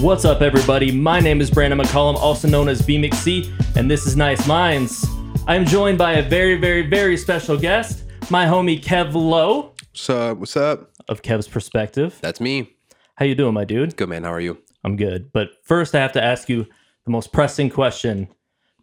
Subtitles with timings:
[0.00, 0.90] What's up, everybody?
[0.90, 5.06] My name is Brandon McCollum, also known as B McC, and this is Nice Minds.
[5.46, 10.38] I'm joined by a very, very, very special guest, my homie Kev Lowe What's up?
[10.38, 10.90] What's up?
[11.10, 12.18] of Kev's Perspective.
[12.22, 12.70] That's me.
[13.16, 13.94] How you doing, my dude?
[13.98, 14.24] Good man.
[14.24, 14.56] How are you?
[14.84, 15.32] I'm good.
[15.34, 16.64] But first, I have to ask you
[17.04, 18.28] the most pressing question: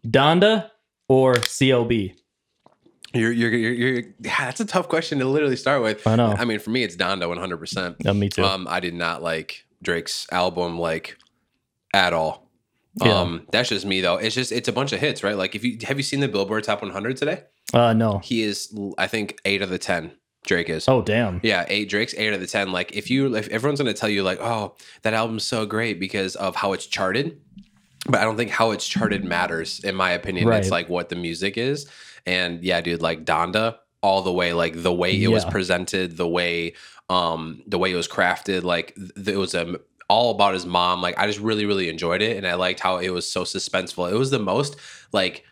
[0.06, 0.70] Donda
[1.08, 2.14] or CLB?
[3.12, 6.06] You're, you're, you're, you're yeah, that's a tough question to literally start with.
[6.06, 6.36] I know.
[6.38, 7.96] I mean, for me, it's Donda 100%.
[8.04, 8.44] Yeah, me too.
[8.44, 11.16] Um, I did not like Drake's album like
[11.94, 12.48] at all.
[12.94, 13.20] Yeah.
[13.20, 14.16] Um, that's just me though.
[14.16, 15.36] It's just it's a bunch of hits, right?
[15.36, 17.44] Like if you have you seen the Billboard Top 100 today?
[17.72, 18.18] Uh, no.
[18.18, 20.12] He is, I think, eight of the ten.
[20.46, 20.88] Drake is.
[20.88, 21.40] Oh, damn.
[21.42, 22.72] Yeah, eight Drake's eight of the ten.
[22.72, 26.36] Like if you if everyone's gonna tell you like, oh, that album's so great because
[26.36, 27.40] of how it's charted,
[28.06, 30.50] but I don't think how it's charted matters in my opinion.
[30.60, 31.86] It's like what the music is.
[32.24, 36.28] And yeah, dude, like Donda, all the way, like the way it was presented, the
[36.28, 36.74] way
[37.10, 39.76] um the way it was crafted, like it was um
[40.08, 41.02] all about his mom.
[41.02, 42.36] Like I just really, really enjoyed it.
[42.36, 44.10] And I liked how it was so suspenseful.
[44.10, 44.76] It was the most
[45.12, 45.44] like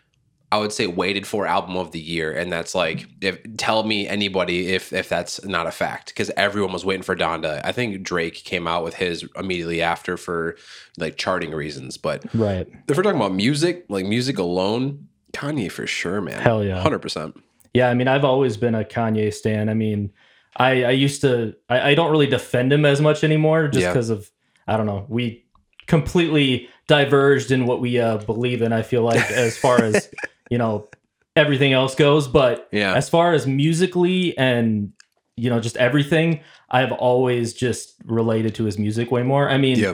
[0.49, 4.07] I would say waited for album of the year, and that's like if tell me
[4.07, 7.59] anybody if if that's not a fact because everyone was waiting for Donda.
[7.65, 10.55] I think Drake came out with his immediately after for
[10.97, 12.65] like charting reasons, but Right.
[12.87, 16.39] if we're talking about music, like music alone, Kanye for sure, man.
[16.41, 16.81] Hell yeah.
[16.81, 17.35] hundred percent.
[17.73, 19.67] Yeah, I mean, I've always been a Kanye stan.
[19.67, 20.11] I mean,
[20.57, 23.93] I, I used to, I, I don't really defend him as much anymore just Yeah.
[23.93, 24.29] because of,
[24.67, 25.45] I don't know, we
[25.85, 30.09] completely diverged in what we uh, believe in, I feel like, as far as,
[30.49, 30.87] you know,
[31.35, 32.27] everything else goes.
[32.27, 34.93] But Yeah, as far as musically and,
[35.35, 39.49] you know, just everything, I've always just related to his music way more.
[39.49, 39.93] I mean, yeah,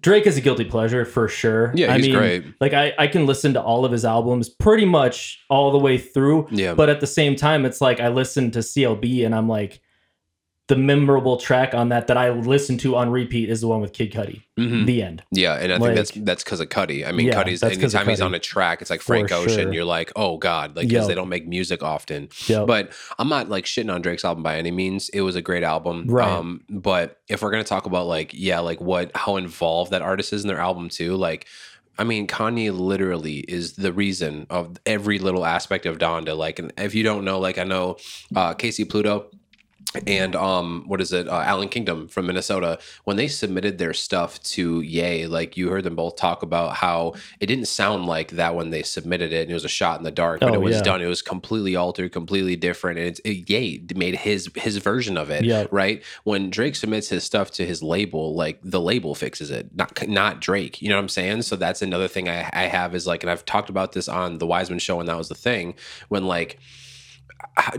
[0.00, 1.72] Drake is a guilty pleasure for sure.
[1.74, 1.92] yeah.
[1.92, 2.44] I He's mean, great.
[2.60, 5.98] Like I, I can listen to all of his albums pretty much all the way
[5.98, 6.48] through.
[6.50, 9.80] Yeah, But at the same time, it's like I listen to CLB and I'm like,
[10.68, 13.92] the memorable track on that that I listen to on repeat is the one with
[13.94, 14.42] Kid Cudi.
[14.58, 14.86] Mhm.
[14.86, 15.22] The end.
[15.32, 17.06] yeah, and I think like- that's that's because of Cudi.
[17.06, 19.06] I mean, Yeah, Cudi's that's 'cause of anytime he's on a track, it's like For
[19.14, 19.48] Frank Ocean.
[19.64, 19.72] sure.
[19.72, 22.28] You're like, oh god, like because they don't make music often.
[22.46, 22.66] Yep.
[22.66, 25.08] But I'm not like shitting on Drake's album by any means.
[25.10, 26.04] It was a great album.
[26.06, 26.28] Right.
[26.28, 30.32] Um, but if we're gonna talk about like, yeah, like what how involved that artist
[30.32, 31.46] is in their album too, like
[32.00, 36.36] I mean, Kanye literally is the reason of every little aspect of Donda.
[36.36, 37.96] Like, and if you don't know, like I know
[38.36, 39.26] uh Casey Pluto
[40.06, 44.40] and um what is it uh, Allan Kingdom from Minnesota when they submitted their stuff
[44.42, 48.54] to Yay, like you heard them both talk about how it didn't sound like that
[48.54, 50.60] when they submitted it and it was a shot in the dark but Oh, it
[50.60, 50.82] was yeah.
[50.82, 55.16] done it was completely altered completely different and it's it, Ye made his his version
[55.16, 55.64] of it Yeah.
[55.70, 60.06] right when Drake submits his stuff to his label like the label fixes it not
[60.06, 63.06] not Drake you know what I'm saying so that's another thing I, I have is
[63.06, 65.74] like and I've talked about this on the Wiseman show and that was the thing
[66.08, 66.58] when like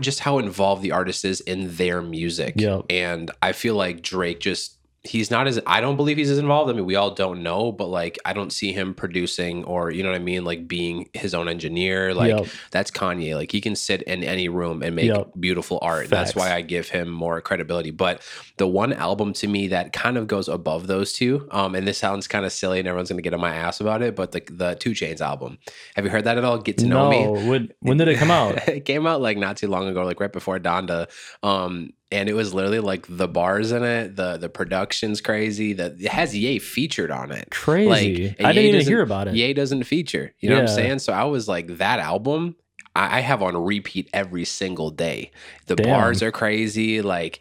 [0.00, 2.54] just how involved the artist is in their music.
[2.88, 6.70] And I feel like Drake just he's not as I don't believe he's as involved.
[6.70, 10.02] I mean, we all don't know, but like I don't see him producing or you
[10.02, 12.12] know what I mean, like being his own engineer.
[12.12, 12.46] Like Yep.
[12.70, 13.34] that's Kanye.
[13.34, 15.30] Like he can sit in any room and make Yep.
[15.40, 16.10] beautiful art.
[16.10, 17.90] That's why I give him more credibility.
[17.90, 18.20] But
[18.58, 21.96] the one album to me that kind of goes above those two, um, and this
[21.96, 24.42] sounds kind of silly and everyone's gonna get on my ass about it, but the
[24.50, 25.56] the 2 Chainz album.
[25.96, 26.58] Have you heard that at all?
[26.58, 27.26] Get to know me.
[27.26, 28.56] when, when did it come out?
[28.68, 31.08] it came out like not too long ago, like right before Donda.
[31.42, 35.72] Um, and it was literally like the bars in it, the the production's crazy.
[35.74, 37.50] That it has Ye featured on it.
[37.50, 38.34] Crazy.
[38.38, 39.34] and I Ye didn't even hear about it.
[39.34, 40.34] Ye doesn't feature.
[40.40, 40.98] You know what I'm saying?
[41.00, 42.56] So I was like, that album,
[42.96, 45.30] I, I have on repeat every single day.
[45.66, 45.86] The Damn.
[45.86, 47.00] bars are crazy.
[47.02, 47.40] Like,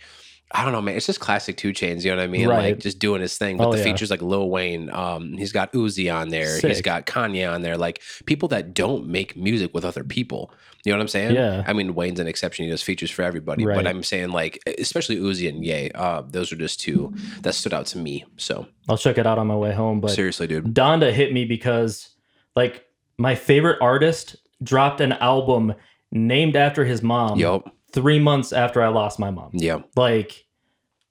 [0.51, 0.95] I don't know, man.
[0.95, 2.03] It's just classic 2 Chainz.
[2.03, 2.47] You know what I mean?
[2.47, 2.73] Right.
[2.73, 3.57] Like just doing his thing.
[3.57, 3.83] But Oh, the yeah.
[3.83, 4.89] features like Lil Wayne.
[4.91, 6.59] Um, he's got Uzi on there.
[6.59, 7.77] He's got Kanye on there.
[7.77, 10.51] Like people that don't make music with other people.
[10.85, 11.35] You know what I'm saying?
[11.35, 11.63] Yeah.
[11.67, 12.65] I mean, Wayne's an exception.
[12.65, 13.65] He does features for everybody.
[13.65, 13.75] Right.
[13.75, 15.91] But I'm saying like, especially Uzi and Ye.
[15.93, 18.23] Uh, those are just two that stood out to me.
[18.37, 19.99] So I'll check it out on my way home.
[19.99, 20.73] But seriously, dude.
[20.73, 22.15] Donda hit me because
[22.55, 22.85] like
[23.17, 25.73] my favorite artist dropped an album
[26.11, 27.75] named after his mom Yup.
[27.91, 29.51] three months after I lost my mom.
[29.53, 29.81] Yeah.
[29.97, 30.45] Like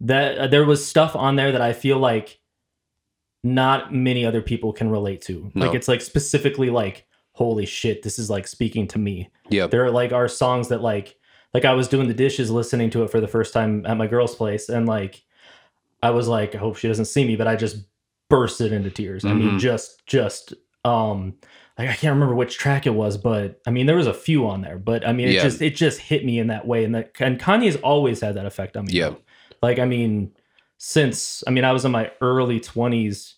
[0.00, 2.40] that, uh, there was stuff on there that I feel like
[3.44, 5.50] not many other people can relate to.
[5.54, 5.66] No.
[5.66, 7.04] Like it's like specifically like,
[7.38, 9.30] holy shit, this is like speaking to me.
[9.48, 9.68] Yeah.
[9.68, 11.16] There are like are songs that like
[11.54, 14.08] like I was doing the dishes listening to it for the first time at my
[14.08, 15.22] girl's place and like
[16.02, 17.76] I was like, I hope she doesn't see me, but I just
[18.28, 19.24] bursted into tears.
[19.24, 19.58] I mean, Mhm.
[19.60, 20.52] just just
[20.84, 21.34] um
[21.78, 24.48] like I can't remember which track it was, but I mean there was a few
[24.48, 25.42] on there, but I mean it Yeah.
[25.44, 26.82] just it just hit me in that way.
[26.84, 28.94] And that and Kanye's always had that effect on me.
[28.94, 29.14] Yeah.
[29.62, 30.32] Like I mean,
[30.76, 33.36] since I mean I was in my early twenties,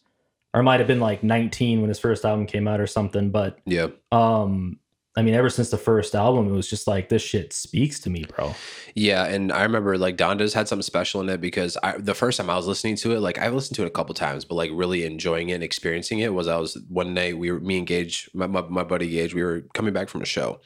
[0.52, 3.58] or might have been like 19 when his first album came out or something, but
[3.67, 3.88] Yeah.
[4.12, 4.79] um
[5.17, 8.11] I mean, ever since the first album, it was just like this shit speaks to
[8.11, 8.55] me, bro.
[8.94, 12.38] Yeah, and I remember like Donda's had something special in it because I, the first
[12.38, 14.55] time I was listening to it, like I've listened to it a couple times, but
[14.55, 17.79] like really enjoying it and experiencing it was I was one night we were me
[17.79, 20.61] and Gage, my, my, my buddy Gage, we were coming back from a show,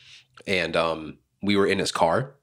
[0.47, 2.35] and um we were in his car,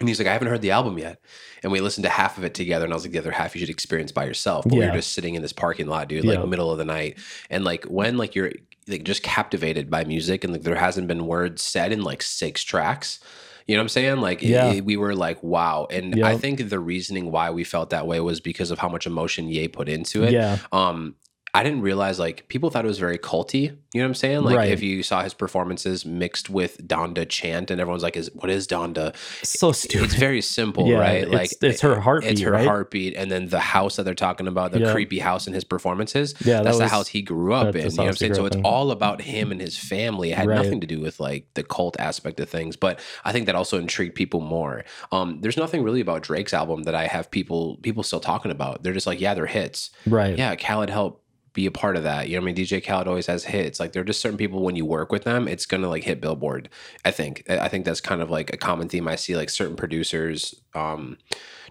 [0.00, 1.20] and he's like, I haven't heard the album yet,
[1.62, 3.54] and we listened to half of it together, and I was like, the other half
[3.54, 4.64] you should experience by yourself.
[4.64, 6.44] But we were just sitting in this parking lot, dude, like Yeah.
[6.44, 7.18] middle of the night,
[7.50, 8.52] and like when like you're
[8.88, 12.62] like just captivated by music, and like there hasn't been words said in like six
[12.62, 13.20] tracks.
[13.66, 14.16] You know what I'm saying?
[14.18, 14.70] Like, Yeah.
[14.74, 15.88] it- we were like, wow.
[15.90, 19.08] And I think the reasoning why we felt that way was because of how much
[19.08, 20.30] emotion Ye put into it.
[20.32, 21.16] Yeah, Um,
[21.56, 23.62] I didn't realize like people thought it was very culty.
[23.94, 24.42] You know what I'm saying?
[24.42, 24.70] Like Right.
[24.72, 28.66] if you saw his performances mixed with Donda chant, and everyone's like, "Is what is
[28.66, 30.04] Donda?" so stupid.
[30.04, 31.22] It's very simple, Yeah, right?
[31.22, 32.66] it's- Like it's her heartbeat, It's her right?
[32.66, 34.92] heartbeat, and then the house that they're talking about, the Yeah.
[34.92, 36.34] creepy house in his performances.
[36.44, 37.90] yeah, that That's the house he grew up in.
[37.90, 38.34] You know what I'm saying?
[38.34, 38.62] So it's in.
[38.62, 40.32] all about him and his family.
[40.32, 40.56] It had Right.
[40.56, 42.76] nothing to do with like the cult aspect of things.
[42.76, 44.84] But I think that also intrigued people more.
[45.10, 48.82] Um, there's nothing really about Drake's album that I have people people still talking about.
[48.82, 49.90] They're just like, yeah, they're hits.
[50.06, 50.36] right.
[50.36, 51.22] Yeah, Khaled helped
[51.56, 52.28] be a part of that.
[52.28, 52.64] You know what I mean?
[52.66, 53.80] DJ Khaled always has hits.
[53.80, 56.20] Like there are just certain people when you work with them, it's gonna like hit
[56.20, 56.68] Billboard.
[57.04, 57.42] I think.
[57.48, 59.34] I I think that's kind of like a common theme I see.
[59.34, 61.18] Like certain producers, um,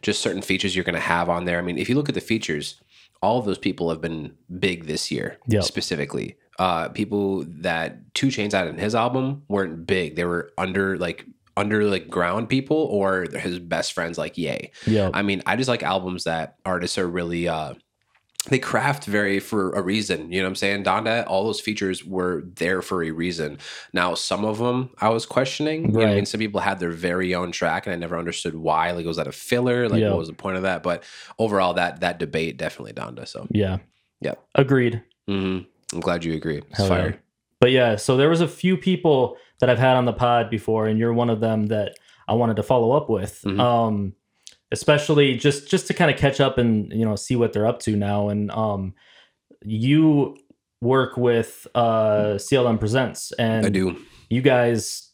[0.01, 1.57] just certain features you're gonna have on there.
[1.59, 2.81] I mean, if you look at the features,
[3.21, 5.63] all of those people have been big this year, Yep.
[5.63, 6.35] specifically.
[6.59, 10.15] Uh, people that 2 Chainz had in his album weren't big.
[10.15, 11.25] They were under like
[11.57, 14.71] under like ground people or his best friends like Yay.
[14.85, 17.75] Yeah, I mean, I just like albums that artists are really uh
[18.49, 20.31] they craft very for a reason.
[20.31, 20.83] You know what I'm saying?
[20.83, 23.57] Donda, all those features were there for a reason.
[23.93, 25.85] Now, some of them I was questioning.
[25.85, 26.15] You know I Right.
[26.15, 26.25] mean?
[26.25, 28.91] Some people had their very own track and I never understood why.
[28.91, 29.89] Like was that a filler?
[29.89, 30.09] Like Yeah.
[30.09, 30.83] what was the point of that?
[30.83, 31.03] But
[31.39, 33.27] overall that that debate definitely Donda.
[33.27, 33.77] So yeah,
[34.21, 34.35] Yeah.
[34.53, 35.01] Agreed.
[35.27, 35.59] hmm
[35.93, 36.57] I'm glad you agree.
[36.69, 37.11] It's Hell yeah.
[37.61, 40.87] But yeah, so there was a few people that I've had on the pod before,
[40.87, 41.95] and you're one of them that
[42.27, 43.41] I wanted to follow up with.
[43.45, 43.59] Mhm.
[43.59, 44.13] Um,
[44.71, 47.79] especially just just to kind of catch up and you know see what they're up
[47.81, 48.29] to now.
[48.29, 48.93] And um,
[49.63, 50.35] you
[50.81, 53.97] work with uh, CLM Presents, and I do.
[54.29, 55.11] you guys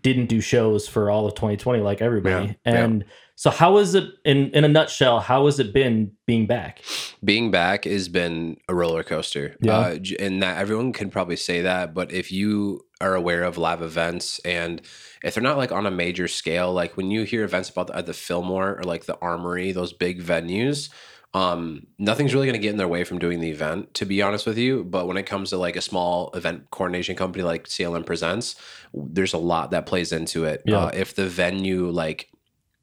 [0.00, 2.46] didn't do shows for all of 2020 like everybody.
[2.46, 2.84] Yeah, yeah.
[2.84, 5.20] and so how is it in in a nutshell?
[5.20, 6.82] How has it been being back?
[7.24, 9.56] being back has been a roller coaster.
[9.60, 9.78] Yeah.
[9.78, 13.82] Uh, and that everyone can probably say that, but if you are aware of live
[13.82, 14.80] events and
[15.22, 17.96] if they're not like on a major scale, like when you hear events about the,
[17.96, 20.90] at the Fillmore or like the Armory, those big venues,
[21.34, 24.20] um, nothing's really going to get in their way from doing the event, to be
[24.20, 24.84] honest with you.
[24.84, 28.56] But when it comes to like a small event coordination company like CLM Presents,
[28.92, 30.62] there's a lot that plays into it.
[30.66, 30.78] Yeah.
[30.78, 32.28] Uh, if the venue like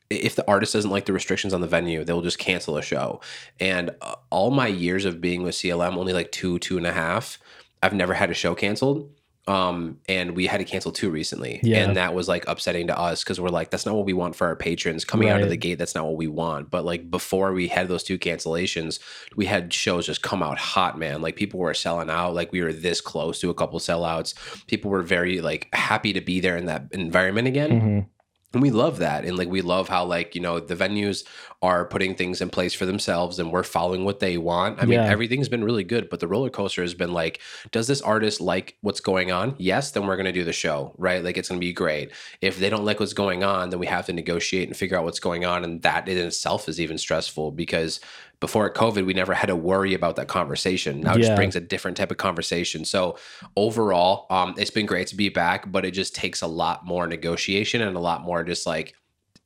[0.09, 3.21] if the artist doesn't like the restrictions on the venue, they'll just cancel a show.
[3.59, 6.91] And uh, all my years of being with CLM, only like two, two and a
[6.91, 7.37] half,
[7.83, 9.11] I've never had a show canceled.
[9.49, 11.59] Um, and we had to cancel two recently.
[11.63, 11.79] Yeah.
[11.83, 14.35] And that was like upsetting to us because we're like, that's not what we want
[14.35, 15.75] for our patrons coming out of the gate.
[15.79, 16.69] That's not what we want.
[16.69, 18.99] But like before we had those two cancellations,
[19.35, 21.21] we had shows just come out hot, man.
[21.23, 22.35] Like people were selling out.
[22.35, 24.35] Like we were this close to a couple sellouts.
[24.67, 28.05] People were very like happy to be there in that environment again Mhm.
[28.53, 31.23] And we love that and like we love how like you know the venues
[31.61, 34.81] are putting things in place for themselves and we're following what they want.
[34.81, 37.41] I mean everything's been really good but the roller coaster has been like
[37.71, 39.55] does this artist like what's going on?
[39.57, 41.23] Yes then we're going to do the show right?
[41.23, 42.11] Like it's going to be great.
[42.41, 45.03] If they don't like what's going on then we have to negotiate and figure out
[45.03, 47.99] what's going on and that in itself is even stressful because
[48.39, 51.27] before covid we never had to worry about that conversation now it Yeah.
[51.27, 53.17] just brings a different type of conversation so
[53.57, 57.07] overall um it's been great to be back but it just takes a lot more
[57.07, 58.95] negotiation and a lot more just like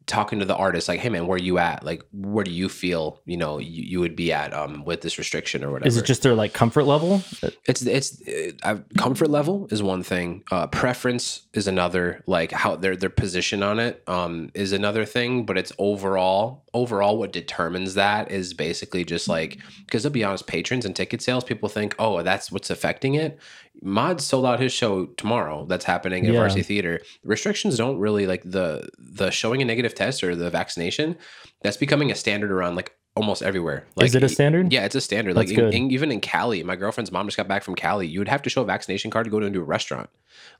[0.05, 1.83] talking to the artist like hey man where are you at?
[1.83, 5.17] Like where do you feel you know you, you would be at um with this
[5.17, 7.21] restriction or whatever Is it just their like comfort level?
[7.65, 8.21] it's it's
[8.63, 10.43] uh, comfort level is one thing.
[10.51, 15.45] Uh preference is another like how their their position on it um is another thing
[15.45, 20.47] but it's overall overall what determines that is basically just like because to be honest
[20.47, 23.37] patrons and ticket sales people think oh that's what's affecting it
[23.81, 26.39] mod sold out his show tomorrow that's happening at Yeah.
[26.39, 31.17] varsity theater restrictions don't really like the the showing a negative test or the vaccination
[31.63, 34.73] that's becoming a standard around like almost everywhere like Is it a standard?
[34.73, 35.35] yeah, it's a standard.
[35.35, 38.07] That's like in, in- even in Cali, my girlfriend's mom just got back from Cali.
[38.07, 40.09] You would have to show a vaccination card to go into a restaurant.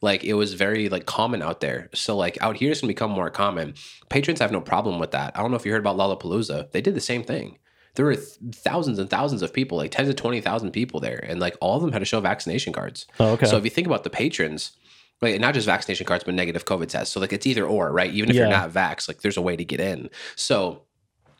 [0.02, 1.90] Like it was very like common out there.
[1.96, 3.74] So like out here, it's gonna become more common.
[4.10, 5.36] Patrons have no problem with that.
[5.36, 6.72] I don't know if you heard about Lollapalooza.
[6.72, 7.58] They did the same thing.
[7.96, 11.24] There were th- thousands and thousands of people, like ten to twenty thousand people there,
[11.28, 13.06] and like all of them had to show vaccination cards.
[13.20, 13.46] Oh, okay.
[13.46, 14.72] So if you think about the patrons,
[15.22, 17.14] like not just vaccination cards, but negative COVID tests.
[17.14, 18.12] So like it's either or, right?
[18.12, 20.10] Even if you're not vax, like there's a way to get in.
[20.36, 20.84] So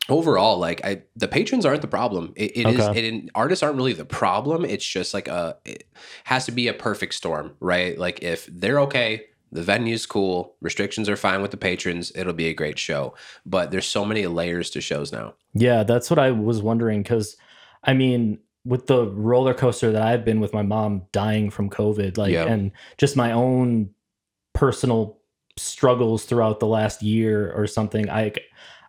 [0.08, 2.32] overall, like I, the patrons aren't the problem.
[2.36, 2.80] It, it is.
[2.80, 3.08] Okay.
[3.08, 4.64] It, artists aren't really the problem.
[4.64, 5.56] It's just like a.
[5.64, 5.88] It
[6.24, 7.98] has to be a perfect storm, right?
[7.98, 9.26] Like if they're okay.
[9.54, 10.56] The venue's cool.
[10.60, 12.12] Restrictions are fine with the patrons.
[12.14, 13.14] It'll be a great show.
[13.46, 15.34] But there's so many layers to shows now.
[15.54, 17.36] Yeah, that's what I was wondering because,
[17.84, 22.18] I mean, with the roller coaster that I've been with my mom dying from COVID,
[22.18, 22.46] like, Yeah.
[22.46, 23.90] and just my own
[24.54, 25.18] personal
[25.56, 28.32] struggles throughout the last year or something, I,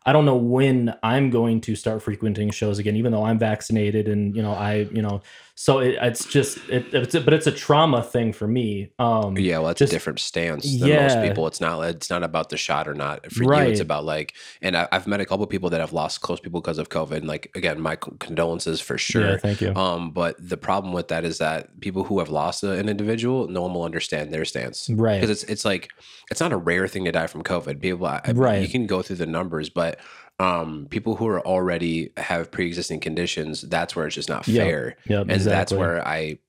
[0.05, 4.07] I don't know when I'm going to start frequenting shows again, even though I'm vaccinated
[4.07, 5.21] and you know I, you know,
[5.57, 8.91] so it, it's just, it, it's, a, but it's a trauma thing for me.
[8.99, 11.47] Um, Yeah, well, it's Just- a different stance than most people.
[11.47, 11.81] It's not.
[11.85, 13.31] It's not about the shot or not.
[13.31, 14.33] For you, it's about like.
[14.61, 17.17] And I, I've met a couple people that have lost close people because of COVID.
[17.17, 19.31] And like again, my condolences for sure.
[19.31, 19.73] Yeah, thank you.
[19.75, 23.47] Um, but the problem with that is that people who have lost a- an individual,
[23.47, 24.89] no one will understand their stance.
[24.89, 25.21] Right.
[25.21, 25.89] Because it's it's like
[26.29, 27.79] it's not a rare thing to die from COVID.
[27.81, 28.61] People, I, Right.
[28.61, 29.99] You can go through the numbers, but
[30.39, 34.67] um, people who are already have pre-existing conditions, that's where it's just not Yep.
[34.67, 34.97] fair.
[35.07, 36.39] Yep, and that's where I.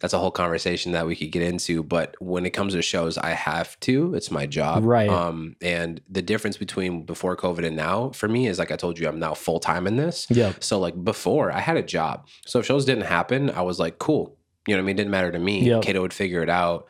[0.00, 1.82] That's a whole conversation that we could get into.
[1.82, 4.14] But when it comes to shows, I have to.
[4.14, 4.84] It's my job.
[4.84, 5.08] Right.
[5.08, 8.98] Um, and the difference between before COVID and now, for me, is like I told
[8.98, 10.26] you, I'm now full time in this.
[10.28, 10.52] Yeah.
[10.60, 12.26] So like before, I had a job.
[12.44, 14.36] So if shows didn't happen, I was like, cool.
[14.66, 14.96] You know what I mean?
[14.96, 15.62] It didn't matter to me.
[15.62, 15.82] Yep.
[15.82, 16.88] Kato would figure it out.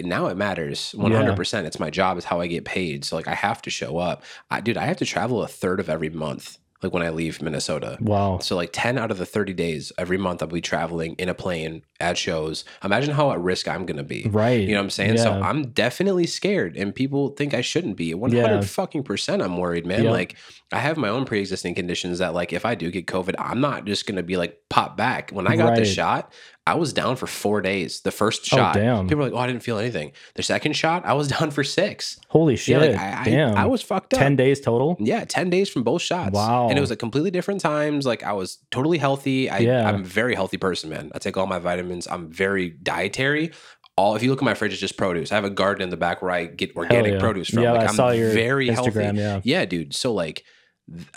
[0.00, 1.64] Now it matters 100%.
[1.64, 2.16] It's my job.
[2.16, 3.04] It's how I get paid.
[3.04, 4.22] So like I have to show up.
[4.50, 6.58] I, dude, I have to travel a third of every month.
[6.82, 7.96] Like when I leave Minnesota.
[7.98, 8.40] Wow.
[8.40, 11.34] So like 10 out of the 30 days every month I'll be traveling in a
[11.34, 12.66] plane at shows.
[12.84, 14.26] Imagine how at risk I'm to be.
[14.28, 14.60] Right.
[14.60, 15.16] You know what I'm saying?
[15.16, 18.12] So I'm definitely scared, and people think I shouldn't be.
[18.12, 18.60] 100 Yeah.
[18.60, 20.04] fucking percent, I'm worried, man.
[20.04, 20.36] Like
[20.72, 23.86] I have my own pre-existing conditions that, like, if I do get COVID, I'm not
[23.86, 25.30] just gonna be like pop back.
[25.30, 26.34] When I got the shot,
[26.66, 28.00] I was down for four days.
[28.00, 29.06] The first Oh, shot, damn.
[29.06, 31.62] people were like, "Oh, I didn't feel anything." The second shot, I was down for
[31.62, 32.18] six.
[32.28, 32.80] Holy shit.
[32.80, 33.54] Yeah, like I, I, Damn.
[33.56, 34.20] I was fucked up.
[34.20, 34.96] 10 days total.
[34.98, 36.32] Yeah, 10 days from both shots.
[36.32, 36.68] Wow.
[36.70, 38.06] And it was at completely different times.
[38.06, 39.50] Like I was totally healthy.
[39.50, 39.86] I, Yeah.
[39.86, 41.10] I'm a very healthy person, man.
[41.14, 42.06] I take all my vitamins.
[42.08, 43.52] I'm very dietary.
[43.96, 45.32] All if you look at my fridge, it's just produce.
[45.32, 47.20] I have a garden in the back where I get organic yeah.
[47.20, 47.62] produce from.
[47.62, 49.50] Yeah, like I I'm saw your very Instagram, healthy.
[49.50, 49.64] yeah.
[49.66, 49.94] dude.
[49.94, 50.44] So like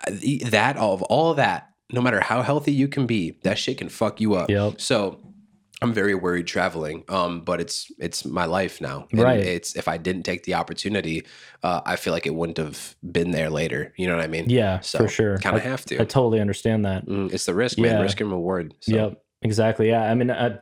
[0.07, 3.77] th- that of all of that, no matter how healthy you can be, that shit
[3.77, 4.49] can fuck you up.
[4.49, 4.81] Yep.
[4.81, 5.21] So
[5.81, 7.03] I'm very worried traveling.
[7.07, 9.07] Um, but it's it's my life now.
[9.11, 9.39] And Right.
[9.39, 11.25] It's if I didn't take the opportunity,
[11.61, 13.93] uh, I feel like it wouldn't have been there later.
[13.95, 14.49] You know what I mean?
[14.49, 15.37] Yeah, So for sure.
[15.37, 16.01] kind of I- have to.
[16.01, 17.05] I totally understand that.
[17.05, 18.01] Mm, it's the risk, man.
[18.01, 18.73] Risk and reward.
[18.79, 18.95] So.
[18.95, 19.89] Yep, exactly.
[19.89, 20.57] Yeah, I mean, I,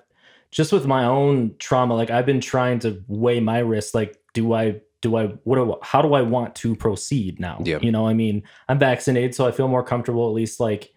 [0.52, 3.94] just with my own trauma, like I've been trying to weigh my risk.
[3.96, 7.62] Like, do I, do I, what do, how do I want to proceed now?
[7.64, 7.80] Yeah.
[7.82, 10.92] You know, I mean, I'm vaccinated, so I feel more comfortable, at least like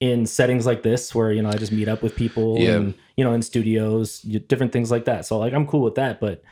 [0.00, 2.76] in settings like this, where you know I just meet up with people, Yeah.
[2.76, 5.26] and you know, in studios, different things like that.
[5.26, 6.42] So like, I'm cool with that, but.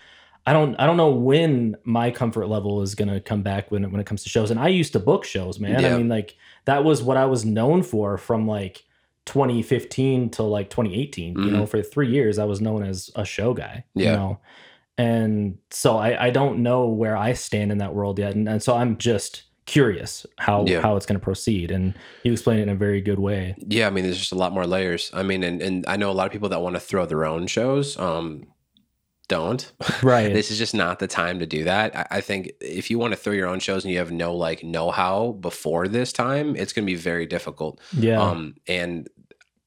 [0.47, 3.91] I don't I don't know when my comfort level is gonna come back when it,
[3.93, 4.51] when it comes to shows.
[4.51, 5.83] And I used to book shows, man.
[5.83, 5.95] Yeah.
[5.95, 8.83] I mean, like that was what I was known for from like
[9.27, 11.35] 2015 till like 2018.
[11.39, 11.65] You know, mm-hmm.
[11.67, 13.85] for three years I was known as a show guy.
[13.95, 14.17] You Yeah.
[14.17, 14.41] know,
[14.97, 18.63] and so I I don't know where I stand in that world yet, and, and
[18.63, 20.81] so I'm just curious how Yeah.
[20.81, 21.71] how it's gonna proceed.
[21.71, 21.95] And
[22.25, 23.55] you explain it in a very good way.
[23.59, 25.11] Yeah, I mean, there's just a lot more layers.
[25.15, 27.25] I mean, and, and I know a lot of people that want to throw their
[27.25, 27.97] own shows.
[27.99, 28.47] Um,
[29.29, 29.71] don't.
[30.03, 30.33] Right.
[30.39, 31.95] this is just not the time to do that.
[31.95, 34.35] I, I think if you want to throw your own shows and you have no
[34.35, 37.79] like know how before this time, it's going to be very difficult.
[37.93, 38.21] yeah.
[38.21, 39.07] Um, and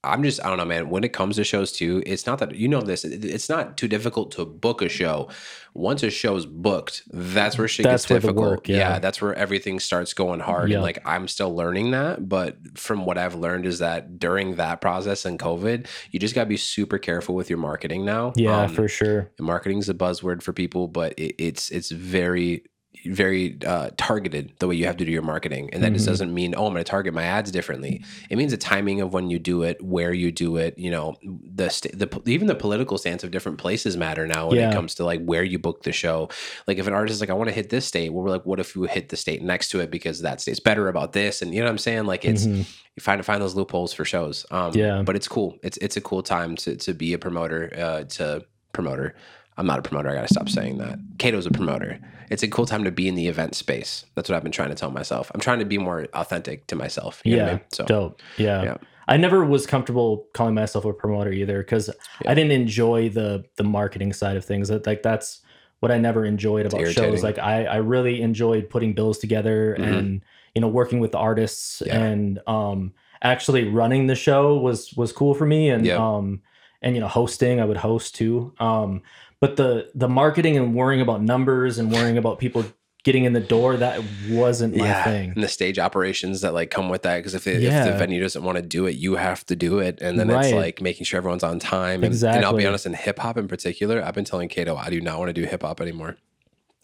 [0.04, 0.90] I'm just I don't know, man.
[0.90, 3.06] When it comes to shows too, it's not that you know this.
[3.06, 5.30] It's not too difficult to book a show.
[5.74, 8.50] Once a show's booked, that's where shit That's gets where difficult.
[8.50, 9.00] work, yeah.
[9.00, 10.70] that's where everything starts going hard.
[10.70, 10.76] Yep.
[10.78, 14.82] And like I'm still learning that, but from what I've learned is that during that
[14.82, 18.34] process and COVID, you just gotta be super careful with your marketing now.
[18.36, 19.32] yeah, Um, for sure.
[19.40, 22.64] marketing's a buzzword for people, but it, it's it's very
[23.06, 26.10] very uh, targeted the way you have to do your marketing, and that just Mhm.
[26.10, 28.04] doesn't mean oh I'm going to target my ads differently.
[28.30, 30.78] It means the timing of when you do it, where you do it.
[30.78, 34.58] You know, the st- the even the political stance of different places matter now when
[34.58, 34.70] Yeah.
[34.70, 36.30] it comes to like where you book the show.
[36.68, 38.46] Like if an artist is like I want to hit this state, well we're like
[38.46, 41.42] what if you hit the state next to it because that state's better about this,
[41.42, 42.06] and you know what I'm saying?
[42.06, 42.58] Like it's Mhm.
[42.96, 44.46] you find to find those loopholes for shows.
[44.52, 45.02] Um, Yeah.
[45.04, 45.58] but it's cool.
[45.64, 47.72] It's it's a cool time to to be a promoter.
[47.78, 48.44] Uh, to
[48.74, 49.16] promoter.
[49.58, 50.10] I'm not a promoter.
[50.10, 50.98] I gotta stop saying that.
[51.18, 52.00] Cato's a promoter.
[52.32, 54.06] It's a cool time to be in the event space.
[54.16, 55.30] That's what I've been trying to tell myself.
[55.34, 57.22] I'm trying to be more authentic to myself.
[57.26, 57.50] You know yeah.
[57.50, 57.62] I mean?
[57.74, 58.22] So dope.
[58.38, 58.64] Yeah.
[58.64, 58.78] yeah.
[59.08, 61.90] I never was comfortable calling myself a promoter either because
[62.24, 62.32] Yeah.
[62.32, 64.70] I didn't enjoy the the marketing side of things.
[64.70, 65.42] That like that's
[65.82, 67.22] what I never enjoyed about shows.
[67.22, 69.98] Like I I really enjoyed putting bills together Mhm.
[69.98, 70.22] and
[70.56, 72.00] you know working with the artists Yeah.
[72.02, 75.98] and um actually running the show was was cool for me and Yeah.
[75.98, 76.42] um
[76.82, 78.54] and you know hosting I would host too.
[78.60, 79.02] Um
[79.42, 82.64] but the the marketing and worrying about numbers and worrying about people
[83.04, 85.32] getting in the door that wasn't my thing.
[85.32, 87.18] And the stage operations that like come with that.
[87.18, 89.80] Because if, it- if the venue doesn't want to do it, you have to do
[89.80, 90.00] it.
[90.02, 92.04] And then it's like making sure everyone's on time.
[92.04, 94.92] And, and I'll be honest, in hip hop in particular, I've been telling Kato I
[94.92, 96.18] do not want to do hip hop anymore.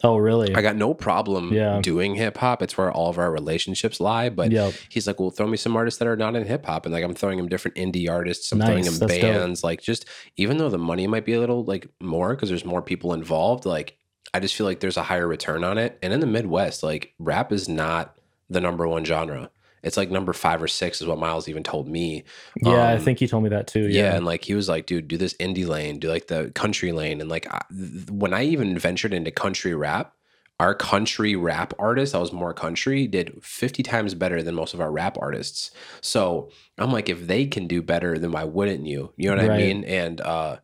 [0.04, 0.54] Oh, really?
[0.54, 1.80] I got no problem Yeah.
[1.82, 2.62] doing hip hop.
[2.62, 4.28] It's where all of our relationships lie.
[4.28, 4.74] But Yep.
[4.90, 6.86] he's like, well, throw me some artists that are not in hip hop.
[6.86, 8.52] And like, I'm throwing him different indie artists.
[8.52, 9.22] I'm throwing him That's dope.
[9.22, 9.64] bands.
[9.64, 10.04] Like, just
[10.36, 13.66] even though the money might be a little like more because there's more people involved,
[13.66, 13.96] like,
[14.32, 15.98] I just feel like there's a higher return on it.
[16.02, 18.14] And in the Midwest, like, rap is not
[18.50, 19.50] the number one genre.
[19.82, 22.24] It's like number five or six is what Miles even told me.
[22.56, 23.88] Yeah, I Um, think he told me that too.
[23.88, 24.02] yeah.
[24.02, 24.16] Yeah.
[24.16, 27.20] and like he was like, dude, do this indie lane, do like the country lane,
[27.20, 30.12] and like I, th- when I even ventured into country rap,
[30.60, 34.80] our country rap artist, I was more country, did fifty times better than most of
[34.80, 35.70] our rap artists.
[36.00, 39.12] So I'm like, if they can do better, then why wouldn't you?
[39.16, 39.84] You know what I mean?
[39.84, 40.56] And uh,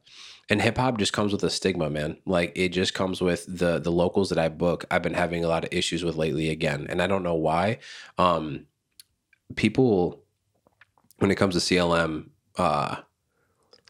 [0.50, 2.16] and hip hop just comes with a stigma, man.
[2.26, 4.84] Like it just comes with the the locals that I book.
[4.90, 7.78] I've been having a lot of issues with lately again, and I don't know why.
[8.18, 8.66] Um,
[9.56, 10.22] people
[11.18, 12.96] when it comes to CLM, uh,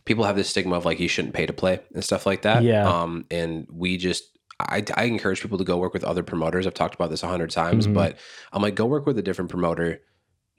[0.04, 2.62] people have this stigma of like you shouldn't pay to play and stuff like that.
[2.62, 2.86] Yeah.
[2.88, 4.24] Um, and we just,
[4.60, 6.66] I, I encourage people to go work with other promoters.
[6.66, 7.94] I've talked about this a hundred times, Mhm.
[7.94, 8.18] but
[8.52, 10.00] I'm like, go work with a different promoter.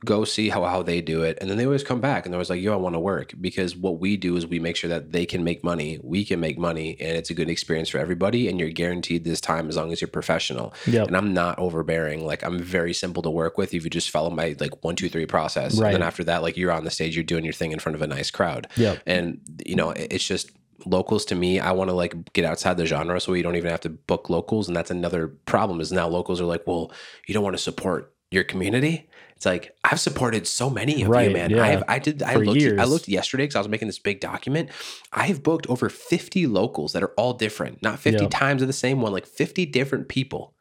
[0.05, 1.37] Go see how, how they do it.
[1.41, 3.33] And then they always come back and they're always like, yo, I want to work
[3.41, 5.99] because what we do is we make sure that they can make money.
[6.03, 8.47] We can make money and it's a good experience for everybody.
[8.47, 11.07] And you're guaranteed this time as long as you're professional Yep.
[11.07, 12.25] and I'm not overbearing.
[12.25, 15.09] Like I'm very simple to work with if you just follow my like one, two,
[15.09, 15.77] three process.
[15.79, 15.87] Right.
[15.87, 17.95] And then after that, like you're on the stage, you're doing your thing in front
[17.95, 18.67] of a nice crowd.
[18.77, 19.01] Yep.
[19.05, 20.51] And you know, it- it's just
[20.85, 21.59] locals to me.
[21.59, 24.29] I want to like get outside the genre so you don't even have to book
[24.29, 24.67] locals.
[24.67, 26.91] And that's another problem is now locals are like, well,
[27.27, 29.09] you don't want to support your community.
[29.35, 31.49] It's like I've supported so many of Right, you, man.
[31.49, 31.63] yeah.
[31.63, 33.99] I have I did I For looked I looked yesterday because I was making this
[33.99, 34.69] big document.
[35.11, 38.31] I have booked over 50 locals that are all different, not 50 Yep.
[38.31, 40.53] times of the same one, like 50 different people.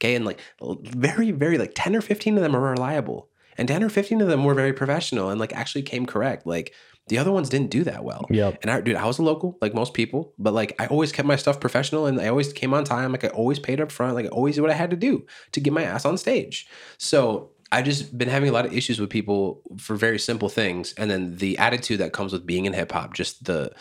[0.00, 0.14] Okay.
[0.14, 3.28] And like very, very like 10 or 15 of them are reliable.
[3.58, 6.46] And 10 or 15 of them were very professional and like actually came correct.
[6.46, 6.72] Like
[7.08, 8.26] the other ones didn't do that well.
[8.30, 8.52] Yeah.
[8.62, 11.28] And I, dude, I was a local, like most people, but like I always kept
[11.28, 13.12] my stuff professional and I always came on time.
[13.12, 14.14] Like I always paid up front.
[14.14, 16.66] Like I always did what I had to do to get my ass on stage.
[16.98, 20.92] So I've just been having a lot of issues with people for very simple things.
[20.98, 23.72] And then the attitude that comes with being in hip hop, just the,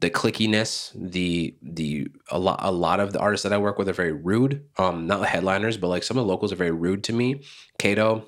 [0.00, 3.88] the clickiness, the the a lot a lot of the artists that I work with
[3.88, 4.64] are very rude.
[4.76, 7.44] Um, not the headliners, but like some of the locals are very rude to me.
[7.78, 8.26] Kato,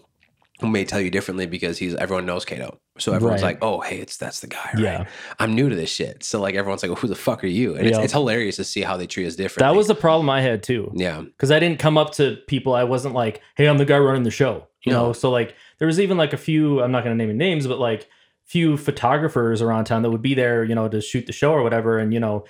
[0.60, 2.78] who may tell you differently because he's everyone knows Kato.
[2.98, 3.54] So everyone's Right.
[3.54, 4.82] like, oh hey, it's that's the guy, right?
[4.82, 5.04] Yeah.
[5.40, 6.22] I'm new to this shit.
[6.22, 7.74] So like everyone's like, well, who the fuck are you?
[7.74, 8.04] And it's, Yeah.
[8.04, 9.68] it's hilarious to see how they treat us differently.
[9.68, 10.92] That was the problem I had too.
[10.94, 11.20] yeah.
[11.22, 12.72] because I didn't come up to people.
[12.74, 15.06] I wasn't like, "Hey, I'm the guy running the show," you No.
[15.08, 15.12] know.
[15.12, 16.80] So like, there was even like a few.
[16.82, 18.08] I'm not going to name any names, but like
[18.44, 21.62] few photographers around town that would be there, you know, to shoot the show or
[21.62, 22.44] whatever, and you know,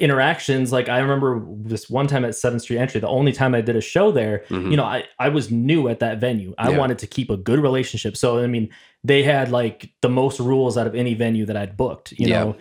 [0.00, 0.72] interactions.
[0.72, 3.76] Like I remember this one time at Seventh Street Entry, the only time I did
[3.76, 4.44] a show there.
[4.48, 4.70] Mhm.
[4.70, 6.54] You know, I I was new at that venue.
[6.58, 6.78] I Yeah.
[6.78, 8.16] wanted to keep a good relationship.
[8.16, 8.68] So I mean,
[9.04, 12.12] they had like the most rules out of any venue that I'd booked.
[12.12, 12.44] You Yeah.
[12.44, 12.56] know.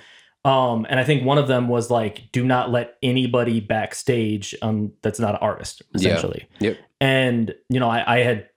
[0.50, 4.91] Um, and I think one of them was like, do not let anybody backstage um
[5.02, 6.10] that's not an artist, Yeah.
[6.12, 6.48] essentially.
[6.60, 6.78] Yep.
[7.02, 8.50] And you know, I, I had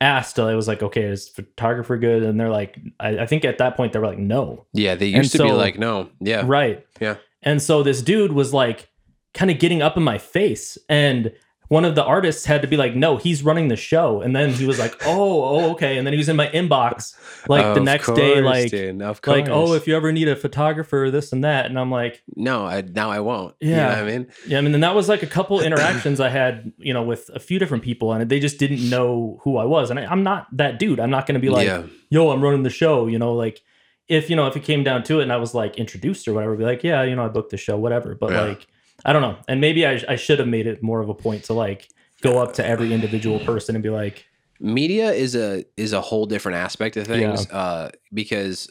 [0.00, 2.22] asked, I was like, okay, is photographer good?
[2.22, 4.64] And they're like, I, I think at that point they were like, no.
[4.72, 4.94] Yeah.
[4.94, 6.08] They used to be like, no.
[6.20, 6.44] Yeah.
[6.46, 6.86] Right.
[7.00, 7.16] Yeah.
[7.48, 8.90] And so this dude was like
[9.32, 10.76] kind of getting up in my face.
[10.88, 11.32] And
[11.68, 14.20] one of the artists had to be like, no, he's running the show.
[14.20, 15.96] And then he was like, oh, oh, okay.
[15.96, 17.16] And then he was in my inbox
[17.48, 21.10] like the Of next day, like, dude, like, oh, if you ever need a photographer,
[21.10, 21.64] this and that.
[21.66, 23.54] And I'm like, no, I, now I won't.
[23.60, 23.88] You know Yeah.
[23.88, 24.26] what I mean?
[24.46, 27.30] yeah, I mean, and that was like a couple interactions I had, you know, with
[27.34, 29.90] a few different people, and they just didn't know who I was.
[29.90, 31.00] And I, I'm not that dude.
[31.00, 31.84] I'm not going to be like, yeah.
[32.10, 33.62] yo, I'm running the show, you know, like
[34.08, 36.32] if, you know, if it came down to it and I was like introduced or
[36.34, 38.14] whatever, I'd be like, yeah, you know, I booked the show, whatever.
[38.14, 38.40] But Yeah.
[38.42, 38.66] like,
[39.04, 39.36] I don't know.
[39.46, 41.88] And maybe I, I should have made it more of a point to like
[42.22, 44.26] go up to every individual person and be like,
[44.60, 48.68] media is a is a whole different aspect of things uh because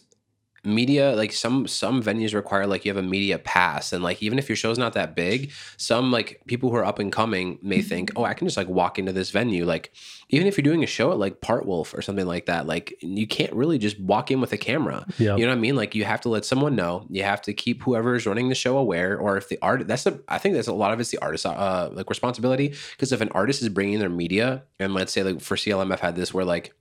[0.63, 4.37] media like some some venues require like you have a media pass and like even
[4.39, 7.81] if your show's not that big some like people who are up and coming may
[7.81, 9.91] think oh i can just like walk into this venue like
[10.29, 12.93] even if you're doing a show at like part wolf or something like that like
[13.01, 15.75] you can't really just walk in with a camera yeah, you know what I mean?
[15.75, 17.05] Like you have to let someone know.
[17.09, 19.17] You have to keep whoever is running the show aware.
[19.17, 21.45] Or if the art, that's a i think that's a lot of it's the artist
[21.45, 22.73] uh like responsibility.
[22.91, 26.15] Because if an artist is bringing their media, and let's say like for clmf had
[26.15, 26.73] this where like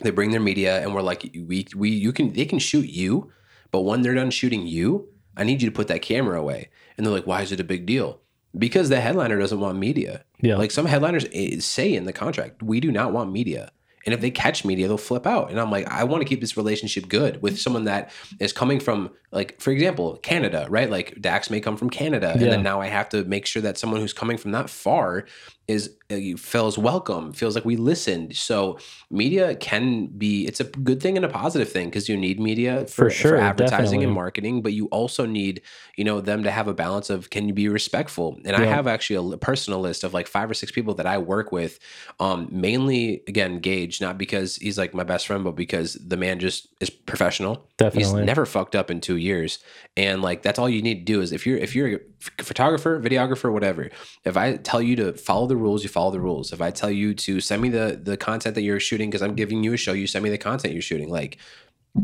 [0.00, 3.32] they bring their media and we're like we we you can they can shoot you,
[3.70, 6.68] but when they're done shooting you, I need you to put that camera away.
[6.96, 8.20] And they're like, why is it a big deal?
[8.56, 10.24] Because the headliner doesn't want media.
[10.40, 13.70] yeah, Like some headliners eh, say in the contract, we do not want media.
[14.06, 15.50] And if they catch media, they'll flip out.
[15.50, 18.80] And I'm like, I want to keep this relationship good with someone that is coming
[18.80, 20.88] from, like, for example, Canada, right?
[20.88, 22.30] Like Dax may come from Canada.
[22.32, 25.26] And then now I have to make sure that someone who's coming from that far
[25.68, 28.78] is uh, feels welcome feels like we listened so
[29.10, 32.86] media can be it's a good thing and a positive thing because you need media
[32.86, 34.04] for, For sure, advertising definitely.
[34.04, 35.60] and marketing but you also need
[35.96, 38.86] you know them to have a balance of can you be respectful and i have
[38.86, 41.78] actually a personal list of like five or six people that i work with
[42.18, 46.38] um mainly again gage not because he's like my best friend but because the man
[46.38, 48.18] just is professional Definitely.
[48.18, 49.60] He's never fucked up in two years,
[49.96, 52.00] and like that's all you need to do is if you're if you're
[52.38, 53.90] a photographer, videographer, whatever.
[54.24, 56.52] If I tell you to follow the rules, you follow the rules.
[56.52, 59.34] If I tell you to send me the the content that you're shooting because I'm
[59.34, 61.10] giving you a show, you send me the content you're shooting.
[61.10, 61.38] Like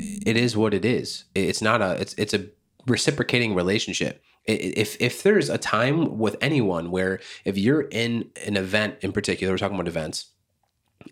[0.01, 1.25] it is what it is.
[1.35, 2.47] It's not a it's it's a
[2.87, 4.23] reciprocating relationship.
[4.47, 9.53] If if there's a time with anyone where if you're in an event in particular,
[9.55, 10.27] we're talking about events,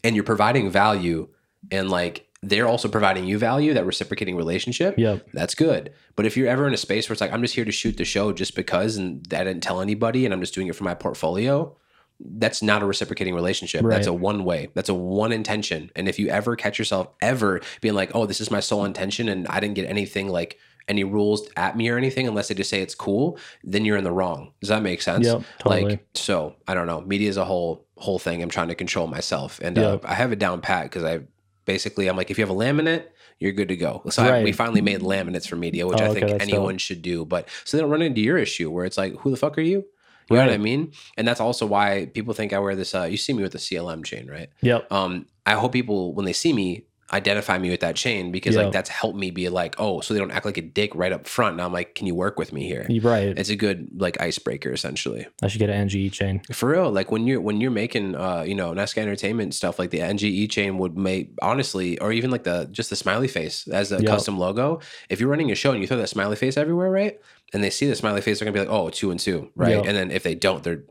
[0.04, 1.28] and you're providing value
[1.70, 5.28] and like they're also providing you value, that reciprocating relationship, Yep.
[5.32, 5.92] that's good.
[6.16, 7.96] But if you're ever in a space where it's like, I'm just here to shoot
[7.96, 10.82] the show just because and I didn't tell anybody and I'm just doing it for
[10.82, 11.76] my portfolio,
[12.24, 13.84] that's not a reciprocating relationship.
[13.86, 14.68] That's a one way.
[14.74, 15.90] That's a one intention.
[15.96, 19.28] And if you ever catch yourself ever being like, oh, this is my sole intention
[19.28, 20.58] and I didn't get anything like
[20.88, 24.04] any rules at me or anything unless they just say it's cool, then you're in
[24.04, 24.52] the wrong.
[24.60, 25.26] Does that make sense?
[25.26, 25.84] Yep, totally.
[25.84, 27.00] Like so, I don't know.
[27.00, 28.42] Media is a whole whole thing.
[28.42, 31.20] I'm trying to control myself, and uh, I have it down pat because I
[31.66, 33.04] basically I'm like, if you have a laminate,
[33.38, 34.02] you're good to go.
[34.10, 36.80] So I, we finally made laminates for media, which Oh, I think that's anyone dope.
[36.80, 37.24] should do.
[37.24, 39.62] But so they don't run into your issue where it's like, who the fuck are
[39.62, 39.84] you?
[40.32, 40.92] You know what I mean?
[41.16, 42.94] And that's also why people think I wear this.
[42.94, 44.48] Uh, you see me with the CLM chain, right?
[44.62, 44.92] Yep.
[44.92, 48.62] Um, I hope people when they see me identify me with that chain because Yeah.
[48.62, 51.12] like that's helped me be like, oh, so they don't act like a dick right
[51.12, 51.52] up front.
[51.52, 52.86] And I'm like, can you work with me here?
[53.02, 53.36] Right.
[53.38, 55.26] It's a good like icebreaker essentially.
[55.42, 56.40] I should get an NGE chain.
[56.52, 59.90] For real, like when you're when you're making uh you know Nesca Entertainment stuff, like
[59.90, 63.92] the NGE chain would make honestly, or even like the just the smiley face as
[63.92, 64.06] a Yep.
[64.06, 64.80] custom logo.
[65.10, 67.20] If you're running a show and you throw that smiley face everywhere, right?
[67.52, 69.76] And they see the smiley face, they're gonna be like, oh, two and two, right?
[69.76, 69.84] Yep.
[69.86, 70.84] And then if they don't, they're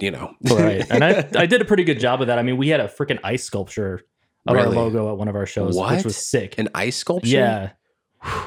[0.00, 0.84] you know, Right.
[0.90, 2.36] and I, I did a pretty good job of that.
[2.38, 4.00] I mean, we had a freaking ice sculpture
[4.46, 4.76] of Really?
[4.76, 5.94] our logo at one of our shows, What?
[5.96, 6.58] which was sick.
[6.58, 7.28] an ice sculpture.
[7.28, 7.70] Yeah.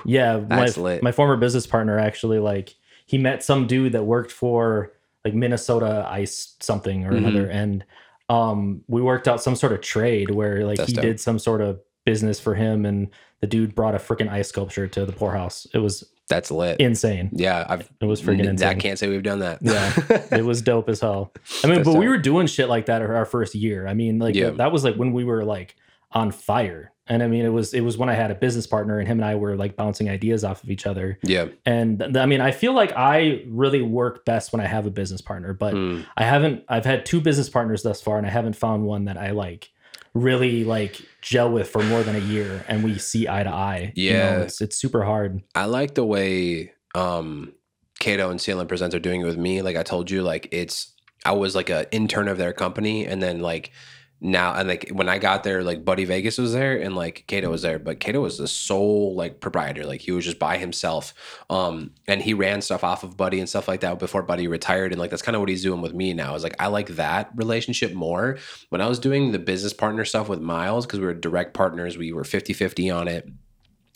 [0.06, 0.42] Yeah.
[0.46, 1.04] That's my, lit.
[1.04, 4.92] my former business partner actually like he met some dude that worked for
[5.24, 7.18] like Minnesota Ice something or Mhm.
[7.18, 7.48] another.
[7.50, 7.86] And
[8.30, 11.04] um we worked out some sort of trade where like That's he dope.
[11.04, 13.10] did some sort of business for him and
[13.40, 15.68] the dude brought a freaking ice sculpture to the Pourhouse.
[15.74, 16.80] It was that's lit.
[16.80, 17.30] insane.
[17.34, 18.68] yeah, I've It was freaking insane.
[18.70, 19.60] I can't say we've done that.
[19.62, 19.94] Yeah.
[20.38, 21.32] It was dope as hell.
[21.64, 23.88] I mean, That's but we were doing shit like that our first year.
[23.88, 24.50] I mean, like Yeah.
[24.52, 25.76] that was like when we were like
[26.12, 26.92] on fire.
[27.10, 29.20] And I mean, it was it was when I had a business partner and him
[29.20, 31.18] and I were like bouncing ideas off of each other.
[31.24, 31.46] yeah.
[31.66, 34.92] And th- I mean, I feel like I really work best when I have a
[34.92, 36.06] business partner, but Mm.
[36.18, 39.16] I haven't I've had two business partners thus far and I haven't found one that
[39.18, 39.70] I like
[40.18, 43.94] really like gel with for more than a year and we see eye to eye.
[43.96, 44.42] You know, Yeah.
[44.42, 45.42] it's it's super hard.
[45.56, 47.54] I like the way um
[48.00, 49.62] Cato and CLM Presents are doing it with me.
[49.62, 50.94] Like I told you, like it's
[51.26, 53.72] I was like an intern of their company, and then like
[54.20, 57.50] now and like when I got there, like Buddy Vegas was there and like Cato
[57.52, 59.86] was there, but Cato was the sole like proprietor.
[59.86, 61.14] Like he was just by himself.
[61.50, 64.92] Um and he ran stuff off of Buddy and stuff like that before Buddy retired.
[64.92, 66.34] And like that's kind of what he's doing with me now.
[66.34, 68.38] Is like I like that relationship more.
[68.70, 71.98] When I was doing the business partner stuff with Miles, because we were direct partners,
[71.98, 73.30] we were 50-50 on it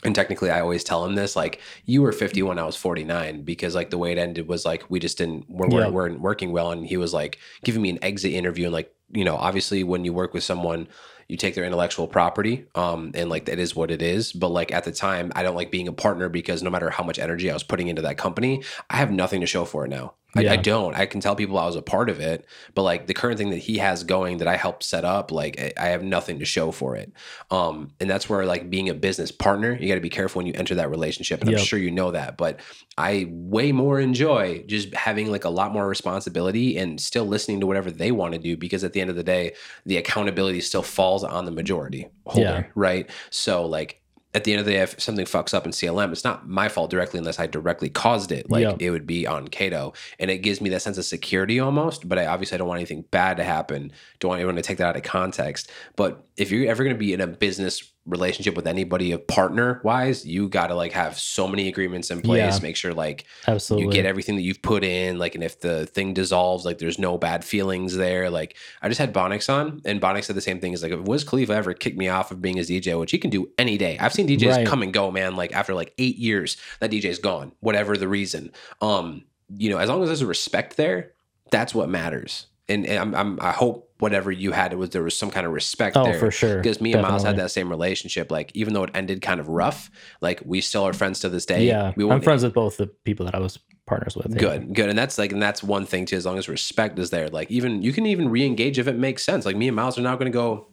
[0.03, 3.43] and technically i always tell him this like you were 50 when i was 49
[3.43, 5.89] because like the way it ended was like we just didn't we Yeah.
[5.89, 9.23] weren't working well and he was like giving me an exit interview and like you
[9.23, 10.87] know obviously when you work with someone
[11.27, 14.33] you take their intellectual property um and like that is what it is.
[14.33, 17.03] But like at the time i don't like being a partner because no matter how
[17.03, 19.89] much energy i was putting into that company i have nothing to show for it
[19.89, 20.95] now I, I don't.
[20.95, 23.49] I can tell people i was a part of it but like the current thing
[23.49, 26.71] that he has going that i helped set up like I- have nothing to show
[26.71, 27.11] for it.
[27.49, 30.47] Um and that's where like being a business partner you got to be careful when
[30.47, 32.59] you enter that relationship and i'm sure you know that but
[32.97, 37.67] i way more enjoy just having like a lot more responsibility and still listening to
[37.67, 39.53] whatever they want to do because at the end of the day
[39.85, 42.63] the accountability still falls on the majority holder Yeah.
[42.75, 43.09] right?
[43.29, 44.00] So like
[44.33, 46.69] at the end of the day, if something fucks up in CLM, it's not my
[46.69, 48.49] fault directly unless I directly caused it.
[48.49, 48.75] Like Yeah.
[48.79, 52.07] it would be on Cato, and it gives me that sense of security almost.
[52.07, 53.91] But I obviously I don't want anything bad to happen.
[54.19, 55.69] Don't want anyone to take that out of context.
[55.95, 59.79] But if you're ever going to be in a business relationship with anybody, a partner
[59.83, 62.55] wise, you got to like have so many agreements in place.
[62.55, 62.59] Yeah.
[62.61, 63.85] Make sure like Absolutely.
[63.85, 66.97] you get everything that you've put in like and if the thing dissolves like there's
[66.97, 70.59] no bad feelings there like i just had Bonics on and Bonics said the same
[70.59, 73.11] thing is like if wiz khalifa ever kicked me off of being his dj which
[73.11, 74.67] he can do any day i've seen djs Right.
[74.67, 78.51] come and go man like after like eight years that dj's gone whatever the reason
[78.81, 79.23] um
[79.57, 81.11] you know as long as there's a respect there
[81.51, 85.03] that's what matters and, and I'm, I'm i hope whatever you had it was there
[85.03, 86.57] was some kind of respect Oh, there for sure.
[86.57, 88.31] because me and Miles had that same relationship.
[88.31, 91.45] Like, even though it ended kind of rough, like we still are friends to this
[91.45, 91.65] day.
[91.67, 94.31] Yeah, we I'm friends with both the people that I was partners with.
[94.33, 94.39] yeah.
[94.39, 96.15] Good, good, and that's like, and that's one thing too.
[96.17, 99.23] As long as respect is there, like even you can even re-engage if it makes
[99.23, 99.45] sense.
[99.45, 100.67] Like me and Miles are now going to go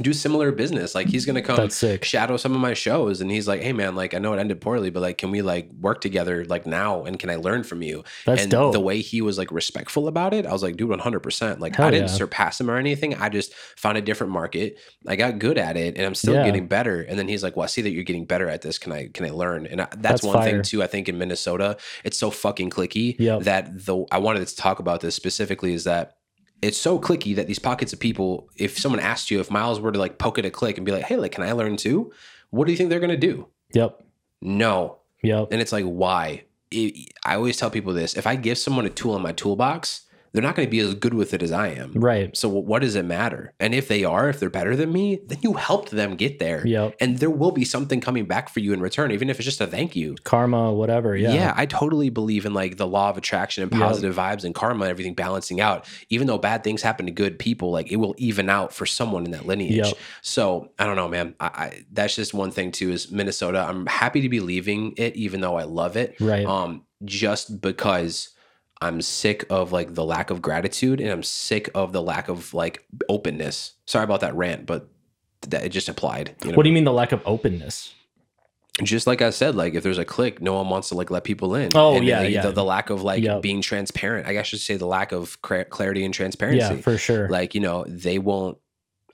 [0.00, 0.94] do similar business.
[0.94, 1.68] Like he's going to come
[2.02, 4.58] shadow some of my shows, and he's like, "Hey man, like I know it ended
[4.62, 7.04] poorly, but like, can we like work together like now?
[7.04, 8.72] And can I learn from you?" That's and dope.
[8.72, 11.60] the way he was like respectful about it, I was like, "Dude, one hundred percent."
[11.60, 12.14] Like Hell I didn't yeah.
[12.14, 13.14] surpass him or anything.
[13.16, 14.78] I just found a different market.
[15.06, 16.44] I got good at it, and I'm still Yeah.
[16.46, 17.02] getting better.
[17.02, 18.78] And then he's like, "Well, I see that you're getting better at this.
[18.78, 20.50] Can I can I learn?" And I, that's, That's one fire.
[20.50, 20.82] thing too.
[20.82, 23.42] I think in Minnesota, it's so fucking clicky Yep.
[23.42, 26.14] that the I wanted to talk about this specifically is that
[26.62, 29.92] it's so clicky that these pockets of people, if someone asked you, if Miles were
[29.92, 32.12] to like poke at a click and be like, hey, like, can I learn too?
[32.50, 33.48] What do you think they're gonna do?
[33.74, 34.02] Yep.
[34.40, 34.98] No.
[35.22, 35.48] Yep.
[35.50, 36.44] And it's like, why?
[36.70, 40.02] It, I always tell people this if I give someone a tool in my toolbox,
[40.32, 41.92] they're not gonna be as good with it as I am.
[41.92, 42.36] Right.
[42.36, 43.52] So what does it matter?
[43.60, 46.66] And if they are, if they're better than me, then you helped them get there.
[46.66, 46.96] Yep.
[47.00, 49.60] And there will be something coming back for you in return, even if it's just
[49.60, 50.16] a thank you.
[50.24, 51.16] Karma, whatever.
[51.16, 51.32] Yeah.
[51.34, 51.52] Yeah.
[51.56, 53.80] I totally believe in like the law of attraction and Yep.
[53.80, 55.86] positive vibes and karma and everything balancing out.
[56.08, 59.24] Even though bad things happen to good people, like it will even out for someone
[59.24, 59.86] in that lineage.
[59.86, 59.94] Yep.
[60.22, 61.34] So I don't know, man.
[61.40, 63.66] I, I that's just one thing too is Minnesota.
[63.68, 66.16] I'm happy to be leaving it, even though I love it.
[66.20, 66.46] Right.
[66.46, 68.30] Um, just because
[68.82, 72.52] I'm sick of like the lack of gratitude and I'm sick of the lack of
[72.52, 73.74] like openness.
[73.86, 74.88] Sorry about that rant, but
[75.48, 76.34] that it just applied.
[76.44, 76.56] You know?
[76.56, 77.94] what do you mean the lack of openness?
[78.82, 81.24] just like I said, like if there's a click, no one wants to like let
[81.24, 81.70] people in.
[81.74, 82.42] Oh, And, yeah, like, yeah.
[82.42, 83.42] The, the lack of like Yep.
[83.42, 84.26] being transparent.
[84.26, 86.58] I guess I should say the lack of clarity and transparency.
[86.76, 87.28] Yeah, for sure.
[87.28, 88.58] Like you know, they won't.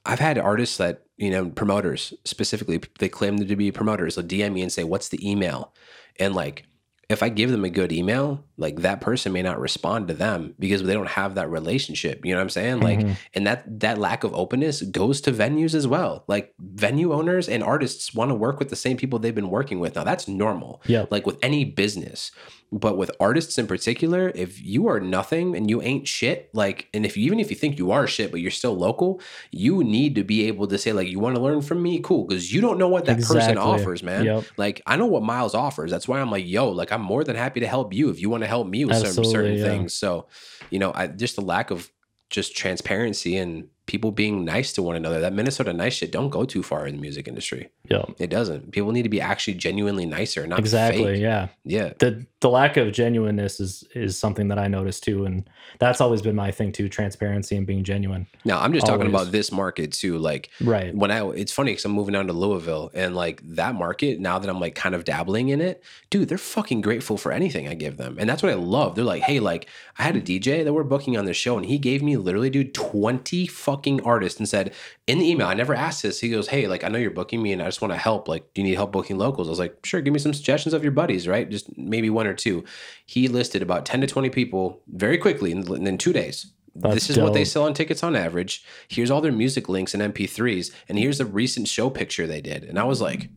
[0.06, 4.14] I've had artists that you know promoters specifically they claim to be promoters.
[4.14, 5.74] They'll DM me and say, "What's the email?"
[6.20, 6.64] And like
[7.08, 10.54] if I give them a good email, like that person may not respond to them
[10.58, 12.22] because they don't have that relationship.
[12.24, 12.80] You know what I'm saying?
[12.80, 13.16] Like, Mhm.
[13.32, 16.24] and that that lack of openness goes to venues as well.
[16.28, 19.80] Like venue owners and artists want to work with the same people they've been working
[19.80, 19.96] with.
[19.96, 20.82] Now that's normal.
[20.86, 21.06] Yeah.
[21.10, 22.30] Like with any business.
[22.70, 27.06] But with artists in particular, if you are nothing and you ain't shit, like, and
[27.06, 30.16] if you, even if you think you are shit, but you're still local, you need
[30.16, 31.98] to be able to say, like, you want to learn from me?
[32.00, 32.26] Cool.
[32.26, 34.24] Cause you don't know what that person offers, man.
[34.24, 34.44] Yep.
[34.58, 35.90] Like, I know what Miles offers.
[35.90, 38.28] That's why I'm like, yo, like, I'm more than happy to help you if you
[38.28, 39.64] want to help me with certain, Absolutely, certain yeah.
[39.64, 39.94] things.
[39.94, 40.26] So,
[40.68, 41.90] you know, I just the lack of
[42.30, 45.18] just transparency and people being nice to one another.
[45.20, 47.70] That Minnesota nice shit don't go too far in the music industry.
[47.90, 48.70] Yeah, It doesn't.
[48.70, 51.04] People need to be actually genuinely nicer, not Exactly.
[51.04, 51.20] fake.
[51.22, 51.48] Yeah.
[51.64, 51.94] Yeah.
[51.98, 55.48] The the lack of genuineness is is something that I noticed too, and
[55.80, 58.28] that's always been my thing too: transparency and being genuine.
[58.44, 60.18] Now I'm just talking about this market too.
[60.18, 60.94] Like Right.
[60.94, 64.20] when I, it's funny because I'm moving down to Louisville and like that market.
[64.20, 67.66] Now that I'm like kind of dabbling in it, dude, they're fucking grateful for anything
[67.66, 68.94] I give them, and that's what I love.
[68.94, 69.66] They're like, hey, like
[69.98, 72.50] I had a DJ that we're booking on this show, and he gave me literally,
[72.50, 74.72] dude, 20 fucking artists, and said
[75.08, 76.20] in the email, I never asked this.
[76.20, 78.28] He goes, hey, like I know you're booking me, and I just want to help.
[78.28, 79.48] Like, do you need help booking locals?
[79.48, 81.50] I was like, sure, give me some suggestions of your buddies, right?
[81.50, 82.64] Just maybe one or two.
[83.06, 86.52] He listed about 10 to 20 people very quickly in, in two days.
[86.74, 88.64] That's this is what they sell on tickets on average.
[88.86, 92.62] Here's all their music links and MP3s, and here's the recent show picture they did.
[92.62, 93.30] And I was like,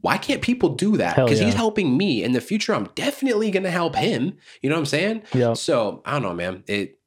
[0.00, 1.16] why can't people do that?
[1.16, 2.22] Because he's helping me.
[2.24, 4.36] In the future, I'm definitely gonna help him.
[4.62, 5.22] You know what I'm saying?
[5.34, 5.52] Yeah.
[5.54, 6.64] So I don't know, man.
[6.66, 6.98] It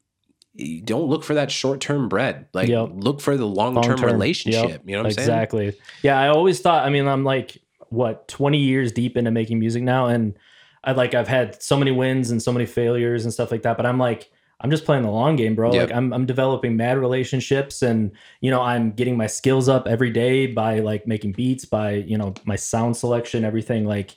[0.84, 2.46] don't look for that short term bread.
[2.54, 2.90] Like Yep.
[2.94, 4.70] look for the long term relationship.
[4.70, 4.82] Yep.
[4.86, 5.28] You know what I'm saying?
[5.28, 5.74] exactly.
[6.02, 6.86] Yeah, I always thought.
[6.86, 7.58] I mean, I'm like
[7.88, 10.38] what 20 years deep into making music now, and
[10.86, 13.76] I like I've had so many wins and so many failures and stuff like that.
[13.76, 15.72] But I'm like, I'm just playing the long game, bro.
[15.72, 15.88] Yep.
[15.88, 20.10] Like I'm I'm developing mad relationships, and you know I'm getting my skills up every
[20.10, 23.84] day by like making beats, by you know my sound selection, everything.
[23.84, 24.16] Like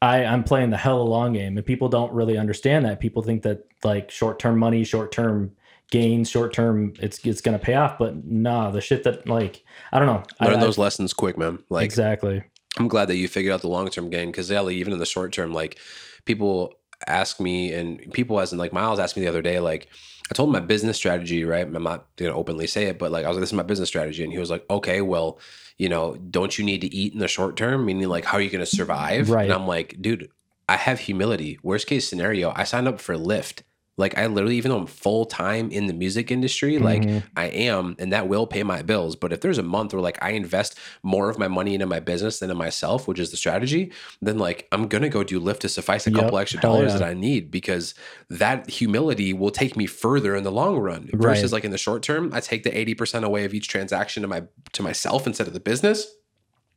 [0.00, 3.00] I I'm playing the hell long game, and people don't really understand that.
[3.00, 5.52] People think that like short term money, short term
[5.90, 9.98] gains, short term it's it's gonna pay off, but nah, the shit that like I
[9.98, 10.22] don't know.
[10.46, 11.58] Learn I- those lessons quick, man.
[11.68, 12.44] Like exactly.
[12.78, 14.98] I'm glad that you figured out the long term gain because yeah, like, even in
[14.98, 15.78] the short term, like
[16.24, 16.74] people
[17.06, 19.88] ask me and people as in like Miles asked me the other day, like
[20.30, 21.66] I told him my business strategy, right?
[21.66, 23.88] I'm not gonna openly say it, but like I was like, this is my business
[23.88, 24.24] strategy.
[24.24, 25.38] And he was like, Okay, well,
[25.78, 27.84] you know, don't you need to eat in the short term?
[27.84, 29.30] Meaning like how are you gonna survive?
[29.30, 29.44] Right.
[29.44, 30.30] And I'm like, dude,
[30.68, 31.58] I have humility.
[31.62, 33.62] Worst case scenario, I signed up for Lyft.
[33.96, 37.22] Like I literally, even though I'm full time in the music industry, like Mhm.
[37.36, 39.14] I am, and that will pay my bills.
[39.14, 42.00] But if there's a month where like I invest more of my money into my
[42.00, 45.60] business than in myself, which is the strategy, then like I'm gonna go do Lyft
[45.60, 46.20] to suffice a Yep.
[46.20, 46.98] couple extra dollars yeah.
[46.98, 47.94] that I need because
[48.28, 51.08] that humility will take me further in the long run.
[51.12, 51.58] Versus Right.
[51.58, 54.42] like in the short term, I take the 80% away of each transaction to my
[54.72, 56.06] to myself instead of the business.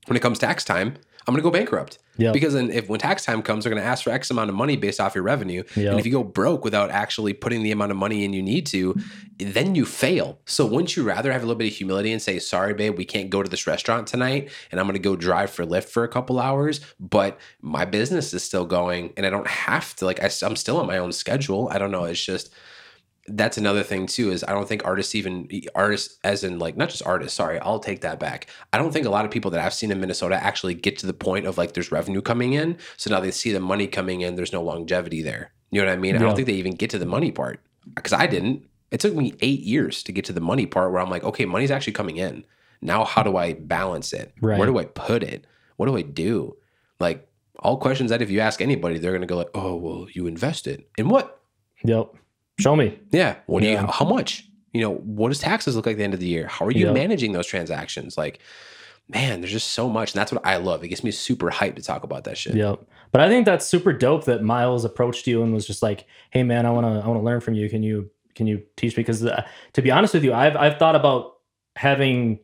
[0.06, 0.94] When it comes tax time,
[1.28, 2.00] I'm gonna go bankrupt.
[2.18, 2.34] Yep.
[2.34, 4.78] Because then if when tax time comes, they're gonna ask for X amount of money
[4.78, 5.64] based off your revenue.
[5.76, 5.92] Yep.
[5.92, 8.66] And if you go broke without actually putting the amount of money in you need
[8.68, 8.96] to,
[9.38, 10.40] then you fail.
[10.46, 13.06] So wouldn't you rather have a little bit of humility and say, sorry, babe, we
[13.06, 16.08] can't go to this restaurant tonight and I'm gonna go drive for Lyft for a
[16.08, 20.30] couple hours, but my business is still going and I don't have to like I,
[20.44, 21.70] I'm still on my own schedule.
[21.70, 22.06] I don't know.
[22.06, 22.54] It's just
[23.30, 26.90] that's another thing too is i don't think artists even artists as in like not
[26.90, 28.48] just artists sorry i'll take that back.
[28.72, 31.06] I don't think a lot of people that i've seen in minnesota actually get to
[31.06, 32.78] the point of like there's revenue coming in.
[32.96, 35.52] So now they see the money coming in there's no longevity there.
[35.72, 36.16] You know what i mean?
[36.16, 37.60] I don't think they even get to the money part
[37.96, 38.66] because i didn't.
[38.92, 41.46] It took me eight years to get to the money part where i'm like okay
[41.46, 42.46] money's actually coming in.
[42.82, 44.34] Now how do i balance it?
[44.42, 44.58] Right.
[44.58, 45.46] where do i put it?
[45.76, 46.56] What do i do?
[47.00, 47.28] Like
[47.60, 50.28] all questions that if you ask anybody they're going to go like oh well you
[50.28, 51.42] invested in what?
[51.84, 52.14] Yep.
[52.60, 52.98] Show me.
[53.12, 53.36] yeah.
[53.46, 53.82] What do Yeah.
[53.82, 53.88] you?
[53.88, 54.44] How much?
[54.74, 56.48] You know, what does taxes look like at the end of the year?
[56.48, 56.92] How are you Yeah.
[56.94, 58.18] managing those transactions?
[58.18, 58.40] Like,
[59.10, 60.84] man, there's just so much, and that's what I love.
[60.84, 62.56] It gets me super hyped to talk about that shit.
[62.56, 62.80] Yep.
[63.12, 66.44] But I think that's super dope that Miles approached you and was just like, "Hey,
[66.44, 67.70] man, I want to, I want to learn from you.
[67.70, 69.44] Can you, can you teach me?" Because uh,
[69.74, 71.36] to be honest with you, I've, I've thought about
[71.76, 72.40] having,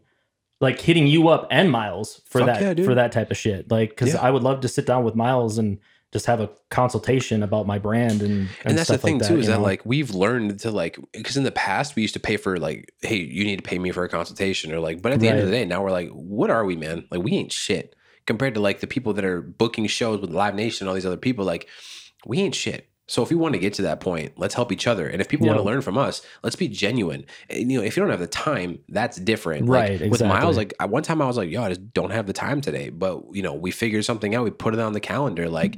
[0.62, 3.70] like, hitting you up and Miles for Fuck that, yeah, for that type of shit.
[3.70, 4.22] Like, because Yeah.
[4.22, 5.80] I would love to sit down with Miles and
[6.14, 9.40] just have a consultation about my brand and, and, And that's the thing like too
[9.40, 9.64] is that know?
[9.64, 12.94] like we've learned to like because in the past we used to pay for like
[13.02, 15.40] hey you need to pay me for a consultation or like but at the end
[15.40, 17.06] of the day now we're like what are we man?
[17.12, 17.96] Like we ain't shit
[18.26, 21.06] compared to like the people that are booking shows with Live Nation and all these
[21.06, 21.68] other people like
[22.26, 24.88] we ain't shit so if we want to get to that point let's help each
[24.88, 25.08] other.
[25.08, 27.26] And if people want to learn from us let's be genuine.
[27.50, 29.68] And, you know if you don't have the time that's different.
[29.68, 32.28] Right, like, with Miles like one time I was like yo I just don't have
[32.28, 32.90] the time today.
[32.90, 35.50] But you know we figured something out we put it on the calendar.
[35.50, 35.78] Like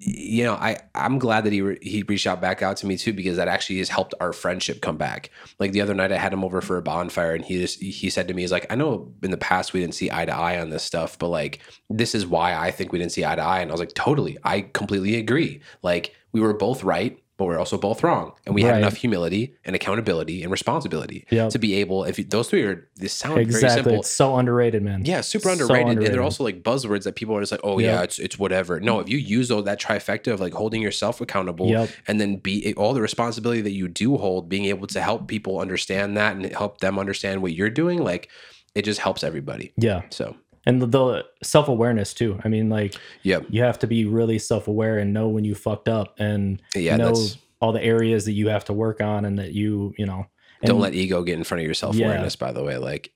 [0.00, 2.96] you know, I I'm glad that he re- he reached out back out to me
[2.96, 5.30] too because that actually has helped our friendship come back.
[5.58, 8.10] Like the other night, I had him over for a bonfire, and he just he
[8.10, 10.34] said to me, "He's like, I know in the past we didn't see eye to
[10.34, 13.36] eye on this stuff, but like this is why I think we didn't see eye
[13.36, 15.60] to eye." And I was like, "Totally, I completely agree.
[15.82, 19.54] Like we were both right." But we're also both wrong, and we had enough humility
[19.64, 21.50] and accountability and responsibility Yep.
[21.50, 22.02] to be able.
[22.02, 24.00] If you, those three are, this sound very simple.
[24.00, 25.04] It's so underrated, man.
[25.04, 25.98] Yeah, super So underrated.
[26.02, 27.86] And they're also like buzzwords that people are just like, oh Yep.
[27.94, 28.80] yeah, it's it's whatever.
[28.80, 31.90] No, if you use those that trifecta of like holding yourself accountable Yep.
[32.08, 35.60] and then be all the responsibility that you do hold, being able to help people
[35.60, 38.28] understand that and help them understand what you're doing, like
[38.74, 39.72] it just helps everybody.
[39.76, 40.02] Yeah.
[40.10, 40.34] So
[40.68, 42.38] And the, the self awareness too.
[42.44, 45.54] I mean, like, yeah, you have to be really self aware and know when you
[45.54, 47.26] fucked up and Yeah, know
[47.60, 50.26] all the areas that you have to work on and that you, you know,
[50.62, 52.36] and don't let ego get in front of your self awareness.
[52.36, 53.12] By the way, like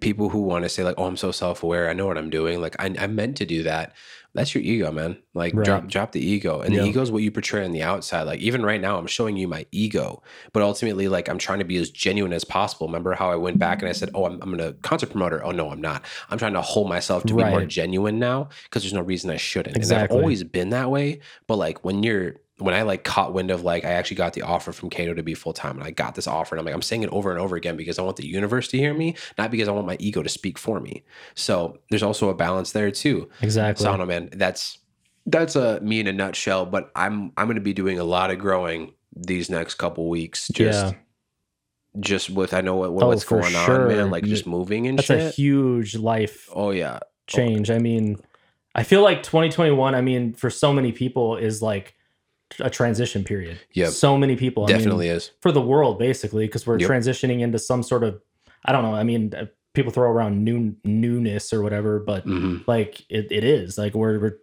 [0.00, 2.28] people who want to say like, oh, I'm so self aware, I know what I'm
[2.30, 2.60] doing.
[2.60, 3.94] Like I, I meant to do that.
[4.36, 5.16] That's your ego, man.
[5.34, 5.64] Like Right.
[5.64, 6.82] drop drop the ego, and Yeah.
[6.82, 8.22] the ego is what you portray on the outside.
[8.22, 10.22] Like even right now, I'm showing you my ego,
[10.52, 12.86] but ultimately, like I'm trying to be as genuine as possible.
[12.86, 15.50] Remember how I went back and I said, "Oh, I'm, I'm gonna concert promoter." Oh
[15.50, 16.04] no, I'm not.
[16.30, 19.36] I'm trying to hold myself to be more genuine now because there's no reason I
[19.36, 19.76] shouldn't.
[19.76, 21.20] And I've always been that way.
[21.46, 24.42] But like when you're when I like caught wind of like I actually got the
[24.42, 26.74] offer from Cato to be full time and I got this offer and I'm like
[26.74, 29.14] I'm saying it over and over again because I want the universe to hear me,
[29.36, 31.04] not because I want my ego to speak for me.
[31.34, 33.28] So there's also a balance there too.
[33.42, 33.82] exactly.
[33.82, 34.30] So I don't know, man.
[34.32, 34.78] That's
[35.26, 36.64] that's a me in a nutshell.
[36.66, 40.48] But I'm I'm going to be doing a lot of growing these next couple weeks.
[40.48, 40.98] Just Yeah.
[42.00, 43.82] just with I know what, what Oh, what's going sure.
[43.82, 44.10] on, man.
[44.10, 47.70] Like just moving and That's a huge life oh yeah, change.
[47.70, 48.16] I mean,
[48.74, 51.94] I feel like 2021, I mean, for so many people is like
[52.60, 53.58] a transition period.
[53.72, 53.88] Yeah.
[53.88, 54.64] So many people.
[54.64, 55.30] I mean, definitely is.
[55.40, 56.88] for the world basically because we're Yep.
[56.90, 58.20] transitioning into some sort of
[58.64, 62.58] i don't know i mean uh, people throw around new newness or whatever but hmm
[62.66, 64.38] like it, it is like we're, we're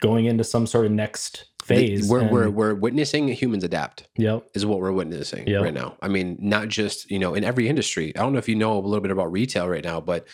[0.00, 4.08] going into some sort of next phase We're, and- we're we're witnessing humans adapt.
[4.16, 5.62] yep is what we're witnessing Yep.
[5.62, 5.96] right now.
[6.00, 8.16] I mean, not just, you know, in every industry.
[8.16, 10.26] I don't know if you know a little bit about retail right now, but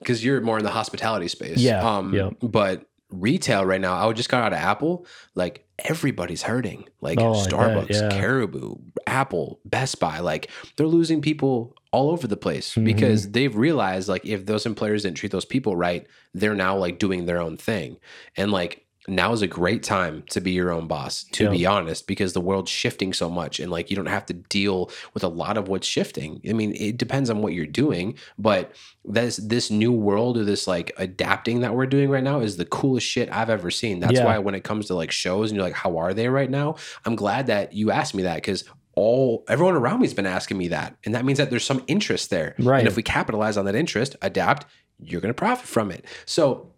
[0.00, 1.58] because you're more in the hospitality space.
[1.58, 2.34] Yeah, Um, yep.
[2.42, 5.06] But retail right now, I just got out of Apple.
[5.34, 6.88] Like everybody's hurting.
[7.00, 8.08] Like Oh, Starbucks, yeah.
[8.10, 10.18] Caribou, Apple, Best Buy.
[10.20, 12.84] Like they're losing people all over the place Mhm.
[12.84, 16.98] because they've realized like if those employers didn't treat those people right, they're now like
[16.98, 17.96] doing their own thing.
[18.36, 21.52] And like now is a great time to be your own boss, to Yep.
[21.52, 24.90] be honest, because the world's shifting so much and like you don't have to deal
[25.14, 26.40] with a lot of what's shifting.
[26.48, 28.72] I mean, it depends on what you're doing, but
[29.04, 32.64] this this new world or this like adapting that we're doing right now is the
[32.66, 34.00] coolest shit I've ever seen.
[34.00, 34.24] That's Yeah.
[34.26, 36.76] why when it comes to like shows and you're like, how are they right now?
[37.04, 40.58] I'm glad that you asked me that because all everyone around me has been asking
[40.58, 40.96] me that.
[41.04, 42.54] And that means that there's some interest there.
[42.58, 42.80] Right.
[42.80, 44.66] And if we capitalize on that interest, adapt,
[45.00, 46.04] you're gonna profit from it.
[46.26, 46.72] So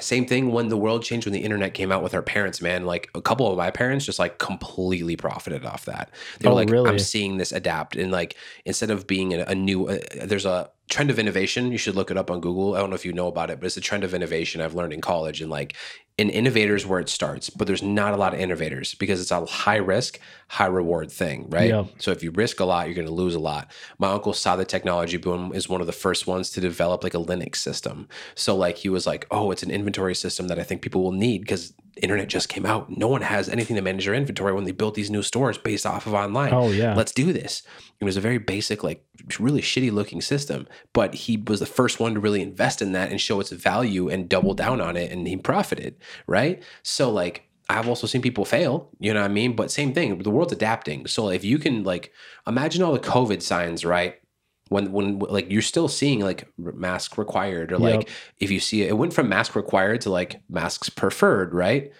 [0.00, 2.84] same thing when the world changed when the internet came out with our parents, man.
[2.84, 6.10] Like a couple of my parents just like completely profited off that.
[6.40, 6.90] They were Oh, like, really?
[6.90, 7.94] I'm seeing this adapt.
[7.96, 11.72] And like instead of being a, a new, uh, there's a, trend of innovation.
[11.72, 12.74] You should look it up on Google.
[12.74, 14.74] I don't know if you know about it, but it's a trend of innovation I've
[14.74, 15.40] learned in college.
[15.40, 15.74] And like
[16.16, 19.44] in innovators where it starts, but there's not a lot of innovators because it's a
[19.46, 21.70] high risk, high reward thing, right?
[21.70, 21.86] Yep.
[21.98, 23.72] So if you risk a lot, you're going to lose a lot.
[23.98, 27.14] My uncle saw the technology boom is one of the first ones to develop like
[27.14, 28.06] a Linux system.
[28.34, 31.12] So like he was like, "Oh, it's an inventory system that I think people will
[31.12, 32.90] need because internet just came out.
[32.90, 35.86] No one has anything to manage their inventory when they built these new stores based
[35.86, 36.52] off of online.
[36.52, 36.94] Oh yeah.
[36.94, 37.62] Let's do this."
[38.00, 39.04] It was a very basic, like
[39.38, 43.10] really shitty looking system, but he was the first one to really invest in that
[43.10, 46.62] and show its value and double down on it, and he profited, right?
[46.82, 49.56] So like I've also seen people fail, you know what I mean?
[49.56, 51.06] But same thing, the world's adapting.
[51.06, 52.12] So if you can like
[52.46, 54.20] imagine all the COVID signs, right?
[54.68, 58.08] When when like you're still seeing like mask required or like Yep.
[58.40, 61.92] if you see it, it went from mask required to like masks preferred, right?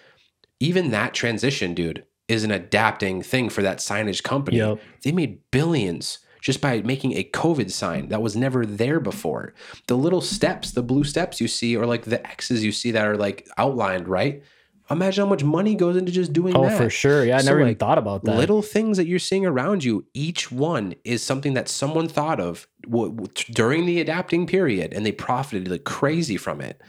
[0.59, 4.57] Even that transition, dude, is an adapting thing for that signage company.
[4.57, 4.79] Yep.
[5.03, 9.53] They made billions just by making a COVID sign that was never there before.
[9.87, 13.07] The little steps, the blue steps you see, or like the X's you see that
[13.07, 14.43] are like outlined, right?
[14.91, 16.67] Imagine how much money goes into just doing oh, that.
[16.67, 16.83] Oh, that.
[16.83, 17.25] for sure.
[17.25, 18.37] Yeah, I So, never even thought about that.
[18.37, 22.67] Little things that you're seeing around you, each one is something that someone thought of
[22.83, 26.79] w- w- during the adapting period, and they profited like crazy from it.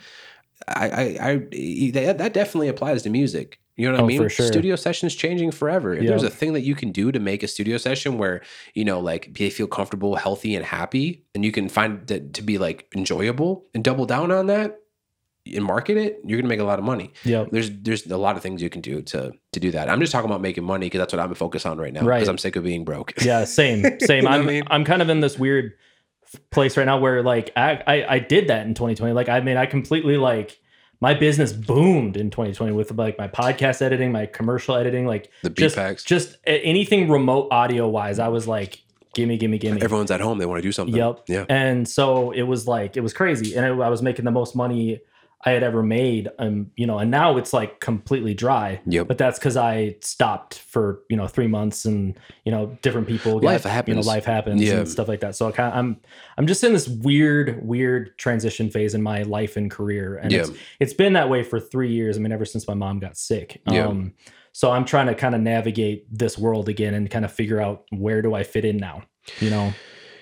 [0.69, 3.61] I, I, I that, that definitely applies to music.
[3.77, 4.23] You know what I Oh, mean?
[4.23, 4.47] for sure.
[4.47, 5.95] Studio sessions changing forever.
[5.95, 8.41] If there's a thing that you can do to make a studio session where
[8.75, 12.43] you know, like they feel comfortable, healthy, and happy, and you can find that to
[12.43, 14.81] be like enjoyable, and double down on that
[15.55, 18.37] and market it, you're gonna make a lot of money Yeah, there's there's a lot
[18.37, 19.89] of things you can do to to do that.
[19.89, 22.03] I'm just talking about making money because that's what I'm focused on right now.
[22.03, 22.19] Right.
[22.19, 23.13] Because I'm sick of being broke.
[23.23, 24.17] Yeah, same, same.
[24.19, 24.63] You know what I I'm mean?
[24.69, 25.73] I'm kind of in this weird
[26.51, 29.13] place right now where like I, I I did that in 2020.
[29.13, 30.59] Like I mean, I completely like
[31.01, 35.51] my business boomed in 2020 with like my podcast editing, my commercial editing, like the
[35.51, 36.03] just packs.
[36.05, 38.19] just anything remote audio wise.
[38.19, 38.83] I was like,
[39.15, 39.83] gimme, gimme, gimme.
[39.83, 40.39] Everyone's at home.
[40.39, 40.97] They want to do something.
[40.97, 41.25] Yep.
[41.29, 41.45] Yeah.
[41.49, 44.57] And so it was like it was crazy, and I, I was making the most
[44.57, 45.01] money
[45.45, 46.29] I had ever made.
[46.39, 48.81] Um, you know, and now it's like completely dry.
[48.87, 49.07] Yep.
[49.07, 53.39] But that's because I stopped for you know three months, and you know different people.
[53.41, 54.07] Life You know, happens.
[54.07, 54.79] life happens, Yeah.
[54.79, 55.37] and stuff like that.
[55.37, 56.01] So I kind I'm
[56.39, 60.41] I'm just in this weird, weird transition phase in my life and career, and Yeah.
[60.41, 62.17] it's it's been that way for three years.
[62.17, 63.61] I mean, ever since my mom got sick.
[63.71, 63.87] Yeah.
[63.87, 64.15] Um,
[64.53, 67.85] so I'm trying to kind of navigate this world again and kind of figure out
[67.91, 69.03] where do I fit in now.
[69.41, 69.75] You know.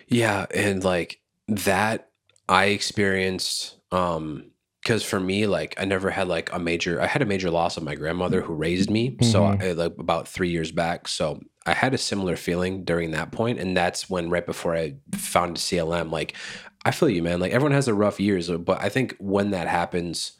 [0.09, 0.47] Yeah.
[0.53, 2.11] And like that
[2.49, 4.51] I experienced um
[4.85, 7.77] because for me, like I never had like a major I had a major loss
[7.79, 9.17] of my grandmother who raised me.
[9.23, 9.63] So Mhm.
[9.63, 11.09] I, like about three years back.
[11.09, 14.97] So I had a similar feeling during that point, And that's when right before I
[15.15, 16.37] found CLM, like
[16.85, 17.41] I feel you, man.
[17.41, 20.33] Like everyone has their rough years, but I think when that happens,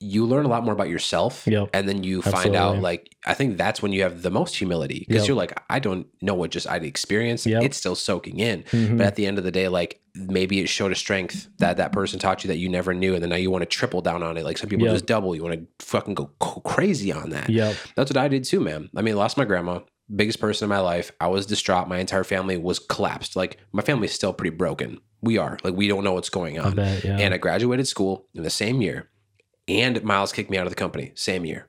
[0.00, 1.70] you learn a lot more about yourself Yep.
[1.74, 5.04] and then you find out like i think that's when you have the most humility
[5.08, 5.28] because Yep.
[5.28, 7.46] you're like i don't know what just i'd experienced.
[7.46, 7.62] Yep.
[7.64, 8.62] it's still soaking in.
[8.64, 8.98] Mhm.
[8.98, 11.92] but at the end of the day like maybe it showed a strength that that
[11.92, 14.22] person taught you that you never knew and then now you want to triple down
[14.22, 14.44] on it.
[14.44, 15.34] Like some people just double.
[15.36, 16.26] You want to fucking go
[16.64, 17.48] crazy on that.
[17.50, 18.90] Yeah that's what i did too man.
[18.96, 19.80] I mean I lost my grandma.
[20.14, 21.12] Biggest person in my life.
[21.20, 21.86] I was distraught.
[21.88, 23.36] My entire family was collapsed.
[23.36, 25.00] Like my family's still pretty broken.
[25.20, 25.58] We are.
[25.62, 26.74] Like we don't know what's going I on.
[26.76, 27.04] bet.
[27.04, 27.18] Yeah.
[27.18, 29.10] and I graduated school in the same year,
[29.68, 31.68] and Miles kicked me out of the company same year,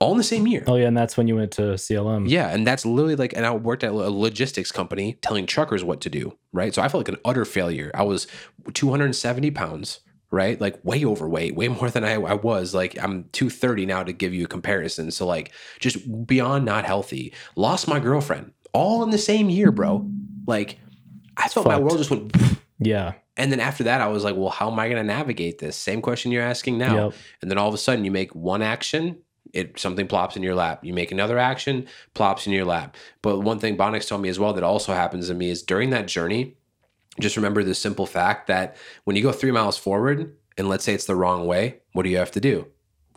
[0.00, 0.64] all in the same year.
[0.66, 2.28] oh yeah, and that's when you went to CLM.
[2.28, 6.00] Yeah, and that's literally like, and I worked at a logistics company telling truckers what
[6.02, 6.74] to do, right?
[6.74, 7.90] So I felt like an utter failure.
[7.94, 8.26] I was
[8.74, 10.00] 270 pounds,
[10.30, 10.60] right?
[10.60, 12.74] Like way overweight, way more than I, I was.
[12.74, 15.10] Like I'm 230 now to give you a comparison.
[15.10, 17.32] So like just beyond not healthy.
[17.56, 20.10] Lost my girlfriend all in the same year, bro.
[20.46, 20.78] Like
[21.36, 21.84] I felt my Fucked.
[21.84, 22.36] world just went.
[22.78, 23.14] Yeah.
[23.36, 25.76] And then after that, I was like, well, how am I going to navigate this?
[25.76, 27.06] Same question you're asking now.
[27.06, 27.14] Yep.
[27.42, 29.18] And then all of a sudden, you make one action,
[29.52, 30.84] it something plops in your lap.
[30.84, 32.96] You make another action, plops in your lap.
[33.22, 35.90] But one thing Bonics told me as well that also happens to me is during
[35.90, 36.56] that journey,
[37.20, 40.94] just remember the simple fact that when you go three miles forward, and let's say
[40.94, 42.66] it's the wrong way, what do you have to do?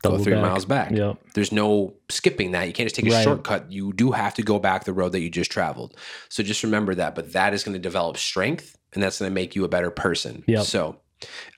[0.03, 0.41] Double go three back.
[0.43, 0.91] miles back.
[0.91, 1.17] Yep.
[1.33, 2.67] There's no skipping that.
[2.67, 3.23] You can't just take a Right.
[3.23, 3.71] shortcut.
[3.71, 5.95] You do have to go back the road that you just traveled.
[6.29, 7.15] So just remember that.
[7.15, 9.91] But that is going to develop strength and that's going to make you a better
[9.91, 10.43] person.
[10.47, 10.65] Yep.
[10.65, 10.99] So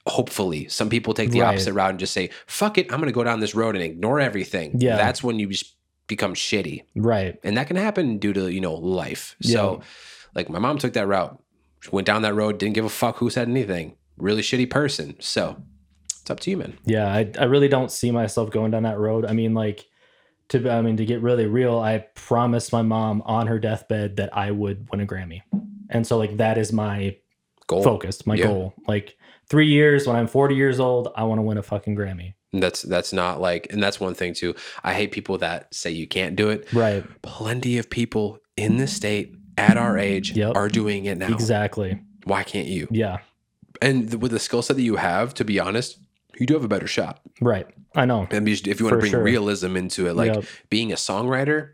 [0.05, 1.47] hopefully some people take the Right.
[1.53, 3.83] opposite route and just say, fuck it, I'm going to go down this road and
[3.83, 4.75] ignore everything.
[4.79, 4.97] Yeah.
[4.97, 5.75] That's when you just
[6.07, 6.83] become shitty.
[6.95, 7.39] Right.
[7.43, 9.35] And that can happen due to, you know, life.
[9.41, 9.81] So
[10.35, 11.41] like my mom took that route,
[11.79, 13.95] She went down that road, didn't give a fuck who said anything.
[14.17, 15.15] Really shitty person.
[15.19, 15.61] So
[16.21, 16.77] it's up to you, man.
[16.85, 17.07] Yeah.
[17.07, 19.25] I, I really don't see myself going down that road.
[19.25, 19.85] I mean, like,
[20.49, 24.35] to I mean, to get really real, I promised my mom on her deathbed that
[24.35, 25.43] I would win a Grammy,
[25.91, 27.17] and so like that is my
[27.69, 27.83] Goal.
[27.83, 28.47] focus, my Yeah.
[28.47, 28.73] goal.
[28.87, 29.15] Like
[29.49, 32.33] three years when I'm 40 years old, I want to win a fucking Grammy.
[32.51, 34.55] That's that's not like, and that's one thing too.
[34.83, 36.67] I hate people that say you can't do it.
[36.73, 37.03] Right.
[37.21, 40.55] Plenty of people in this state at our age Yep.
[40.55, 41.27] are doing it now.
[41.31, 41.99] Exactly.
[42.23, 42.87] Why can't you?
[42.89, 43.17] Yeah.
[43.83, 45.99] And th- with the skill set that you have, to be honest,
[46.39, 47.19] you do have a better shot.
[47.39, 47.67] Right.
[47.95, 48.27] I know.
[48.31, 49.21] And if you want to bring sure.
[49.23, 50.43] realism into it, like Yep.
[50.69, 51.71] being a songwriter,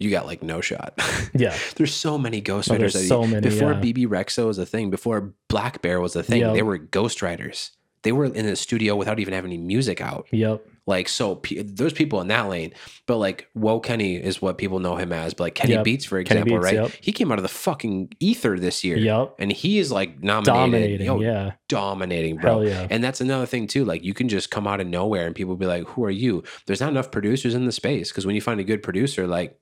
[0.00, 0.94] you got like no shot.
[1.32, 1.56] Yeah.
[1.76, 2.92] there's so many Oh, ghostwriters.
[2.94, 3.80] that so many, before yeah.
[3.80, 6.54] Bebe Rexha was a thing, before Black Bear was a thing, Yep.
[6.54, 7.70] they were ghostwriters.
[8.02, 10.26] They were in the studio without even having any music out.
[10.32, 10.66] Yep.
[10.86, 12.72] Like so, pe- there's people in that lane.
[13.06, 15.34] But like, Woe Kenny is what people know him as.
[15.34, 15.84] But like Kenny Yep.
[15.84, 16.74] Beats, for example, Beats, right?
[16.74, 16.90] yep.
[17.00, 19.34] He came out of the fucking ether this year, Yep.
[19.38, 21.06] and he is like nominated, Dominating.
[21.06, 21.52] yo, yeah.
[21.68, 22.62] dominating, bro.
[22.62, 22.86] Yeah.
[22.90, 23.84] And that's another thing too.
[23.84, 26.42] Like you can just come out of nowhere and people be like, "Who are you?"
[26.66, 29.58] There's not enough producers in the space because when you find a good producer, like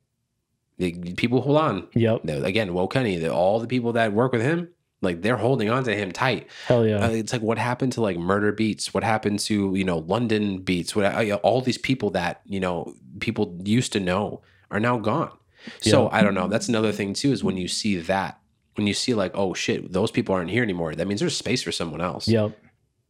[0.79, 1.89] people hold on.
[1.95, 2.24] Yep.
[2.24, 4.68] Now, Again, Woe Kenny, all the people that work with him,
[5.01, 6.49] like they're holding on to him tight.
[6.66, 7.05] Hell yeah.
[7.05, 8.89] Uh, it's like what happened to like Murda Beatz?
[8.95, 10.97] What happened to you know London Beats?
[10.97, 15.33] What uh, all these people that you know people used to know are now gone.
[15.81, 16.18] So Yeah.
[16.18, 16.49] I don't know.
[16.49, 18.41] That's another thing too is when you see that.
[18.74, 20.95] When you see like, oh shit, those people aren't here anymore.
[20.95, 22.29] That means there's space for someone else.
[22.29, 22.57] yep.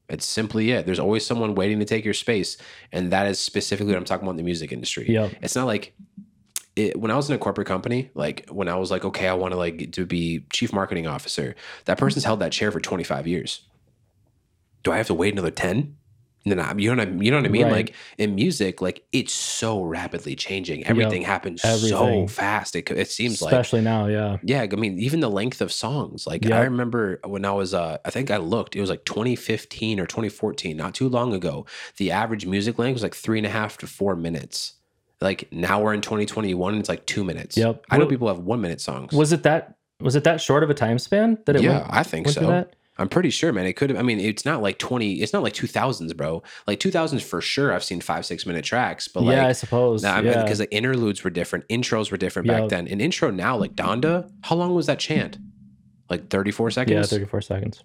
[0.09, 0.87] It's simply it.
[0.87, 2.57] There's always someone waiting to take your space,
[2.93, 5.07] and that is specifically what I'm talking about in the music industry.
[5.11, 5.33] Yep.
[5.43, 5.93] It's not like
[6.79, 9.35] it, when I was in a corporate company, like when I was like, okay, I
[9.35, 11.57] want to like to be chief marketing officer.
[11.87, 13.63] That person's held that chair for 25 years.
[14.85, 15.97] Do I have to wait another 10?
[16.45, 17.65] And then I, you know what I, you know what I mean?
[17.65, 17.73] Right.
[17.73, 20.87] Like in music, like it's so rapidly changing.
[20.87, 22.77] Everything happens so fast.
[22.77, 24.07] It, it seems like Especially now.
[24.07, 24.39] Yeah.
[24.45, 26.29] yeah, I mean, even the length of songs.
[26.29, 29.99] Like I remember when I was, uh, I think I looked, it was like 2015
[29.99, 31.67] or 2014, not too long ago.
[31.97, 34.75] The average music length was like three and a half to four minutes.
[35.21, 37.57] Like now we're in 2021, and it's like two minutes.
[37.57, 37.85] Yep.
[37.91, 39.13] I know people have one minute songs.
[39.13, 39.77] Was it that?
[40.01, 41.87] Was it that short of a time span that it yeah, went?
[41.91, 42.67] I think so.
[42.99, 43.67] I'm pretty sure, man.
[43.67, 43.99] It could have.
[43.99, 45.15] I mean, it's not like 20.
[45.15, 46.43] It's not like 2000s, bro.
[46.67, 47.73] Like 2000s for sure.
[47.73, 50.03] I've seen five, six minute tracks, but like yeah, I suppose.
[50.03, 50.43] Nah, I mean, yeah.
[50.43, 52.89] because the interludes were different, intros were different back then.
[52.89, 55.39] An intro now, like Donda, how long was that chant?
[56.11, 57.13] Like 34 seconds?
[57.13, 57.85] yeah, 34 seconds.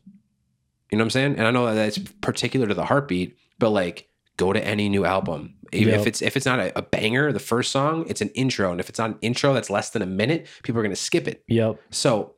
[0.89, 1.36] You know what I'm saying?
[1.38, 4.07] And I know that that's particular to the heartbeat, but like
[4.38, 5.55] go to any new album.
[5.74, 8.71] Even if it's if it's not a, a banger, the first song, it's an intro.
[8.71, 11.28] And if it's not an intro that's less than a minute, people are gonna skip
[11.28, 11.43] it.
[11.47, 11.80] Yep.
[11.91, 12.36] So,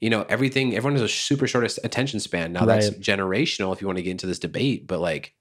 [0.00, 2.52] you know, everything everyone has a super short attention span.
[2.52, 5.34] Now that's generational if you want to get into this debate, but like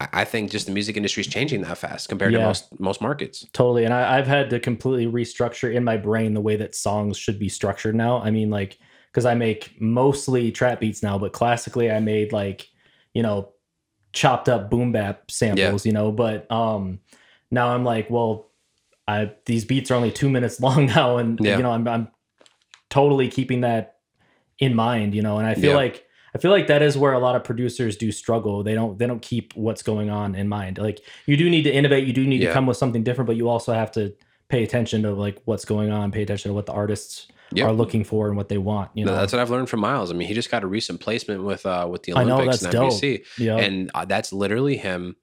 [0.00, 3.00] I I think just the music industry is changing that fast compared to most most
[3.00, 3.46] markets.
[3.52, 3.84] Totally.
[3.84, 7.38] And I, I've had to completely restructure in my brain the way that songs should
[7.38, 8.20] be structured now.
[8.20, 8.78] I mean, like,
[9.10, 12.68] because I make mostly trap beats now, but classically I made like,
[13.14, 13.51] you know,
[14.12, 17.00] chopped up boom bap samples, you know, but um
[17.50, 18.50] now I'm like, well,
[19.08, 21.56] I these beats are only two minutes long now, and Yeah.
[21.56, 22.08] you know, I'm I'm
[22.90, 23.96] totally keeping that
[24.58, 25.76] in mind, you know, and I feel Yeah.
[25.76, 28.62] like I feel like that is where a lot of producers do struggle.
[28.62, 30.78] They don't they don't keep what's going on in mind.
[30.78, 32.48] Like you do need to innovate, you do need Yeah.
[32.48, 34.14] to come with something different, but you also have to
[34.48, 37.68] pay attention to like what's going on, pay attention to what the artists Yep.
[37.68, 38.90] are looking for and what they want.
[38.94, 40.10] You No, know, that's what I've learned from Miles.
[40.10, 42.74] I mean, he just got a recent placement with uh with the Olympics and.
[42.90, 45.16] NBC, yeah, and uh, that's literally him.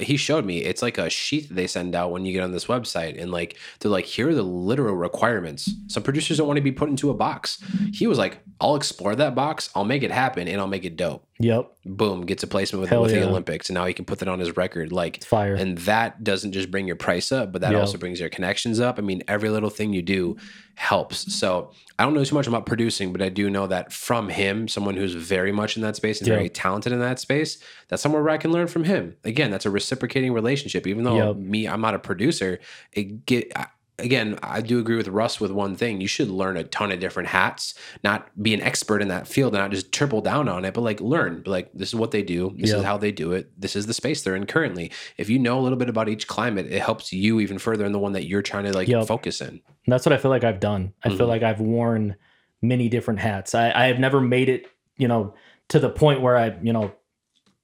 [0.00, 2.66] He showed me it's like a sheet they send out when you get on this
[2.66, 5.70] website, and like they're like, here are the literal requirements.
[5.86, 7.62] Some producers don't want to be put into a box.
[7.94, 10.96] He was like, I'll explore that box, I'll make it happen, and I'll make it
[10.96, 11.26] dope.
[11.40, 13.26] Yep, Boom, gets a placement with, with the.
[13.26, 14.92] Olympics, and now he can put that on his record.
[14.92, 15.54] Like it's fire.
[15.54, 17.80] and that doesn't just bring your price up, but that Yeah.
[17.80, 18.98] also brings your connections up.
[18.98, 20.36] I mean, every little thing you do
[20.76, 21.34] helps.
[21.34, 24.68] So I don't know too much about producing, but I do know that from him,
[24.68, 26.34] someone who's very much in that space and Yeah.
[26.36, 29.16] very talented in that space, that's somewhere where I can learn from him.
[29.24, 30.86] Again, that's a reciprocating relationship.
[30.86, 31.36] Even though Yep.
[31.36, 32.58] me, I'm not a producer,
[32.92, 33.50] it get.
[33.56, 33.66] I-
[34.00, 36.00] Again, I do agree with Russ with one thing.
[36.00, 39.54] You should learn a ton of different hats, not be an expert in that field
[39.54, 41.42] and not just triple down on it, but like learn.
[41.46, 42.54] Like this is what they do.
[42.58, 43.50] This is how they do it.
[43.60, 46.26] This is the space they're in currently if you know a little bit about each
[46.26, 49.06] climate, it helps you even further in the one that you're trying to like Yep.
[49.06, 49.48] focus in.
[49.48, 50.92] And that's what I feel like I've done.
[51.04, 51.28] I feel Mhm.
[51.28, 52.16] like I've worn
[52.62, 53.54] many different hats.
[53.54, 55.34] I, I have never made it, you know,
[55.68, 56.92] to the point where I, you know,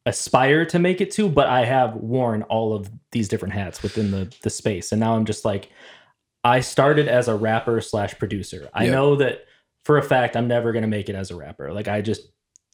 [0.04, 4.10] aspire to make it to, but I have worn all of these different hats within
[4.10, 4.92] the the space.
[4.92, 5.70] And now I'm just like,
[6.46, 8.68] I started as a rapper slash producer.
[8.72, 9.46] I know that
[9.84, 11.72] for a fact I'm never gonna make it as a rapper.
[11.72, 12.22] Like I just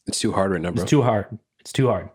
[0.05, 0.83] It's too hard right now, bro.
[0.83, 1.39] it's too hard.
[1.59, 2.09] It's too hard.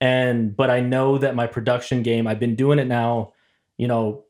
[0.00, 3.34] And but I know that my production game, I've been doing it now,
[3.76, 4.24] you know,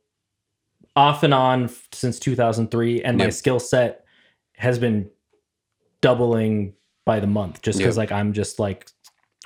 [0.97, 4.05] off and on since 2003 and my skill set
[4.57, 5.09] has been
[6.01, 6.75] doubling
[7.07, 7.89] by the month just Yep.
[7.89, 8.89] cuz like I'm just like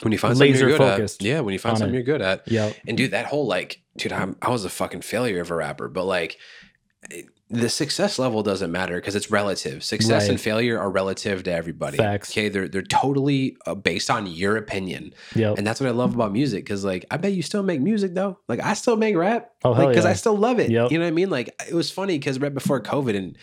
[0.03, 1.99] when you find something laser you're good focused at, yeah, when you find something it.
[1.99, 5.01] you're good at, yeah, and dude, that whole like, dude, I'm, I was a fucking
[5.03, 6.39] failure of a rapper, but like.
[7.49, 9.85] The success level doesn't matter because it's relative.
[9.85, 11.97] Success and failure are relative to everybody.
[11.97, 12.33] Facts.
[12.33, 15.55] Okay, they're they're totally uh, based on your opinion, yeah.
[15.57, 16.65] and that's what I love about music.
[16.65, 18.41] Because like, I bet you still make music though.
[18.49, 19.53] Like, I still make rap.
[19.65, 20.11] Oh hell like because yeah.
[20.11, 20.71] I still love it.
[20.71, 20.91] Yep.
[20.91, 21.31] You know what I mean?
[21.31, 23.39] Like it was funny because right before COVID and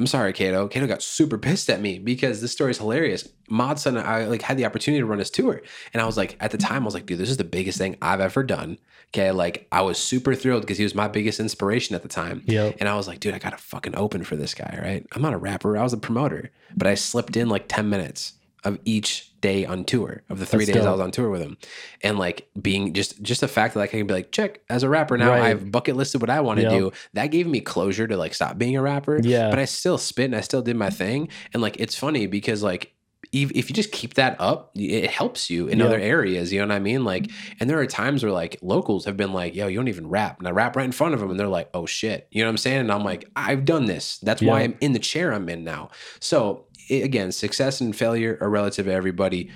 [0.00, 0.66] I'm sorry, Kato.
[0.66, 3.28] Kato got super pissed at me because this story is hilarious.
[3.50, 5.60] Mod Sun and I like had the opportunity to run his tour.
[5.92, 7.76] And I was like, at the time, I was like, dude, this is the biggest
[7.76, 8.78] thing I've ever done.
[9.08, 9.30] Okay.
[9.30, 12.42] Like I was super thrilled because he was my biggest inspiration at the time.
[12.46, 12.78] Yep.
[12.80, 15.06] And I was like, dude, I gotta fucking open for this guy, right?
[15.12, 16.50] I'm not a rapper, I was a promoter.
[16.74, 18.32] But I slipped in like 10 minutes
[18.64, 21.40] of each day on tour of the three That's days I was on tour with
[21.40, 21.56] him.
[22.02, 24.82] And like being just just the fact that like, I can be like, check, as
[24.82, 25.42] a rapper now, Right.
[25.42, 26.72] I've bucket listed what I want to Yep.
[26.72, 26.92] do.
[27.14, 29.18] That gave me closure to like stop being a rapper.
[29.22, 29.48] Yeah.
[29.50, 31.28] But I still spit and I still did my thing.
[31.54, 32.92] And like it's funny because like
[33.32, 35.84] if, you just keep that up, it helps you in Yeah.
[35.84, 36.52] other areas.
[36.52, 37.04] You know what I mean?
[37.04, 37.30] Like,
[37.60, 40.40] and there are times where like locals have been like, "Yo, you don't even rap,"
[40.40, 42.48] and I rap right in front of them, and they're like, "Oh shit," you know
[42.48, 42.80] what I'm saying?
[42.80, 44.18] And I'm like, "I've done this.
[44.18, 48.50] That's why I'm in the chair I'm in now." So again, success and failure are
[48.50, 49.50] relative to everybody.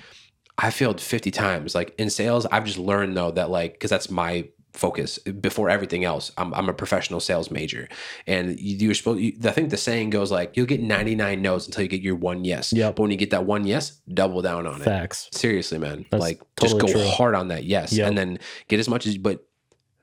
[0.57, 1.75] I failed 50 times.
[1.75, 6.03] Like in sales, I've just learned though that like because that's my focus before everything
[6.03, 6.31] else.
[6.37, 7.87] I'm, I'm a professional sales major,
[8.27, 9.19] and you, you're supposed.
[9.21, 12.15] You, I think the saying goes like you'll get 99 no's until you get your
[12.15, 12.71] one yes.
[12.73, 12.95] Yep.
[12.95, 14.85] But when you get that one yes, double down on it.
[14.85, 15.29] Facts.
[15.31, 16.05] Seriously, man.
[16.09, 17.05] That's like just go true.
[17.05, 18.07] hard on that yes, Yep.
[18.07, 19.17] and then get as much as.
[19.17, 19.45] But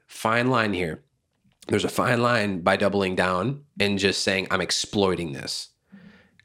[0.07, 1.03] fine line here.
[1.69, 5.69] There's a fine line by doubling down and just saying I'm exploiting this.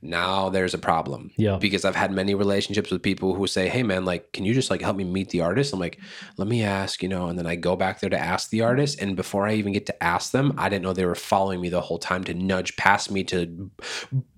[0.02, 1.58] Now there's a problem Yeah.
[1.58, 4.70] because I've had many relationships with people who say, "Hey, man, like, can you just
[4.70, 5.98] like help me meet the artist?" I'm like,
[6.38, 9.02] "Let me ask," you know, and then I go back there to ask the artist,
[9.02, 11.70] and before I even get to ask them, I didn't know they were following me
[11.70, 13.72] the whole time to nudge past me to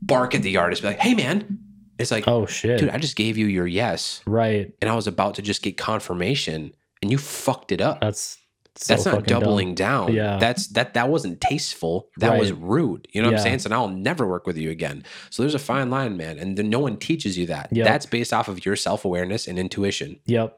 [0.01, 1.59] bark at the artist, be like, "Hey, man,"
[1.99, 2.79] it's like, Oh shit.
[2.79, 4.71] dude, I just gave you your yes, right.
[4.81, 7.99] and I was about to just get confirmation, and you fucked it up.
[8.01, 8.37] That's
[8.81, 9.41] so That's not fucking dumb.
[9.41, 10.13] doubling down.
[10.13, 10.37] Yeah.
[10.37, 12.09] That's that that wasn't tasteful.
[12.17, 13.09] That was rude.
[13.11, 13.59] You know what I'm saying?
[13.59, 15.03] So now I'll never work with you again.
[15.29, 16.39] So there's a fine line, man.
[16.39, 17.67] And then no one teaches you that.
[17.73, 17.85] Yep.
[17.85, 20.21] That's based off of your self-awareness and intuition.
[20.27, 20.57] Yep.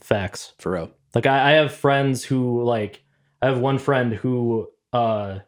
[0.00, 0.52] Facts.
[0.58, 0.90] For real.
[1.12, 3.02] Like I, I have friends who like
[3.42, 5.40] I have one friend who uh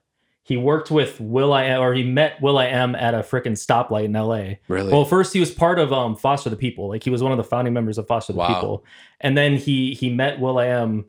[0.43, 4.55] he worked with Will I or he met will.i.am at a freaking stoplight in LA.
[4.67, 4.93] Really?
[4.93, 6.89] Well, first he was part of um Foster the People.
[6.89, 8.49] Like he was one of the founding members of Foster the Wow.
[8.55, 8.85] People.
[9.21, 11.05] And then he he met will.i.am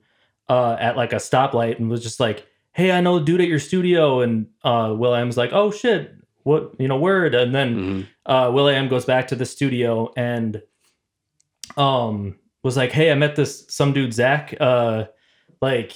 [0.49, 3.47] uh at like a stoplight and was just like, "Hey, I know a dude at
[3.47, 6.13] your studio." And uh will.i.am's like, "Oh shit.
[6.43, 8.07] What, you know, word." And then Mhm.
[8.25, 10.61] uh will.i.am goes back to the studio and
[11.77, 15.05] um was like, "Hey, I met this some dude Zach uh
[15.61, 15.93] like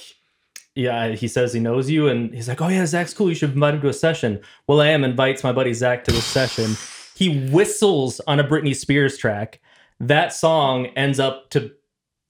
[0.74, 3.28] yeah, he says he knows you, and he's like, "Oh yeah, Zach's cool.
[3.28, 6.76] You should invite him to a session." will.i.am invites my buddy Zach to the session.
[7.16, 9.60] He whistles on a Britney Spears track.
[9.98, 11.72] That song ends up to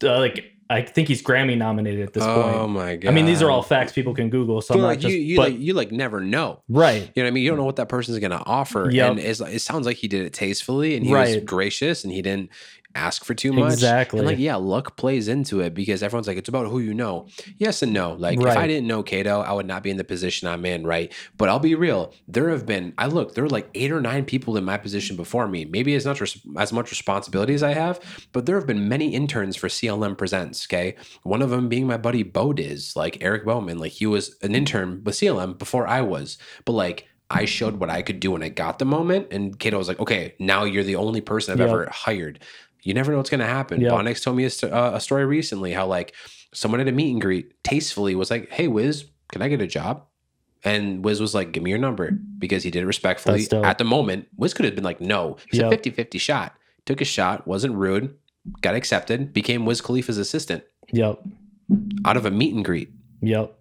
[0.02, 2.56] uh, like I think he's Grammy nominated at this oh point.
[2.56, 3.08] Oh my god.
[3.08, 4.60] I mean, these are all facts people can Google.
[4.60, 6.60] So But I'm not like just you, you but like you like never know.
[6.68, 7.42] right, You know what I mean?
[7.44, 8.90] You don't know what that person's gonna offer.
[8.90, 9.10] Yep.
[9.10, 12.20] And it's, it sounds like he did it tastefully and he was gracious and he
[12.20, 12.50] didn't
[12.94, 13.74] ask for too much.
[13.74, 14.18] Exactly.
[14.18, 17.26] And like, yeah, luck plays into it because everyone's like, it's about who you know.
[17.56, 18.14] Yes and no.
[18.14, 20.86] Like, if I didn't know Cato, I would not be in the position I'm in,
[20.86, 21.12] right?
[21.36, 22.12] But I'll be real.
[22.26, 25.16] There have been, I look, there are like eight or nine people in my position
[25.16, 25.64] before me.
[25.64, 28.00] Maybe as much res- as much responsibility as I have,
[28.32, 30.66] but there have been many interns for CLM Presents.
[30.66, 33.78] Okay, one of them being my buddy Bodiz, like Eric Bowman.
[33.78, 37.06] Like he was an intern with CLM before I was, but like.
[37.30, 40.00] I showed what I could do when I got the moment, and Kato was like,
[40.00, 41.68] "Okay, now you're the only person I've Yep.
[41.68, 42.38] ever hired."
[42.82, 43.80] You never know what's going to happen.
[43.80, 43.92] Yep.
[43.92, 46.14] Bonics told me a, st- uh, a story recently how like
[46.54, 49.66] someone at a meet and greet tastefully was like, "Hey, Wiz, can I get a
[49.66, 50.04] job?"
[50.64, 53.40] And Wiz was like, "Give me your number," because he did it respectfully.
[53.64, 55.72] At the moment, Wiz could have been like, "No." He's Yep.
[55.72, 56.54] a 50-50 shot.
[56.86, 58.14] Took a shot, wasn't rude,
[58.62, 60.62] got accepted, became Wiz Khalifa's assistant
[60.92, 61.20] yep,
[62.04, 62.90] out of a meet and greet.
[63.20, 63.57] yep,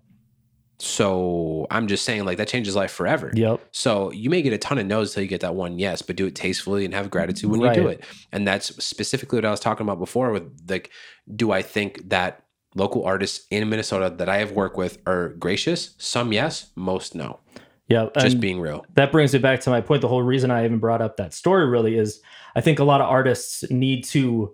[0.80, 3.32] So I'm just saying, like that changes life forever.
[3.34, 6.02] yep, So you may get a ton of no's till you get that one yes,
[6.04, 8.04] but do it tastefully and have gratitude when you do it.
[8.32, 10.92] And that's specifically what I was talking about before with like,
[11.36, 12.44] do I think that
[12.76, 15.96] local artists in Minnesota that I have worked with are gracious?
[15.98, 17.40] Some yes, most no.
[17.88, 18.14] yep.
[18.20, 18.86] Just being real.
[18.94, 20.02] that brings me back to my point.
[20.02, 22.22] The whole reason I even brought up that story really is
[22.56, 24.54] I think a lot of artists need to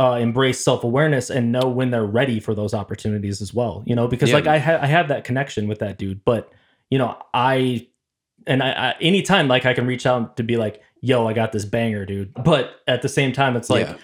[0.00, 3.84] uh, embrace self awareness and know when they're ready for those opportunities as well.
[3.86, 4.36] You know, because Yeah.
[4.36, 6.50] like I ha- I have that connection with that dude, but
[6.90, 7.86] you know I
[8.46, 11.52] and I, I anytime like I can reach out to be like, yo, I got
[11.52, 12.32] this banger, dude.
[12.34, 13.96] But at the same time, it's like yeah.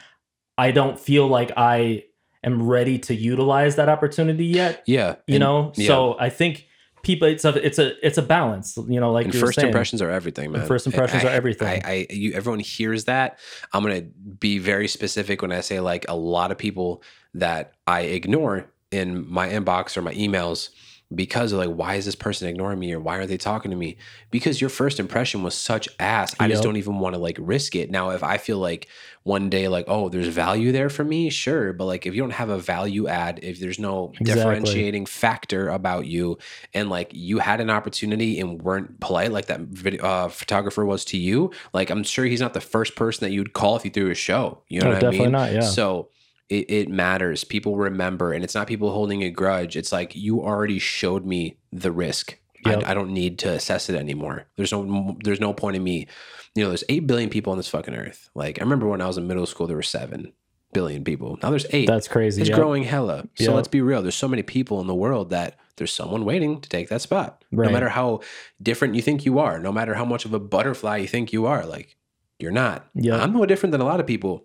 [0.59, 2.05] I don't feel like I
[2.45, 4.83] am ready to utilize that opportunity yet.
[4.87, 5.17] Yeah.
[5.27, 5.87] You And- know, yeah.
[5.89, 6.67] so I think
[7.07, 8.77] people it's a it's a it's a balance.
[8.77, 9.69] You know, like and first saying.
[9.69, 10.67] impressions are everything, man.
[10.67, 11.83] first impressions I- are everything.
[11.85, 13.39] I, I, you, everyone hears that.
[13.73, 17.03] I'm gonna be very specific when I say like a lot of people
[17.35, 20.71] that I ignore in my inbox or my emails
[21.15, 23.77] because of like why is this person ignoring me or why are they talking to
[23.77, 23.97] me
[24.33, 27.77] because your first impression was such ass i just don't even want to like risk
[27.77, 28.89] it now if i feel like
[29.23, 32.33] one day like oh there's value there for me sure but like if you don't
[32.33, 34.35] have a value add if there's no Exactly.
[34.35, 36.39] differentiating factor about you
[36.75, 41.05] and like you had an opportunity and weren't polite like that video uh, photographer was
[41.05, 43.93] to you like i'm sure he's not the first person that you'd call if you
[43.93, 45.61] threw a show you know No, what i definitely mean not, yeah.
[45.61, 46.09] so
[46.49, 47.45] it, it matters.
[47.45, 49.77] People remember, and it's not people holding a grudge.
[49.77, 52.39] It's like you already showed me the risk.
[52.65, 52.85] Yep.
[52.85, 54.47] I, I don't need to assess it anymore.
[54.57, 56.07] There's no there's no point in me.
[56.55, 58.31] You know, there's eight billion people on this fucking earth.
[58.35, 60.33] Like I remember when I was in middle school, there were seven
[60.73, 61.39] billion people.
[61.43, 61.87] Now there's eight.
[61.87, 62.41] That's crazy.
[62.41, 62.57] it's yeah.
[62.57, 63.29] growing hella.
[63.35, 63.55] So Yep.
[63.55, 64.03] let's be real.
[64.03, 67.45] There's so many people in the world that there's someone waiting to take that spot.
[67.53, 67.67] Right.
[67.67, 68.21] No matter how
[68.63, 71.47] different you think you are, no matter how much of a butterfly you think you
[71.47, 71.97] are, like
[72.39, 72.89] you're not.
[72.95, 73.21] Yep.
[73.21, 74.45] I'm no different than a lot of people.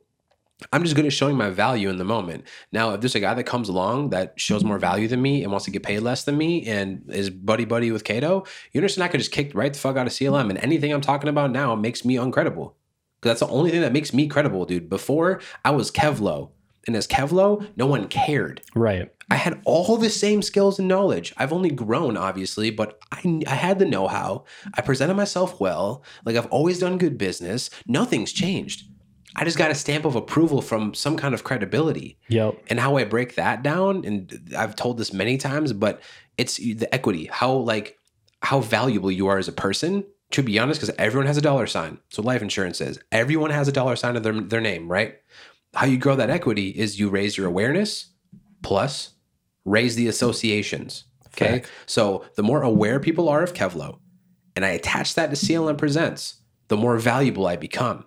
[0.72, 2.46] I'm just good at showing my value in the moment.
[2.72, 5.52] Now, if there's a guy that comes along that shows more value than me and
[5.52, 9.04] wants to get paid less than me and is buddy buddy with Cato, you understand
[9.04, 11.52] I could just kick right the fuck out of CLM and anything I'm talking about
[11.52, 12.74] now makes me uncredible.
[13.20, 14.90] Because that's the only thing that makes me credible, dude.
[14.90, 16.52] Before I was Kevlo.
[16.88, 18.62] And as Kevlo, no one cared.
[18.74, 19.12] Right.
[19.30, 21.34] I had all the same skills and knowledge.
[21.38, 24.46] I've only grown, obviously, but I, I had the know how.
[24.74, 26.04] I presented myself well.
[26.26, 27.70] Like I've always done good business.
[27.86, 28.91] Nothing's changed.
[29.36, 32.18] I just got a stamp of approval from some kind of credibility.
[32.28, 32.64] Yep.
[32.68, 36.02] And how I break that down, and I've told this many times, but
[36.38, 37.98] it's the equity, how like
[38.42, 40.06] how valuable you are as a person.
[40.32, 41.98] To be honest, because everyone has a dollar sign.
[42.08, 42.98] So life insurance is.
[43.12, 45.16] Everyone has a dollar sign of their, their name, right?
[45.74, 48.14] How you grow that equity is you raise your awareness
[48.62, 49.12] plus
[49.66, 51.04] raise the associations.
[51.28, 51.60] Okay.
[51.60, 51.72] Fact.
[51.86, 54.00] So the more aware people are of Kevlo,
[54.56, 58.06] and I attach that to CLM Presents, the more valuable I become.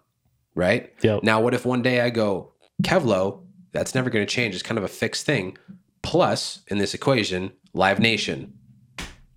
[0.55, 0.93] Right.
[1.03, 1.23] Yep.
[1.23, 2.53] Now, what if one day I go,
[2.83, 3.43] Kevlo,
[3.73, 4.55] that's never going to change.
[4.55, 5.59] It's kind of a fixed thing.
[6.03, 8.53] Plus, in this equation, Live Nation.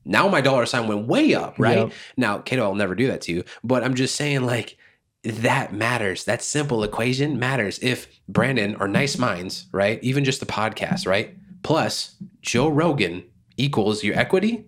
[0.06, 1.78] Now my dollar sign went way up, right?
[1.80, 1.92] Yep.
[2.16, 4.78] Now, Kato, I'll never do that to you, but I'm just saying, like,
[5.24, 6.24] that matters.
[6.24, 7.80] That simple equation matters.
[7.82, 10.02] If Brandon or Nice Minds, right?
[10.04, 11.36] Even just the podcast, right?
[11.64, 13.26] Plus Joe Rogan
[13.58, 14.66] equals your equity,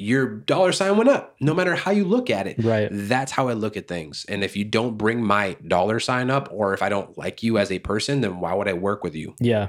[0.00, 2.56] your dollar sign went up, no matter how you look at it.
[2.64, 2.88] Right.
[2.90, 4.24] That's how I look at things.
[4.28, 7.58] And if you don't bring my dollar sign up, or if I don't like you
[7.58, 9.34] as a person, then why would I work with you?
[9.40, 9.68] Yeah.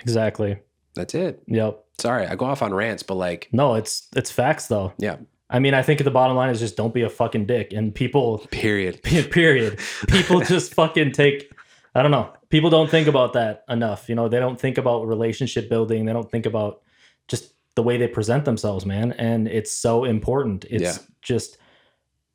[0.00, 0.58] Exactly.
[0.94, 1.42] That's it.
[1.46, 1.84] Yep.
[1.98, 4.92] Sorry, I go off on rants, but like, No, it's it's facts though.
[4.98, 5.16] yeah,
[5.50, 7.72] I mean, I think at the bottom line is just don't be a fucking dick.
[7.72, 9.02] And people, period.
[9.02, 9.78] period.
[10.08, 11.50] People just fucking take.
[11.94, 12.32] I don't know.
[12.50, 14.08] People don't think about that enough.
[14.08, 16.04] You know, they don't think about relationship building.
[16.04, 16.82] They don't think about
[17.78, 19.12] the way they present themselves, man.
[19.12, 20.64] And it's so important.
[20.68, 20.96] It's Yeah.
[21.22, 21.57] just,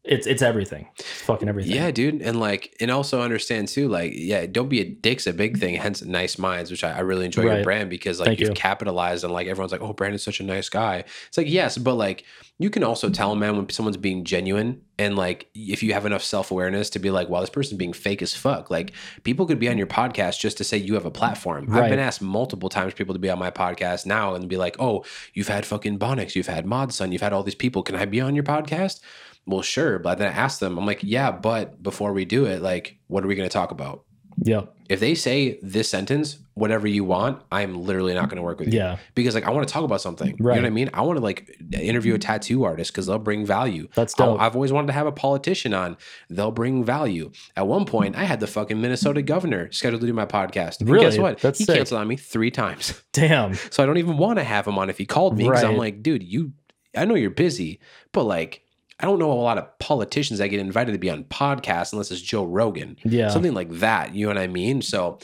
[0.04, 0.90] it's it's everything.
[1.00, 1.76] It's fucking everything.
[1.76, 2.22] Yeah, dude.
[2.22, 5.76] And like, and also understand too, like, yeah, don't be a dick's a big thing,
[5.76, 8.56] hence nice minds, which I, I really enjoy your brand because like Thank you've you.
[8.56, 11.06] capitalized on like everyone's like, oh, Brandon's such a nice guy.
[11.28, 12.26] It's like, yes, but like
[12.60, 16.06] you can also tell, a man, when someone's being genuine and like if you have
[16.06, 18.70] enough self-awareness to be like, wow, this person's being fake as fuck.
[18.70, 18.92] Like
[19.24, 21.74] people could be on your podcast just to say you have a platform.
[21.74, 24.58] I've been asked multiple times for people to be on my podcast now and be
[24.58, 27.84] like, oh, you've had fucking Bonics, you've had Mod Sun, you've had all these people.
[27.84, 29.00] Can I be on your podcast?
[29.46, 30.00] Well, sure.
[30.00, 33.24] But then I asked them, I'm like, yeah, but before we do it, like, what
[33.24, 34.04] are we going to talk about?
[34.42, 34.64] Yeah.
[34.90, 38.74] If they say this sentence, whatever you want, I'm literally not going to work with
[38.74, 38.80] you.
[38.80, 38.98] Yeah.
[39.16, 40.36] Because like I want to talk about something.
[40.40, 40.56] Right.
[40.56, 40.90] You know what I mean?
[40.94, 43.88] I want to like interview a tattoo artist because they'll bring value.
[43.96, 44.42] That's I- dope.
[44.42, 45.98] I've always wanted to have a politician on.
[46.32, 47.32] They'll bring value.
[47.56, 50.80] At one point, I had the fucking Minnesota governor scheduled to do my podcast.
[50.80, 51.06] And Really?
[51.06, 51.38] guess what?
[51.40, 51.76] That's he sick.
[51.76, 53.02] canceled on me three times.
[53.14, 53.54] Damn.
[53.70, 55.78] So I don't even want to have him on if he called me because I'm
[55.78, 56.54] like, dude, you,
[56.98, 57.80] I know you're busy,
[58.14, 58.63] but like,
[59.04, 62.10] I don't know a lot of politicians that get invited to be on podcasts unless
[62.10, 63.28] it's Joe Rogan, Yeah.
[63.30, 64.16] something like that.
[64.16, 64.82] You know what I mean?
[64.82, 65.20] So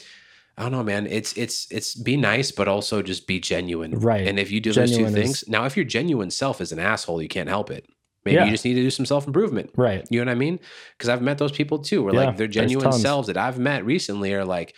[0.58, 1.06] I don't know, man.
[1.06, 3.92] It's it's it's be nice, but also just be genuine.
[3.98, 4.26] Right.
[4.28, 6.72] And if you do those two Genuine is- things, now if your genuine self is
[6.72, 7.86] an asshole, you can't help it.
[8.26, 8.44] Maybe Yeah.
[8.44, 9.70] you just need to do some self improvement.
[9.76, 10.04] Right.
[10.10, 10.60] You know what I mean?
[10.98, 13.86] Because I've met those people too, where Yeah, like their genuine selves that I've met
[13.86, 14.74] recently are like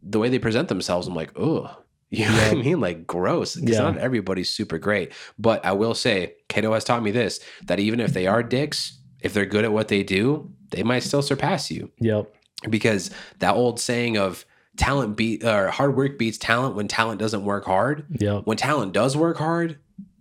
[0.00, 1.08] the way they present themselves.
[1.08, 1.76] I'm like, oh,
[2.10, 2.80] you know what I mean?
[2.80, 3.56] Like gross.
[3.56, 3.82] Because Yeah.
[3.82, 5.12] not everybody's super great.
[5.38, 8.98] But I will say, Cato has taught me this that even if they are dicks,
[9.20, 11.90] if they're good at what they do, they might still surpass you.
[12.00, 12.32] Yep.
[12.70, 14.44] Because that old saying of
[14.76, 18.06] talent beat or hard work beats talent when talent doesn't work hard.
[18.20, 18.42] Yep.
[18.46, 19.78] When talent does work hard,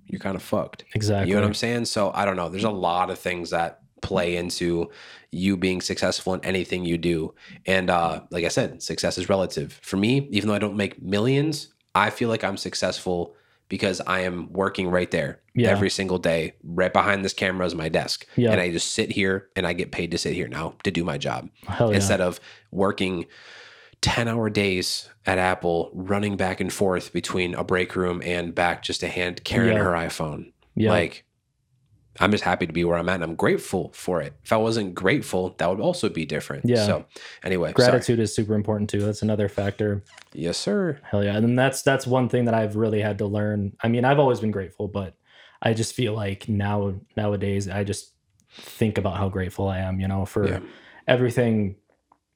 [0.07, 0.83] you're kind of fucked.
[0.93, 1.29] Exactly.
[1.29, 1.85] You know what I'm saying?
[1.85, 2.49] So I don't know.
[2.49, 4.89] There's a lot of things that play into
[5.31, 7.33] you being successful in anything you do.
[7.65, 9.79] And uh, like I said, success is relative.
[9.83, 13.35] For me, even though I don't make millions, I feel like I'm successful
[13.69, 15.69] because I am working right there Yeah.
[15.71, 16.53] every single day.
[16.63, 18.25] Right behind this camera is my desk.
[18.37, 18.51] Yeah.
[18.51, 21.03] And I just sit here and I get paid to sit here now to do
[21.03, 21.95] my job Hell yeah.
[21.97, 22.39] instead of
[22.71, 23.25] working
[24.01, 28.83] 10 hour days at Apple running back and forth between a break room and back
[28.83, 29.83] just to hand carrying Yeah.
[29.83, 30.53] her iPhone.
[30.75, 30.91] Yeah.
[30.91, 31.25] Like,
[32.19, 34.33] I'm just happy to be where I'm at and I'm grateful for it.
[34.43, 36.65] If I wasn't grateful, that would also be different.
[36.65, 36.85] Yeah.
[36.85, 37.05] So,
[37.43, 37.91] anyway, sorry.
[37.91, 39.01] Gratitude is super important too.
[39.01, 40.03] That's another factor.
[40.33, 40.99] Yes, sir.
[41.03, 41.37] Hell yeah.
[41.37, 43.73] And that's that's one thing that I've really had to learn.
[43.81, 45.15] I mean, I've always been grateful, but
[45.61, 48.13] I just feel like now nowadays I just
[48.49, 50.59] think about how grateful I am, you know, for Yeah.
[51.07, 51.75] everything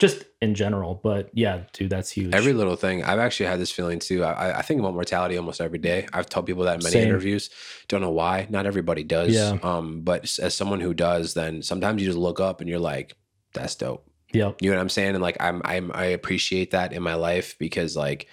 [0.02, 1.00] just in general.
[1.04, 2.34] But yeah, dude, that's huge.
[2.34, 3.04] Every little thing.
[3.04, 4.24] I've actually had this feeling too.
[4.24, 6.08] I, I think about mortality almost every day.
[6.12, 7.08] I've told people that in many Same.
[7.08, 7.52] interviews.
[7.88, 8.48] Don't know why.
[8.50, 9.36] Not everybody does.
[9.36, 9.60] Yeah.
[9.62, 13.16] Um, but as someone who does, then sometimes you just look up and you're like,
[13.54, 14.04] that's dope.
[14.34, 14.64] Yep.
[14.64, 15.14] You know what I'm saying?
[15.14, 18.28] And like I'm I'm I appreciate that in my life because like,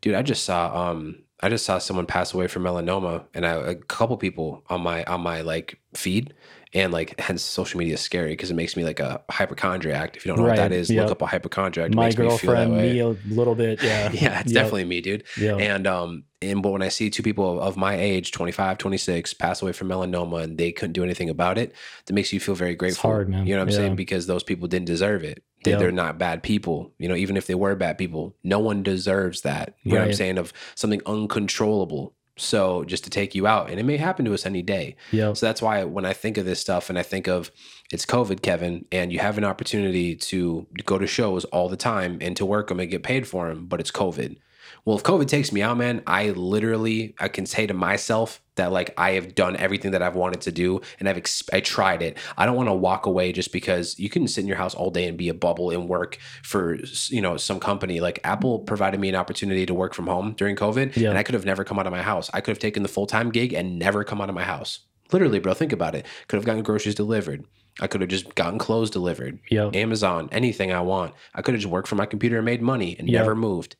[0.00, 3.52] dude, I just saw um I just saw someone pass away from melanoma and I,
[3.52, 6.32] a couple people on my on my like feed
[6.72, 10.16] and like hence social media is scary because it makes me like a hypochondriac.
[10.16, 11.04] If you don't know what that is yep.
[11.04, 11.90] look up a hypochondriac.
[11.90, 12.92] It My makes me feel that girlfriend, way.
[12.92, 13.82] me a little bit.
[13.82, 14.10] Yeah.
[14.12, 14.54] yeah, it's Yep.
[14.62, 15.24] definitely me, dude.
[15.36, 15.56] Yeah.
[15.56, 19.60] And um and but when I see two people of, my age, 25, 26, pass
[19.60, 21.74] away from melanoma and they couldn't do anything about it,
[22.06, 23.10] that makes you feel very grateful.
[23.10, 23.46] hard, man.
[23.46, 23.76] You know what I'm Yeah.
[23.76, 23.96] saying?
[23.96, 25.42] Because those people didn't deserve it.
[25.64, 25.78] They, Yeah.
[25.78, 26.92] They're not bad people.
[26.98, 29.74] You know, even if they were bad people, no one deserves that.
[29.82, 30.38] You know what I'm saying?
[30.38, 32.14] Of something uncontrollable.
[32.40, 34.96] So just to take you out, and it may happen to us any day.
[35.12, 35.36] Yep.
[35.36, 37.50] So that's why when I think of this stuff and I think of
[37.92, 42.18] it's COVID, Kevin, and you have an opportunity to go to shows all the time
[42.20, 44.38] and to work them and get paid for them, but it's COVID.
[44.84, 48.72] Well, if COVID takes me out, man, I literally I can say to myself that
[48.72, 52.02] like I have done everything that I've wanted to do and I've ex- I tried
[52.02, 52.18] it.
[52.36, 54.90] I don't want to walk away just because you can sit in your house all
[54.90, 56.78] day and be a bubble and work for
[57.08, 58.00] you know some company.
[58.00, 61.10] Like Apple provided me an opportunity to work from home during COVID, Yeah.
[61.10, 62.30] and I could have never come out of my house.
[62.34, 64.80] I could have taken the full time gig and never come out of my house.
[65.12, 66.06] Literally, bro, think about it.
[66.28, 67.44] Could have gotten groceries delivered.
[67.80, 69.40] I could have just gotten clothes delivered.
[69.50, 69.74] Yep.
[69.74, 71.14] Amazon, anything I want.
[71.34, 73.20] I could have just worked from my computer and made money and Yeah.
[73.20, 73.76] never moved.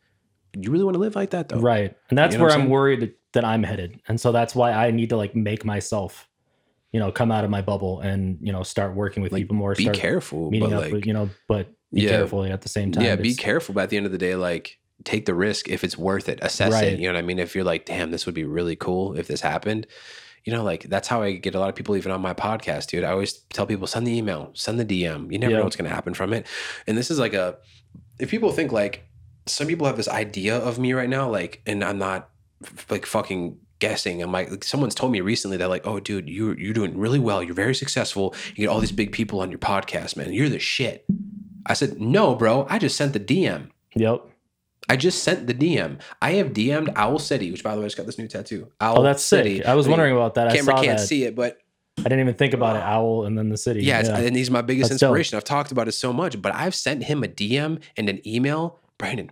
[0.56, 1.58] You really want to live like that though?
[1.60, 1.96] Right.
[2.08, 2.70] And that's You know where I'm saying?
[2.70, 4.00] worried that I'm headed.
[4.08, 6.28] And so that's why I need to like make myself,
[6.92, 9.56] you know, come out of my bubble and, you know, start working with Like, people
[9.56, 9.74] more.
[9.74, 12.10] Be start careful, meeting but up like, with, you know, but be Yeah.
[12.10, 13.04] careful at the same time.
[13.04, 13.74] yeah, be careful.
[13.74, 16.38] But at the end of the day, like, take the risk if it's worth it.
[16.42, 16.88] Assess Right.
[16.92, 16.98] it.
[17.00, 17.38] You know what I mean?
[17.38, 19.86] If you're like, damn, this would be really cool if this happened.
[20.44, 22.88] You know, like that's how I get a lot of people even on my podcast,
[22.88, 23.04] dude.
[23.04, 25.30] I always tell people send the email, send the DM.
[25.30, 26.46] You never know what's going to happen from it.
[26.86, 27.58] And this is like a,
[28.18, 29.04] if people think like,
[29.46, 32.30] some people have this idea of me right now, like, and I'm not
[32.90, 34.22] like fucking guessing.
[34.22, 37.18] I'm like, like, someone's told me recently that like, oh, dude, you you're doing really
[37.18, 37.42] well.
[37.42, 38.34] You're very successful.
[38.50, 40.32] You get all these big people on your podcast, man.
[40.32, 41.04] You're the shit.
[41.66, 42.66] I said, no, bro.
[42.70, 43.70] I just sent the DM.
[43.94, 44.26] Yep.
[44.88, 46.00] I just sent the DM.
[46.20, 48.68] I have DM'd Owl City, which by the way, just got this new tattoo.
[48.80, 49.58] Owl Oh, that's City.
[49.58, 49.66] sick.
[49.66, 50.48] I was mean, wondering about that.
[50.48, 51.06] I Camera can't that.
[51.06, 51.58] see it, but
[51.98, 52.82] I didn't even think about it.
[52.82, 53.82] Owl and then the city.
[53.84, 55.08] yeah, it's- and he's my biggest That's dope.
[55.10, 55.36] inspiration.
[55.36, 58.79] I've talked about it so much, but I've sent him a DM and an email,
[59.00, 59.30] Brandon,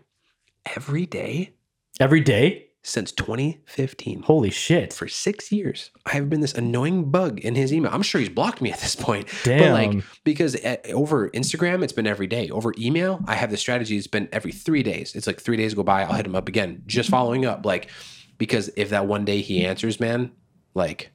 [0.74, 1.52] every day
[2.00, 2.64] Every day?
[2.82, 4.22] since 2015.
[4.22, 4.94] Holy shit.
[4.94, 7.90] For six years, I have been this annoying bug in his email.
[7.92, 9.28] I'm sure he's blocked me at this point.
[9.44, 9.58] Damn.
[9.58, 12.48] But like, because at, over Instagram, it's been every day.
[12.48, 13.98] Over email, I have the strategy.
[13.98, 15.14] It's been every three days.
[15.14, 17.66] It's like three days go by, I'll hit him up again, just following up.
[17.66, 17.90] Like,
[18.38, 20.30] because if that one day he answers, man,
[20.72, 21.10] like,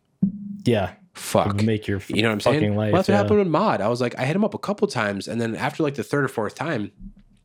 [0.65, 0.91] yeah.
[1.13, 1.63] fuck.
[1.63, 2.75] Make your You know what I'm saying?
[2.75, 2.91] life.
[2.91, 3.21] well, that's what yeah.
[3.21, 3.81] happened with Mod.
[3.81, 6.03] I was like, I hit him up a couple times, and then after like the
[6.03, 6.91] third or fourth time,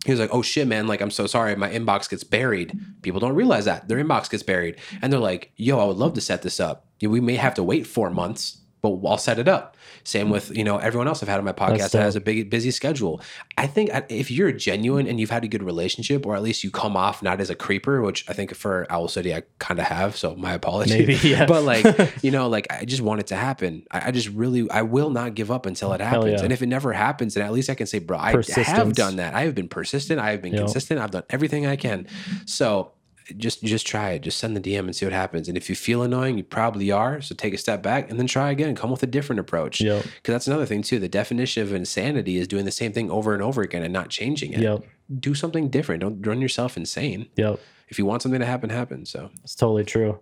[0.04, 0.86] he was like, "Oh shit, man!
[0.86, 1.54] Like, I'm so sorry.
[1.56, 2.78] My inbox gets buried.
[3.02, 6.14] People don't realize that their inbox gets buried, and they're like, "Yo, I would love
[6.14, 6.86] to set this up.
[7.02, 10.64] We may have to wait four months, but I'll set it up." Same with you
[10.64, 13.20] know everyone else I've had on my podcast that has a big busy schedule.
[13.56, 16.64] I think uh, if you're genuine and you've had a good relationship, or at least
[16.64, 19.80] you come off not as a creeper, which I think for Owl City I kind
[19.80, 20.16] of have.
[20.16, 20.94] So my apologies.
[20.94, 21.46] Maybe, yeah.
[21.46, 21.84] but like
[22.22, 23.84] you know, like I just want it to happen.
[23.90, 26.38] I, I just really, I will not give up until it happens.
[26.40, 26.44] yeah.
[26.44, 29.16] And if it never happens, then at least I can say, bro, I have done
[29.16, 29.34] that.
[29.34, 30.20] I have been persistent.
[30.20, 30.60] I have been Yep.
[30.62, 31.00] consistent.
[31.00, 32.06] I've done everything I can.
[32.46, 32.92] So
[33.36, 34.22] just, just try it.
[34.22, 35.48] Just send the DM and see what happens.
[35.48, 37.20] And if you feel annoying, you probably are.
[37.20, 38.74] So take a step back and then try again.
[38.74, 39.80] Come with a different approach.
[39.80, 40.02] Yep.
[40.02, 40.98] Because that's another thing too.
[40.98, 44.08] The definition of insanity is doing the same thing over and over again and not
[44.08, 44.60] changing it.
[44.60, 44.84] Yep.
[45.20, 46.00] Do something different.
[46.00, 47.28] Don't run yourself insane.
[47.36, 47.60] Yep.
[47.88, 49.06] If you want something to happen, happen.
[49.06, 50.20] So It's totally true.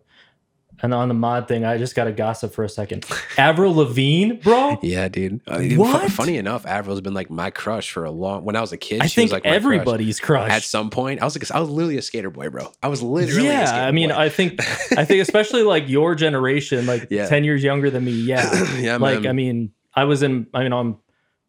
[0.83, 3.07] And on the mod thing, I just got to gossip for a second.
[3.39, 4.79] Avril Lavigne, bro.
[4.83, 5.41] Yeah, dude.
[5.49, 6.11] I mean, fu- What?
[6.13, 8.45] funny enough, Avril's been like my crush for a long.
[8.45, 9.57] When I was a kid, I she was like my crush.
[9.57, 10.51] everybody's crush.
[10.51, 12.71] At some point, I was like, I was literally a skater boy, bro.
[12.83, 13.49] I was literally.
[13.49, 14.17] a yeah, skater I mean, boy.
[14.17, 14.61] I think,
[14.99, 17.27] I think, especially like your generation, like Yeah.
[17.27, 18.13] ten years younger than me.
[18.13, 19.27] Yeah, yeah, like man.
[19.29, 20.47] I mean, I was in.
[20.53, 20.99] I mean, I'm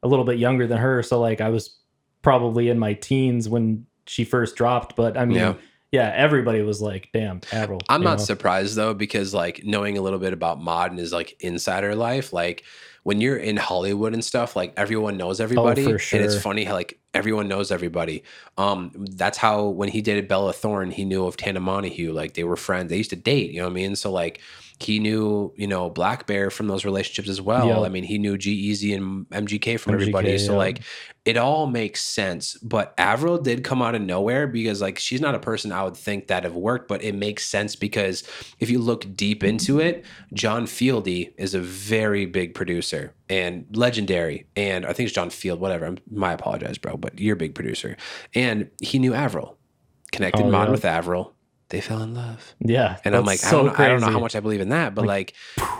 [0.03, 1.77] a little bit younger than her, so like I was
[2.21, 4.95] probably in my teens when she first dropped.
[4.95, 5.53] But I mean, Yeah.
[5.91, 8.23] Yeah, everybody was like, "Damn, Avril." I'm not know?
[8.25, 12.33] surprised though, because like knowing a little bit about mod and his like insider life,
[12.33, 12.63] like
[13.03, 15.83] when you're in Hollywood and stuff, like everyone knows everybody.
[15.97, 18.23] for And it's funny how like everyone knows everybody.
[18.57, 22.13] Um, that's how when he dated Bella Thorne, he knew of Tana Mongeau.
[22.13, 22.89] Like they were friends.
[22.89, 23.95] They used to date, you know what I mean?
[23.95, 24.41] So like
[24.79, 27.67] he knew, you know, Black Bear from those relationships as well.
[27.67, 27.79] Yeah.
[27.81, 30.37] I mean, he knew G-Eazy and MGK from MGK, everybody.
[30.37, 30.57] So yeah.
[30.57, 30.81] like
[31.25, 32.55] it all makes sense.
[32.57, 35.97] But Avril did come out of nowhere because like she's not a person I would
[35.97, 38.23] think that have worked, but it makes sense because
[38.59, 44.45] if you look deep into it, John Fieldy is a very big producer and legendary.
[44.55, 45.85] And I think it's John Field, whatever.
[45.85, 47.97] I'm, my apologize, bro, but you're a big producer.
[48.35, 49.57] And he knew Avril,
[50.11, 50.71] connected Oh, Mod yeah.
[50.71, 51.33] with Avril.
[51.69, 52.55] They fell in love.
[52.59, 52.95] Yeah.
[53.03, 54.95] And I'm like, I, don't know, I don't know how much I believe in that,
[54.95, 55.33] but like,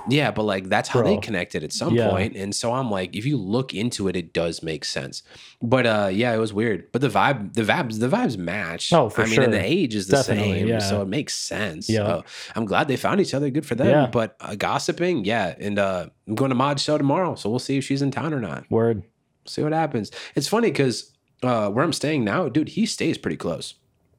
[0.10, 2.10] yeah, but like that's how they connected at some Yeah.
[2.10, 2.36] point.
[2.36, 5.24] And so I'm like, if you look into it, it does make sense.
[5.62, 6.92] But uh, yeah, it was weird.
[6.92, 8.92] But the vibe, the vibes, the vibes match.
[8.92, 10.80] Oh, for I mean, and the age is the Definitely, same, yeah.
[10.80, 11.88] so it makes sense.
[11.90, 12.00] Yeah.
[12.06, 12.24] So
[12.58, 13.50] I'm glad they found each other.
[13.50, 13.88] Good for them.
[13.88, 14.08] Yeah.
[14.08, 15.56] But uh, gossiping, yeah.
[15.58, 18.34] And uh, I'm going to Mod's show tomorrow, so we'll see if she's in town
[18.34, 18.70] or not.
[18.70, 19.04] Word.
[19.46, 20.12] See what happens.
[20.36, 21.14] It's funny because
[21.44, 23.76] uh, where I'm staying now, dude, he stays pretty close.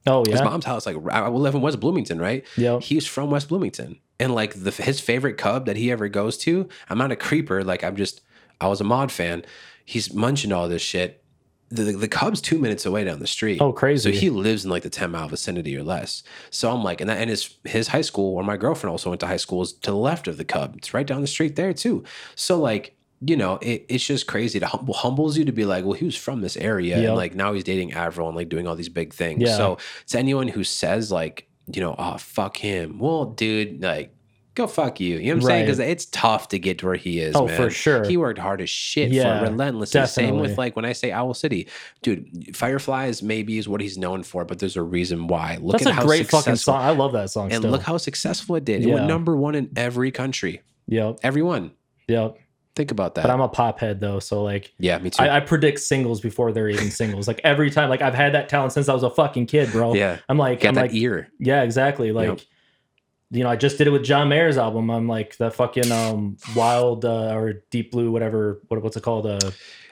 [0.08, 2.44] Oh yeah, His mom's house, like I live in West Bloomington, right?
[2.56, 6.36] Yeah, He's from West Bloomington, and like the his favorite Cub that he ever goes
[6.38, 6.68] to.
[6.88, 7.62] I'm not a creeper.
[7.64, 8.20] Like I'm just,
[8.60, 9.44] I was a mod fan.
[9.84, 11.22] He's munching all this shit.
[11.70, 13.60] The the Cub's two minutes away down the street.
[13.60, 14.12] Oh, crazy.
[14.12, 16.22] So he lives in like the 10 mile vicinity or less.
[16.50, 19.20] So I'm like, and that and his his high school, where my girlfriend also went
[19.20, 20.76] to high school, is to the left of the Cub.
[20.78, 22.04] It's right down the street there too.
[22.34, 25.84] So like, you know, it, it's just crazy to humble humbles you to be like,
[25.84, 28.66] well, he was from this area, and like now he's dating Avril and like doing
[28.66, 29.42] all these big things.
[29.42, 29.56] Yeah.
[29.56, 34.14] So to anyone who says like, you know, oh fuck him, well, dude, like.
[34.54, 35.18] Go fuck you.
[35.18, 35.66] You know what I'm saying?
[35.66, 37.36] Because it's tough to get to where he is.
[37.36, 37.56] Oh, man.
[37.56, 38.04] for sure.
[38.04, 40.04] He worked hard as shit Yeah, for relentlessly.
[40.06, 41.68] Same with like when I say Owl City,
[42.02, 42.56] dude.
[42.56, 45.58] Fireflies maybe is what he's known for, but there's a reason why.
[45.60, 46.82] Look That's at a how great fucking song.
[46.82, 47.52] I love that song.
[47.52, 47.70] And still.
[47.70, 48.82] look how successful it did.
[48.82, 48.94] It Yeah.
[48.94, 50.62] went number one in every country.
[50.88, 51.20] Yep.
[51.22, 51.70] Everyone.
[52.08, 52.36] Yep.
[52.78, 53.22] Think about that.
[53.22, 55.20] But I'm a pop head though, so like yeah, me too.
[55.20, 57.26] I, I predict singles before they're even singles.
[57.26, 59.94] Like every time, like I've had that talent since I was a fucking kid, bro.
[59.94, 61.28] yeah, I'm like, I'm that like, ear.
[61.40, 62.12] yeah, exactly.
[62.12, 62.40] Like, Yep.
[63.32, 64.90] you know, I just did it with John Mayer's album.
[64.90, 68.60] I'm like the fucking um wild uh, or deep blue, whatever.
[68.68, 69.26] What what's it called?
[69.26, 69.40] Uh,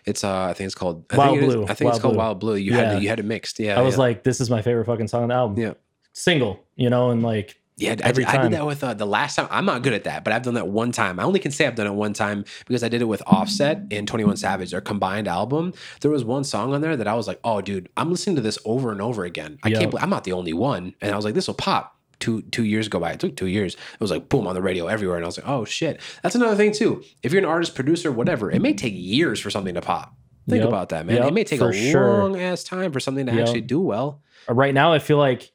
[0.04, 1.64] It's uh, I think it's called I Wild think it is- Blue.
[1.64, 2.18] I think it's called Blue.
[2.22, 2.54] Wild Blue.
[2.54, 2.94] You had Yeah.
[2.94, 3.58] to, you had it mixed.
[3.58, 4.00] Yeah, I was yeah.
[4.02, 5.58] like, this is my favorite fucking song on the album.
[5.60, 5.74] Yeah.
[6.12, 8.42] Single, you know, and like Yeah, I, I time.
[8.42, 9.48] did that with uh, the last time.
[9.50, 11.20] I'm not good at that, but I've done that one time.
[11.20, 13.82] I only can say I've done it one time because I did it with Offset
[13.90, 15.74] and 21 Savage, their combined album.
[16.00, 18.42] There was one song on there that I was like, oh, dude, I'm listening to
[18.42, 19.58] this over and over again.
[19.62, 19.78] I Yep.
[19.78, 20.94] can't believe I'm not the only one.
[21.02, 21.92] And I was like, this will pop.
[22.18, 23.12] Two two years go by.
[23.12, 23.74] It took two years.
[23.74, 25.16] It was like boom on the radio everywhere.
[25.16, 26.00] And I was like, oh shit.
[26.22, 27.02] That's another thing too.
[27.22, 30.14] If you're an artist, producer, whatever, it may take years for something to pop.
[30.48, 30.68] Think Yep.
[30.68, 31.16] about that, man.
[31.16, 32.20] Yep, it may take a sure.
[32.22, 34.22] long ass time for something to actually do well.
[34.48, 35.52] right now I feel like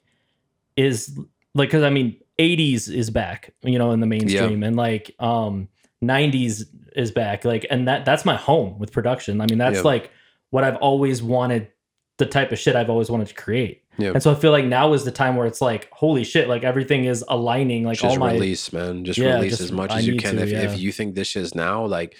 [0.77, 1.17] is
[1.55, 5.67] like because I mean 80s is back, you know, in the mainstream, and like um
[6.03, 6.63] 90s
[6.95, 9.39] is back, like, and that that's my home with production.
[9.41, 10.11] I mean, that's like
[10.49, 11.69] what I've always wanted,
[12.17, 13.83] the type of shit I've always wanted to create.
[13.97, 14.15] Yep.
[14.15, 16.63] And so I feel like now is the time where it's like, holy shit, like
[16.63, 19.05] everything is aligning, like just all my release, man.
[19.05, 20.35] Just Yeah, release just- as much I as you can.
[20.37, 20.61] to, if, yeah.
[20.71, 22.15] if you think this is now, like,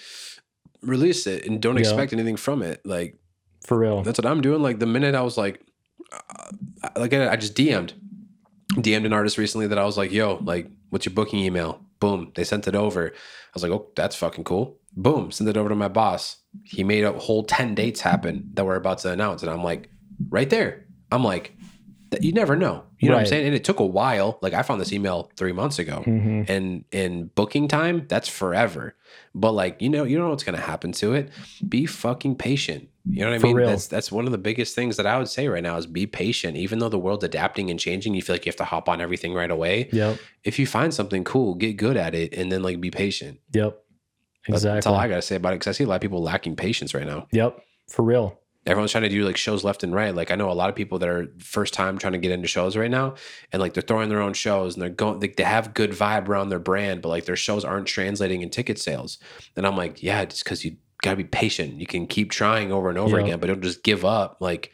[0.82, 1.80] release it and don't Yeah.
[1.80, 2.80] expect anything from it.
[2.84, 3.16] Like,
[3.66, 4.02] for real.
[4.02, 4.62] that's what I'm doing.
[4.62, 5.60] Like, the minute I was like,
[6.12, 7.94] uh, like I just DM'd,
[8.76, 11.80] DM'd an artist recently that I was like, yo, like, what's your booking email?
[12.00, 13.08] Boom, they sent it over.
[13.08, 14.76] I was like, oh, that's fucking cool.
[14.96, 16.36] Boom, send it over to my boss.
[16.64, 19.42] He made a whole 10 dates happen that we're about to announce.
[19.42, 19.88] And I'm like,
[20.30, 20.84] right there.
[21.10, 21.54] I'm like,
[22.20, 22.84] you never know.
[22.98, 23.46] You know what I'm saying?
[23.46, 24.38] And it took a while.
[24.42, 26.48] Like I found this email three months ago Mhm.
[26.48, 28.94] and in booking time that's forever
[29.34, 31.30] but like you know you don't know what's going to happen to it
[31.68, 33.68] be fucking patient you know what i For mean real.
[33.68, 36.06] that's that's one of the biggest things that i would say right now is be
[36.06, 38.88] patient even though the world's adapting and changing you feel like you have to hop
[38.88, 40.18] on everything right away Yep.
[40.44, 43.78] if you find something cool get good at it and then like be patient Yep.
[44.48, 44.74] Exactly.
[44.76, 46.56] that's all i gotta say about it because i see a lot of people lacking
[46.56, 47.58] patience right now Yep.
[47.88, 48.38] For real.
[48.66, 50.14] everyone's trying to do like shows left and right.
[50.14, 52.46] Like I know a lot of people that are first time trying to get into
[52.46, 53.16] shows right now,
[53.52, 55.18] and like they're throwing their own shows and they're going.
[55.20, 58.50] Like, they have good vibe around their brand, but like their shows aren't translating in
[58.50, 59.18] ticket sales.
[59.56, 61.78] And I'm like, yeah, just because you gotta be patient.
[61.80, 63.24] You can keep trying over and over Yeah.
[63.24, 64.38] again, but don't just give up.
[64.40, 64.72] Like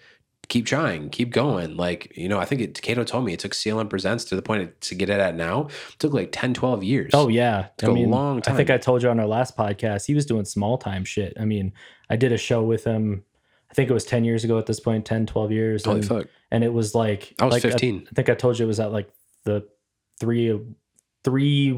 [0.49, 1.77] keep trying, keep going.
[1.77, 4.41] Like you know, I think it, Kato told me it took CLM Presents to the
[4.43, 5.67] point it- to get it at now.
[5.93, 7.11] It took like 10, 12 years.
[7.15, 8.55] Oh yeah, Took a long time.
[8.55, 8.71] I think.
[8.71, 11.35] I told you on our last podcast he was doing small time shit.
[11.39, 11.73] I mean,
[12.09, 13.25] I did a show with him.
[13.71, 16.09] I think it was ten years ago at this point, 10, 12 years, holy and,
[16.09, 16.27] fuck!
[16.51, 18.07] and it was like I was like, 15.
[18.11, 19.11] I, think I told you it was at like
[19.45, 19.69] the
[20.19, 20.59] three,
[21.25, 21.71] three.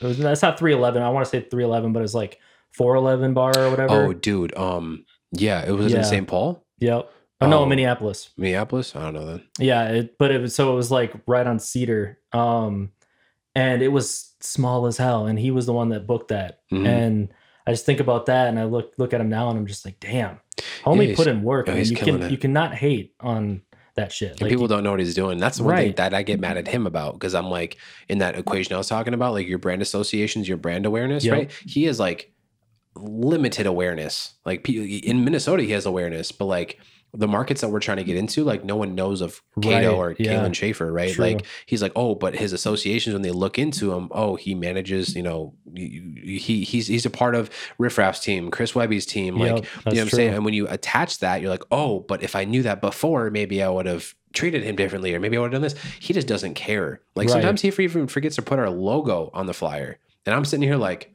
[0.00, 1.02] It was, that's not three eleven.
[1.02, 2.38] I want to say three eleven, but it's like
[2.76, 3.94] four eleven bar or whatever.
[4.06, 4.56] Oh, dude.
[4.56, 5.98] Um, yeah, it was Yeah.
[5.98, 6.28] in St.
[6.28, 7.10] Paul, yep.
[7.40, 7.66] Oh, no, Oh.
[7.66, 8.30] Minneapolis.
[8.36, 8.94] Minneapolis.
[8.96, 9.42] I don't know then.
[9.58, 12.90] Yeah, it, but it was so it was like right on Cedar, um,
[13.54, 15.26] and it was small as hell.
[15.26, 16.86] And he was the one that booked that, Mhm.
[16.86, 17.28] and
[17.66, 19.84] I just think about that and I look look at him now and I'm just
[19.84, 20.38] like, damn,
[20.84, 21.66] homie he's- put in work.
[21.68, 22.30] yeah, you can it.
[22.30, 23.62] you cannot hate on
[23.96, 24.32] that shit.
[24.32, 25.38] And Like, people don't know what he's doing.
[25.38, 27.76] That's the one thing that I get mad at him about because I'm like
[28.08, 31.32] in that equation I was talking about, like your brand associations, your brand awareness, Yep.
[31.32, 31.50] right?
[31.64, 32.32] He is like
[32.96, 34.34] limited awareness.
[34.44, 36.78] Like in Minnesota, he has awareness, but like
[37.16, 39.86] the markets that we're trying to get into, like no one knows of Cato Right,
[39.86, 40.34] or yeah.
[40.34, 41.12] Kalen Schaefer, right?
[41.12, 41.24] True.
[41.24, 45.14] Like he's like, oh, but his associations when they look into him, oh, he manages,
[45.14, 49.50] you know, he he's he's a part of Riff Raff's team, Chris Webby's team, like
[49.50, 50.34] Yep, you know what I'm saying?
[50.34, 53.62] And when you attach that, you're like, oh, but if I knew that before, maybe
[53.62, 55.80] I would have treated him differently, or maybe I would have done this.
[56.00, 57.00] He just doesn't care.
[57.14, 57.34] Like Right.
[57.34, 60.76] sometimes he even forgets to put our logo on the flyer, and I'm sitting here
[60.76, 61.13] like,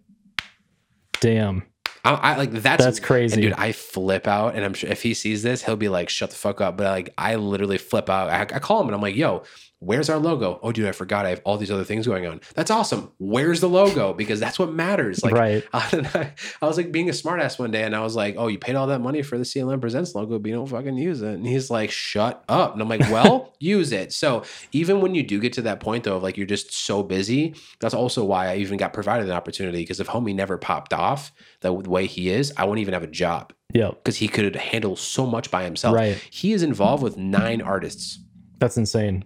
[1.19, 1.63] damn.
[2.05, 3.33] I, I like that's That's crazy.
[3.33, 6.09] And dude, I flip out, and I'm sure if he sees this, he'll be like,
[6.09, 8.29] "Shut the fuck up." But like, I literally flip out.
[8.29, 9.43] I, I call him and I'm like, "Yo,
[9.79, 11.25] where's our logo?" Oh, dude, I forgot.
[11.25, 12.41] I have all these other things going on.
[12.55, 13.11] That's awesome.
[13.17, 14.13] Where's the logo?
[14.13, 15.23] Because that's what matters.
[15.23, 15.63] Like, right.
[15.73, 18.57] I, I was like being a smartass one day, and I was like, "Oh, you
[18.59, 21.33] paid all that money for the CLM Presents logo, but you don't fucking use it."
[21.33, 25.23] And he's like, "Shut up!" And I'm like, "Well, use it." So even when you
[25.23, 28.47] do get to that point, though, of like you're just so busy, that's also why
[28.51, 29.79] I even got provided an opportunity.
[29.79, 33.07] Because if homie never popped off the way he is, I wouldn't even have a
[33.07, 33.89] job Yeah.
[33.89, 35.95] because he could handle so much by himself.
[35.95, 36.15] Right.
[36.29, 38.19] He is involved with nine artists.
[38.59, 39.25] That's insane.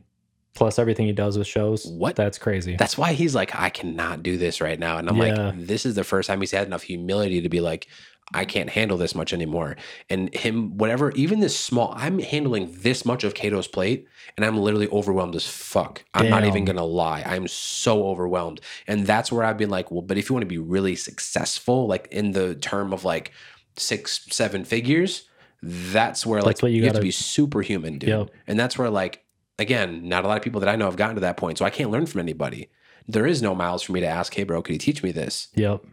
[0.56, 1.86] Plus everything he does with shows.
[1.86, 2.16] What?
[2.16, 2.76] That's crazy.
[2.76, 4.98] That's why he's like, I cannot do this right now.
[4.98, 5.48] And I'm Yeah.
[5.48, 7.88] like, this is the first time he's had enough humility to be like,
[8.36, 9.76] I can't handle this much anymore.
[10.10, 14.58] And him, whatever, even this small, I'm handling this much of Cato's plate and I'm
[14.58, 16.04] literally overwhelmed as fuck.
[16.14, 17.22] I'm not even to lie.
[17.26, 18.62] I'm so overwhelmed.
[18.88, 21.88] And that's where I've been like, well, but if you want to be really successful,
[21.88, 23.32] like in the term of like
[23.78, 25.24] six, seven figures,
[25.62, 28.10] that's where like That's you you, have to gotta- be superhuman, dude.
[28.10, 28.30] Yep.
[28.48, 29.23] And that's where like,
[29.60, 31.58] again, not a lot of people that I know have gotten to that point.
[31.58, 32.70] So I can't learn from anybody.
[33.08, 35.50] There is no miles for me to ask, hey, bro, could you teach me this?
[35.56, 35.84] Yep.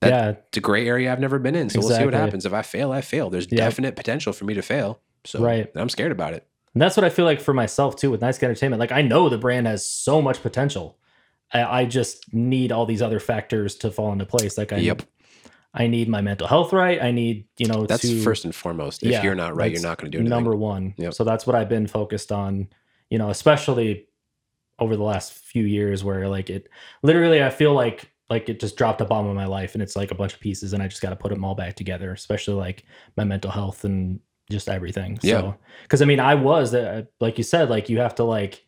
[0.00, 0.28] That- yeah.
[0.48, 1.70] It's a gray area I've never been in.
[1.70, 2.44] So we'll see what happens.
[2.44, 3.30] If I fail, I fail.
[3.30, 3.56] There's Yep.
[3.56, 5.00] definite potential for me to fail.
[5.24, 5.70] So Right.
[5.76, 6.46] I'm scared about it.
[6.74, 8.80] And that's what I feel like for myself too with Nice Entertainment.
[8.80, 10.98] Like I know the brand has so much potential.
[11.52, 14.56] I, I just need all these other factors to fall into place.
[14.58, 15.02] Like I, Yep.
[15.74, 17.02] I need my mental health right.
[17.02, 19.02] I need you know That's to, first and foremost.
[19.02, 20.30] If Yeah, you're not right, you're not going to do anything.
[20.30, 20.94] number one.
[20.98, 21.14] Yep.
[21.14, 22.68] So that's what I've been focused on.
[23.10, 24.06] You know, especially
[24.78, 26.68] over the last few years, where like it
[27.02, 29.96] literally, I feel like like it just dropped a bomb in my life, and it's
[29.96, 32.12] like a bunch of pieces, and I just got to put them all back together.
[32.12, 32.84] Especially like
[33.16, 34.20] my mental health and
[34.50, 35.18] just everything.
[35.22, 35.40] Yeah.
[35.40, 38.64] So because I mean, I was uh, like you said, like you have to like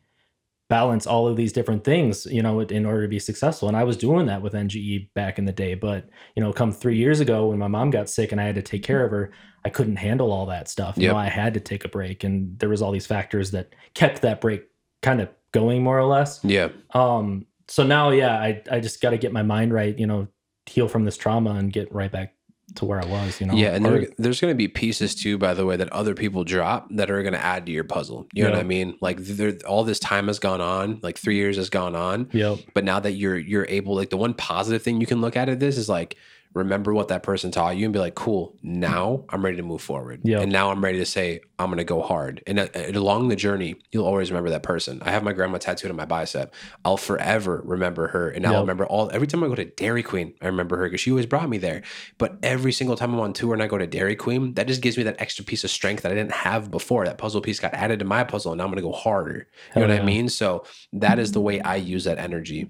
[0.68, 3.68] balance all of these different things, you know, in order to be successful.
[3.68, 5.74] And I was doing that with NGE back in the day.
[5.74, 8.54] But, you know, come three years ago when my mom got sick and I had
[8.54, 9.32] to take care of her,
[9.64, 10.96] I couldn't handle all that stuff.
[10.96, 11.12] You Yep.
[11.12, 12.24] know, I had to take a break.
[12.24, 14.64] And there was all these factors that kept that break
[15.02, 16.42] kind of going more or less.
[16.42, 16.68] Yeah.
[16.92, 20.28] Um, so now, yeah, I, I just got to get my mind right, you know,
[20.66, 22.33] heal from this trauma and get right back
[22.76, 23.54] to where I was, you know.
[23.54, 26.44] Yeah, and there, there's going to be pieces too, by the way, that other people
[26.44, 28.26] drop that are going to add to your puzzle.
[28.32, 28.96] You know what I mean?
[29.00, 32.58] Like there, all this time has gone on, like three years has gone on, Yep.
[32.74, 35.48] but now that you're you're able, like the one positive thing you can look at
[35.48, 36.16] it this is like
[36.54, 39.82] remember what that person taught you and be like, cool, now I'm ready to move
[39.82, 40.42] forward, Yep.
[40.42, 42.42] and now I'm ready to say I'm going to go hard.
[42.46, 45.02] And, uh, and along the journey, you'll always remember that person.
[45.04, 46.54] I have my grandma tattooed on my bicep.
[46.84, 50.34] I'll forever remember her, and I'll remember all every time I go to Dairy Queen,
[50.40, 51.82] I remember her because she always brought me there.
[52.18, 54.80] But every single time I'm on tour and I go to Dairy Queen, that just
[54.80, 57.04] gives me that extra piece of strength that I didn't have before.
[57.04, 59.34] That puzzle piece got added to my puzzle, and now I'm going to go harder.
[59.34, 60.02] You Hell know what yeah.
[60.02, 60.28] I mean?
[60.28, 62.68] So that is the way I use that energy.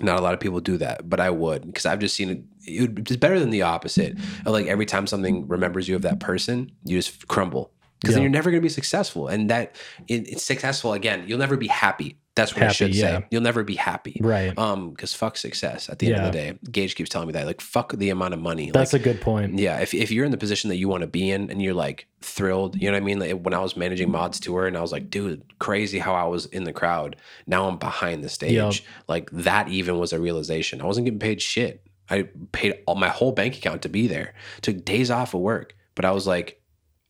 [0.00, 2.42] Not a lot of people do that, but I would because I've just seen it.
[2.66, 4.16] it would, it's better than the opposite.
[4.44, 8.22] Of like every time something remembers you of that person, you just crumble because then
[8.22, 9.28] you're never going to be successful.
[9.28, 9.76] And that
[10.08, 11.24] it, it's successful again.
[11.26, 12.18] You'll never be happy.
[12.36, 13.20] That's what I Happy, should yeah.
[13.20, 13.26] say.
[13.30, 14.20] You'll never be happy.
[14.22, 14.56] Right.
[14.58, 16.58] Um, because fuck success at the end of the day.
[16.70, 17.46] Gage keeps telling me that.
[17.46, 18.70] Like, fuck the amount of money.
[18.70, 19.58] That's like, a good point.
[19.58, 21.72] yeah, if, if you're in the position that you want to be in and you're
[21.72, 23.18] like thrilled, you know what I mean?
[23.18, 26.24] Like when I was managing Mod's tour and I was like, dude, crazy how I
[26.24, 27.16] was in the crowd.
[27.46, 28.52] Now I'm behind the stage.
[28.52, 28.74] Yup.
[29.08, 30.82] Like that even was a realization.
[30.82, 31.86] I wasn't getting paid shit.
[32.10, 34.34] I paid all my whole bank account to be there.
[34.60, 35.74] Took days off of work.
[35.94, 36.60] But I was like,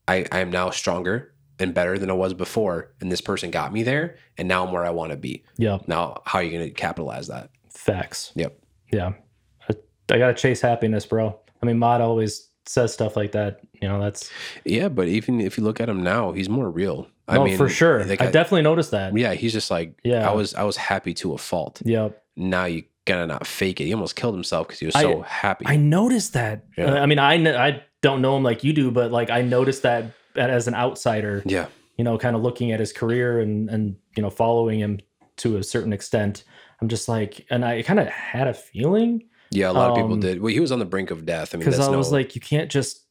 [0.07, 2.93] I, I am now stronger and better than I was before.
[3.01, 4.17] And this person got me there.
[4.39, 5.45] And now I'm where I want to be.
[5.59, 5.89] Yep.
[5.89, 7.51] Now, how are you going to capitalize that?
[7.71, 8.33] Facts.
[8.35, 8.59] Yep.
[8.93, 9.13] Yeah.
[9.69, 9.75] I,
[10.11, 11.39] I got to chase happiness, bro.
[11.63, 13.61] I mean, Mod always says stuff like that.
[13.81, 14.31] You know, that's
[14.65, 17.09] Yeah, but even if you look at him now, he's more real.
[17.29, 18.05] I no, mean, for sure.
[18.05, 19.17] like, I I- definitely noticed that.
[19.17, 20.28] Yeah, he's just like, Yeah.
[20.28, 21.83] I was, I was happy to a fault.
[21.85, 22.23] Yep.
[22.37, 23.85] Now you gotta not fake it.
[23.85, 25.65] He almost killed himself because he was I- so happy.
[25.66, 26.65] I noticed that.
[26.77, 26.95] Yeah.
[27.01, 27.35] I mean, I,
[27.69, 30.07] I don't know him like you do, but like I noticed that
[30.39, 34.23] as an outsider, yeah, you know, kind of looking at his career and, and, you
[34.23, 35.01] know, following him
[35.39, 36.45] to a certain extent.
[36.81, 40.13] I'm just like, and I kind of had a feeling, Yeah, a lot of people
[40.13, 40.41] Um, did.
[40.43, 41.55] Well, he was on the brink of death.
[41.55, 43.07] I mean, because I no, was like, you can't just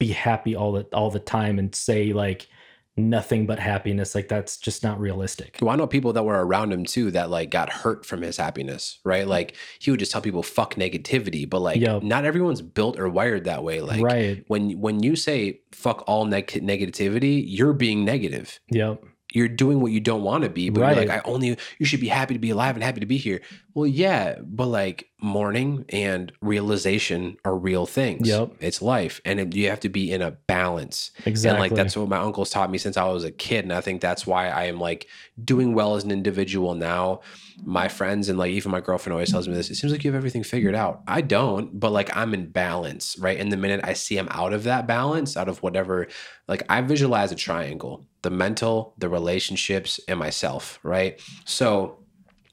[0.00, 2.48] be happy all the all the time and say like
[2.96, 4.14] nothing but happiness.
[4.14, 5.58] Like that's just not realistic.
[5.60, 8.36] Well, I know people that were around him too that like got hurt from his
[8.36, 9.26] happiness, right?
[9.26, 12.02] Like he would just tell people fuck negativity, but like Yep.
[12.02, 13.80] not everyone's built or wired that way.
[13.80, 14.44] Like right.
[14.48, 18.60] when when you say fuck all neg- negativity, you're being negative.
[18.70, 19.02] Yep.
[19.34, 22.00] You're doing what you don't want to be, but you're like, I only you should
[22.00, 23.40] be happy to be alive and happy to be here.
[23.74, 28.28] Well, yeah, but like mourning and realization are real things.
[28.28, 28.52] Yep.
[28.60, 31.10] It's life, and it, you have to be in a balance.
[31.24, 31.50] Exactly.
[31.50, 33.64] And like that's what my uncles taught me since I was a kid.
[33.64, 35.08] And I think that's why I am like
[35.42, 37.20] doing well as an individual now.
[37.64, 39.70] My friends and like even my girlfriend always tells me this.
[39.70, 41.02] It seems like you have everything figured out.
[41.06, 43.38] I don't, but like I'm in balance, right?
[43.38, 46.08] And the minute I see I'm out of that balance, out of whatever,
[46.48, 51.20] like I visualize a triangle the mental, the relationships, and myself, right?
[51.44, 51.98] So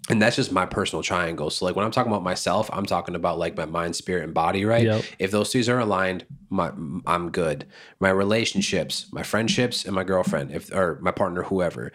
[0.09, 1.51] and that's just my personal triangle.
[1.51, 4.33] So like when I'm talking about myself, I'm talking about like my mind, spirit, and
[4.33, 4.85] body, right?
[4.85, 5.05] Yep.
[5.19, 6.71] If those things are aligned, my
[7.05, 7.67] I'm good.
[7.99, 11.91] My relationships, my friendships, and my girlfriend, if or my partner, whoever,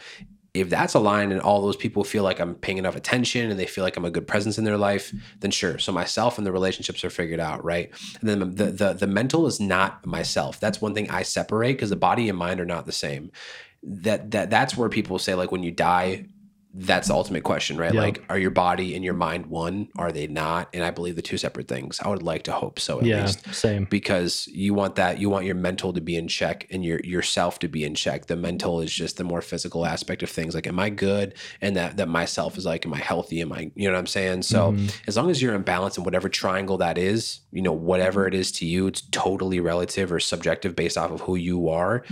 [0.55, 3.67] if that's aligned and all those people feel like I'm paying enough attention and they
[3.67, 5.79] feel like I'm a good presence in their life, then sure.
[5.79, 7.91] So myself and the relationships are figured out, right?
[8.21, 10.61] And then the the, the mental is not myself.
[10.61, 13.33] That's one thing I separate because the body and mind are not the same.
[13.83, 16.27] That that that's where people say like when you die,
[16.77, 17.95] that's the ultimate question, right?
[17.95, 18.01] Yeah.
[18.01, 19.89] Like, are your body and your mind one?
[19.97, 20.69] Are they not?
[20.75, 22.01] And I believe the two separate things.
[22.03, 23.23] I would like to hope so at yeah.
[23.23, 23.85] least Same.
[23.85, 27.59] because you want that you want your mental to be in check and your yourself
[27.61, 30.67] to be in check the mental is just the more physical aspect of things like
[30.67, 33.87] am i good and that that myself is like am i healthy am i you
[33.87, 34.95] know what i'm saying so Mhm.
[35.07, 38.35] as long as you're in balance in whatever triangle that is you know whatever it
[38.35, 42.03] is to you it's totally relative or subjective based off of who you are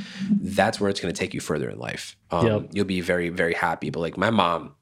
[0.40, 2.62] that's where it's going to take you further in life um, Yep.
[2.72, 4.74] you'll be very very happy but like my mom Um,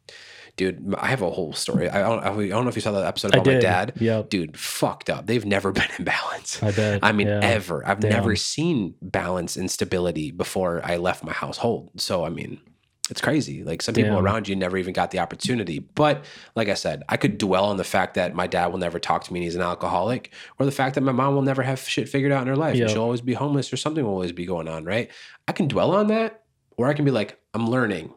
[0.57, 3.07] dude i have a whole story i don't, I don't know if you saw that
[3.07, 4.29] episode about my dad Yep.
[4.31, 6.99] dude fucked up they've never been in balance I bet.
[7.03, 7.41] I mean, Yeah.
[7.43, 7.87] ever.
[7.87, 8.11] I've Damn.
[8.11, 11.91] never seen balance and stability before I left my household.
[11.97, 12.61] So, I mean,
[13.09, 13.63] it's crazy.
[13.63, 14.25] Like some people Damn.
[14.25, 15.79] around you never even got the opportunity.
[15.79, 16.25] But
[16.57, 19.25] like I said, I could dwell on the fact that my dad will never talk
[19.25, 21.81] to me and he's an alcoholic, or the fact that my mom will never have
[21.81, 22.83] shit figured out in her life Yeah.
[22.83, 25.11] and she'll always be homeless or something will always be going on, right?
[25.49, 26.43] I can dwell on that,
[26.77, 28.13] or I can be like, I'm learning.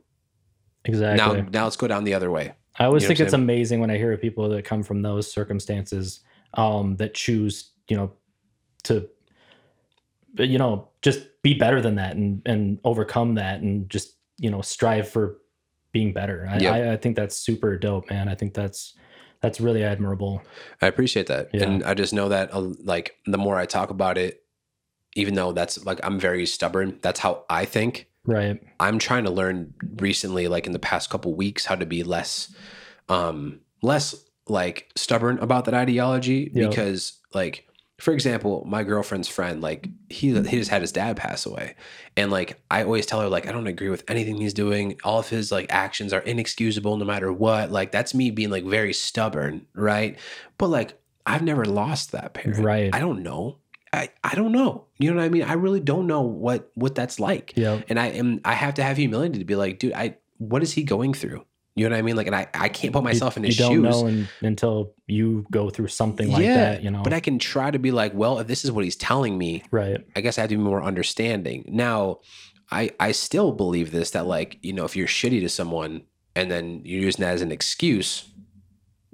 [0.86, 1.42] Exactly.
[1.42, 2.54] Now now let's go down the other way.
[2.78, 5.02] I always You know think it's amazing when I hear of people that come from
[5.02, 6.22] those circumstances
[6.56, 8.14] um, that choose, you know,
[8.84, 9.08] to,
[10.38, 14.62] you know, just be better than that and and overcome that and just you know
[14.62, 15.38] strive for
[15.92, 16.48] being better.
[16.50, 16.74] I, Yep.
[16.74, 18.28] I, I think that's super dope, man.
[18.28, 18.96] I think that's
[19.42, 20.42] that's really admirable.
[20.82, 21.50] I appreciate that.
[21.54, 21.64] Yeah.
[21.64, 24.44] And I just know that uh, like the more I talk about it,
[25.16, 28.10] even though that's like I'm very stubborn, that's how I think.
[28.26, 28.62] Right.
[28.80, 32.54] I'm trying to learn recently, like in the past couple weeks, how to be less,
[33.10, 34.16] um, less
[34.48, 36.52] like stubborn about that ideology.
[36.54, 36.70] Yep.
[36.70, 37.68] Because, like,
[38.00, 41.76] for example, my girlfriend's friend, like he he just had his dad pass away,
[42.18, 45.00] and like I always tell her, like I don't agree with anything he's doing.
[45.04, 47.72] All of his like actions are inexcusable, no matter what.
[47.72, 50.18] Like that's me being like very stubborn, right?
[50.58, 52.64] But like I've never lost that parent.
[52.64, 52.94] Right.
[52.94, 53.60] I don't know.
[53.94, 54.86] I, I don't know.
[54.98, 55.44] You know what I mean?
[55.44, 57.82] I really don't know what what that's like Yeah.
[57.90, 60.72] and I am I have to have humility to be like, dude, I what is
[60.74, 61.46] he going through?
[61.76, 62.16] You know what I mean?
[62.16, 63.84] Like, and I I can't put myself in you his don't shoes.
[63.84, 66.84] know un- until you go through something like that.
[66.84, 67.02] You know.
[67.04, 69.64] but I can try to be like, well, if this is what he's telling me,
[69.72, 70.06] right.
[70.16, 71.66] I guess I have to be more understanding.
[71.68, 72.20] Now,
[72.72, 76.04] I I still believe this that like you know if you're shitty to someone
[76.36, 78.28] and then you're using that as an excuse,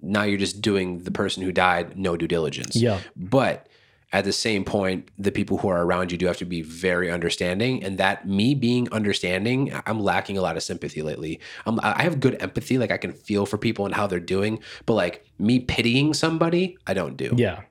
[0.02, 2.76] now you're just doing the person who died no due diligence.
[2.76, 3.00] Yeah.
[3.16, 3.68] But
[4.12, 7.12] at the same point, the people who are around you do have to be very
[7.12, 7.84] understanding.
[7.84, 11.40] And that me being understanding, I'm lacking a lot of sympathy lately.
[11.66, 14.60] I'm, I have good empathy, like I can feel for people and how they're doing.
[14.88, 17.36] But like me pitying somebody, I don't do.
[17.38, 17.62] Yeah.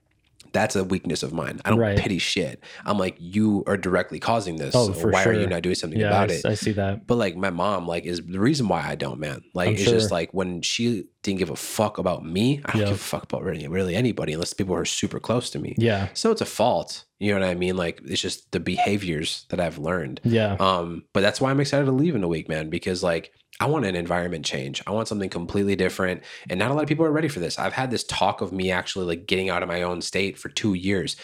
[0.53, 1.61] That's a weakness of mine.
[1.65, 1.99] I don't Right.
[1.99, 2.63] pity shit.
[2.85, 4.75] I'm like, you are directly causing this.
[4.75, 6.09] Oh, so for why are you not doing something Yeah.
[6.09, 6.47] About s- it?
[6.47, 7.07] I see that.
[7.07, 9.43] But like my mom, like is the reason why I don't, man.
[9.55, 12.81] Like I'm it's just like when she didn't give a fuck about me, I don't
[12.83, 12.87] Yeah.
[12.89, 15.75] give a fuck about really, really anybody unless people are super close to me.
[15.79, 16.09] Yeah.
[16.15, 17.05] So it's a fault.
[17.19, 17.77] You know what I mean?
[17.77, 20.21] Like it's just the behaviors that I've learned.
[20.25, 20.57] Yeah.
[20.61, 23.67] Um, but that's why I'm excited to leave in a week, man, because like I
[23.67, 24.83] want an environment change.
[24.87, 26.23] I want something completely different.
[26.49, 27.59] And not a lot of people are ready for this.
[27.59, 30.49] I've had this talk of me actually like getting out of my own state for
[30.49, 31.17] two years.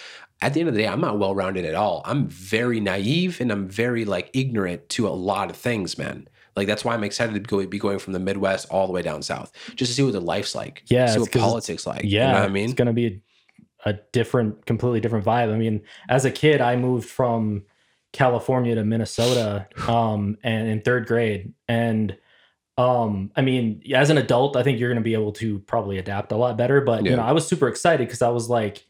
[0.42, 2.02] At the end of the day, I'm not well rounded at all.
[2.04, 6.28] I'm very naive and I'm very like ignorant to a lot of things, man.
[6.56, 9.02] Like that's why I'm excited to go, be going from the Midwest all the way
[9.02, 10.82] down south, just to see what the life's like.
[10.86, 12.02] Yeah, see what politics like.
[12.04, 12.26] yeah.
[12.26, 12.64] you know what I mean.
[12.64, 13.22] It's going to be
[13.84, 15.52] a, a different, completely different vibe.
[15.52, 17.64] I mean, as a kid, I moved from
[18.12, 21.52] California to Minnesota um, and in third grade.
[21.68, 22.16] And
[22.76, 25.96] um i mean as an adult i think you're going to be able to probably
[25.98, 28.84] adapt a lot better but you know i was super excited because i was like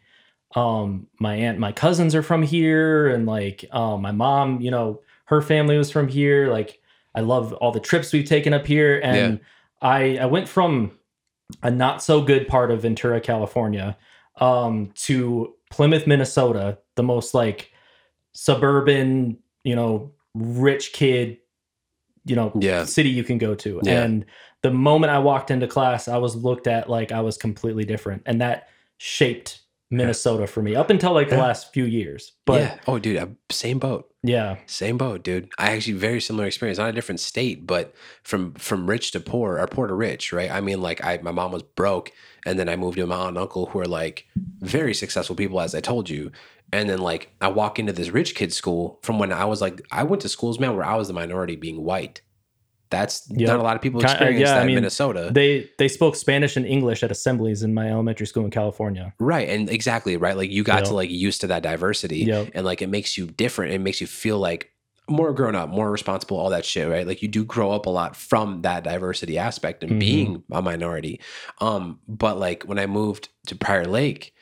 [0.57, 5.01] um my aunt my cousins are from here and like um my mom you know
[5.27, 6.51] her family was from here.
[6.51, 6.81] Like
[7.15, 9.01] i love all the trips we've taken up here.
[9.03, 9.41] And
[9.83, 10.93] i i went from
[11.63, 13.97] a not so good part of ventura california
[14.41, 17.71] um to plymouth minnesota the most like
[18.33, 21.39] suburban you know rich kid
[22.25, 22.85] you know Yeah.
[22.85, 24.03] city you can go to Yeah.
[24.03, 24.25] and
[24.63, 28.23] the moment i walked into class i was looked at like i was completely different
[28.27, 28.69] and that
[28.99, 29.61] shaped
[29.91, 32.79] minnesota for me up until like the last few years but yeah.
[32.87, 34.11] Oh, dude, same boat.
[34.23, 35.49] yeah Same boat, dude.
[35.59, 36.79] I actually very similar experience.
[36.79, 40.51] Not a different state, but from from rich to poor or poor to rich, right?
[40.51, 42.11] I mean, like I my mom was broke,
[42.47, 44.27] and then I moved to my aunt and uncle who are like
[44.61, 46.33] very successful people, as I told you.
[46.75, 49.81] And then like I walk into this rich kid school from when I was like
[49.91, 52.21] I went to schools, man, where I was the minority being white.
[52.91, 53.49] That's Yep.
[53.49, 55.31] not a lot of people uh, experience yeah, that I in Minnesota.
[55.33, 59.49] they they spoke spanish and english at assemblies in my elementary school in california Right.
[59.49, 60.37] And exactly, right?
[60.37, 60.85] Like you got Yep.
[60.89, 62.51] to like used to that diversity Yep.
[62.55, 63.73] and like it makes you different.
[63.73, 64.71] It makes you feel like
[65.09, 67.07] more grown up, more responsible, all that shit, right?
[67.07, 70.01] Like you do grow up a lot from that diversity aspect and Mhm.
[70.01, 71.21] being a minority.
[71.61, 74.34] Um, but like when I moved to Prior Lake,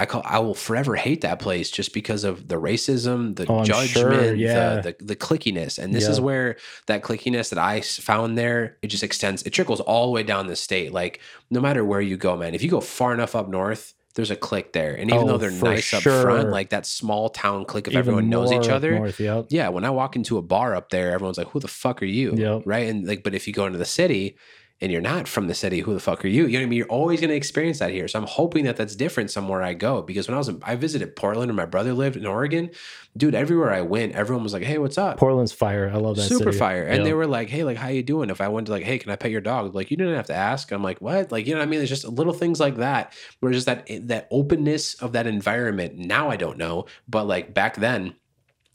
[0.00, 3.62] I call I will forever hate that place just because of the racism, the Oh,
[3.62, 4.80] judgment, sure, yeah.
[4.80, 5.78] the, the the clickiness.
[5.78, 6.56] And this is where
[6.86, 10.46] that clickiness that I found there, it just extends, it trickles all the way down
[10.46, 10.92] the state.
[10.92, 11.20] Like
[11.50, 14.36] no matter where you go, man, if you go far enough up north, there's a
[14.36, 14.94] click there.
[14.94, 17.98] And even Oh, though they're nice up front, like that small town click if Even
[18.00, 18.96] everyone knows each other.
[18.98, 19.46] north, yep.
[19.50, 22.06] Yeah, when I walk into a bar up there, everyone's like, "Who the fuck are
[22.06, 22.62] you?" Yep.
[22.64, 22.88] Right?
[22.88, 24.36] And like, but if you go into the city
[24.82, 26.46] and you're not from the city, who the fuck are you?
[26.46, 26.76] You know what I mean?
[26.78, 28.08] You're always going to experience that here.
[28.08, 30.74] So I'm hoping that that's different somewhere I go because when I was in, I
[30.76, 32.70] visited Portland and my brother lived in Oregon,
[33.16, 33.34] dude.
[33.34, 36.44] Everywhere I went, everyone was like, "Hey, what's up?" portland's fire i love that Super
[36.52, 36.58] city.
[36.58, 36.84] fire.
[36.84, 37.04] And Yep.
[37.04, 38.30] they were like, hey, like, how you doing?
[38.30, 39.74] If I went to like, hey, can I pet your dog?
[39.74, 40.70] Like, you didn't have to ask.
[40.72, 41.30] I'm like, what?
[41.30, 41.80] Like, you know what I mean?
[41.80, 45.98] There's just little things like that where it's just that that openness of that environment.
[45.98, 48.14] Now I don't know, but like back then,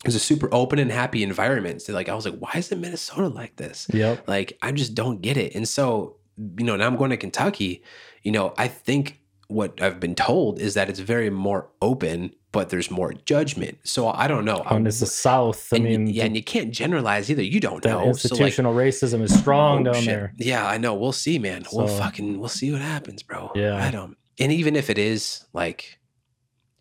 [0.03, 1.81] it was a super open and happy environment.
[1.81, 3.87] So like, I was like, why is it Minnesota like this?
[3.93, 5.55] yep Like, I just don't get it.
[5.55, 6.17] And so,
[6.57, 7.81] you know, now I'm going to Kentucky.
[8.21, 12.69] You know, I think what I've been told is that it's very more open, but
[12.69, 13.77] there's more judgment.
[13.83, 14.61] So I don't know.
[14.69, 17.43] and it's the south i And you- mean yeah, and you can't generalize either.
[17.43, 17.91] You don't know.
[17.91, 20.05] So, like, institutional racism is strong oh, down shit.
[20.07, 20.93] there Yeah, I know.
[20.93, 21.65] We'll see, man.
[21.71, 23.51] we'll fucking we'll see what happens, bro.
[23.55, 23.75] Yeah.
[23.83, 24.17] I don't.
[24.39, 25.97] And even if it is like,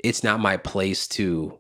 [0.03, 1.59] it's not my place to,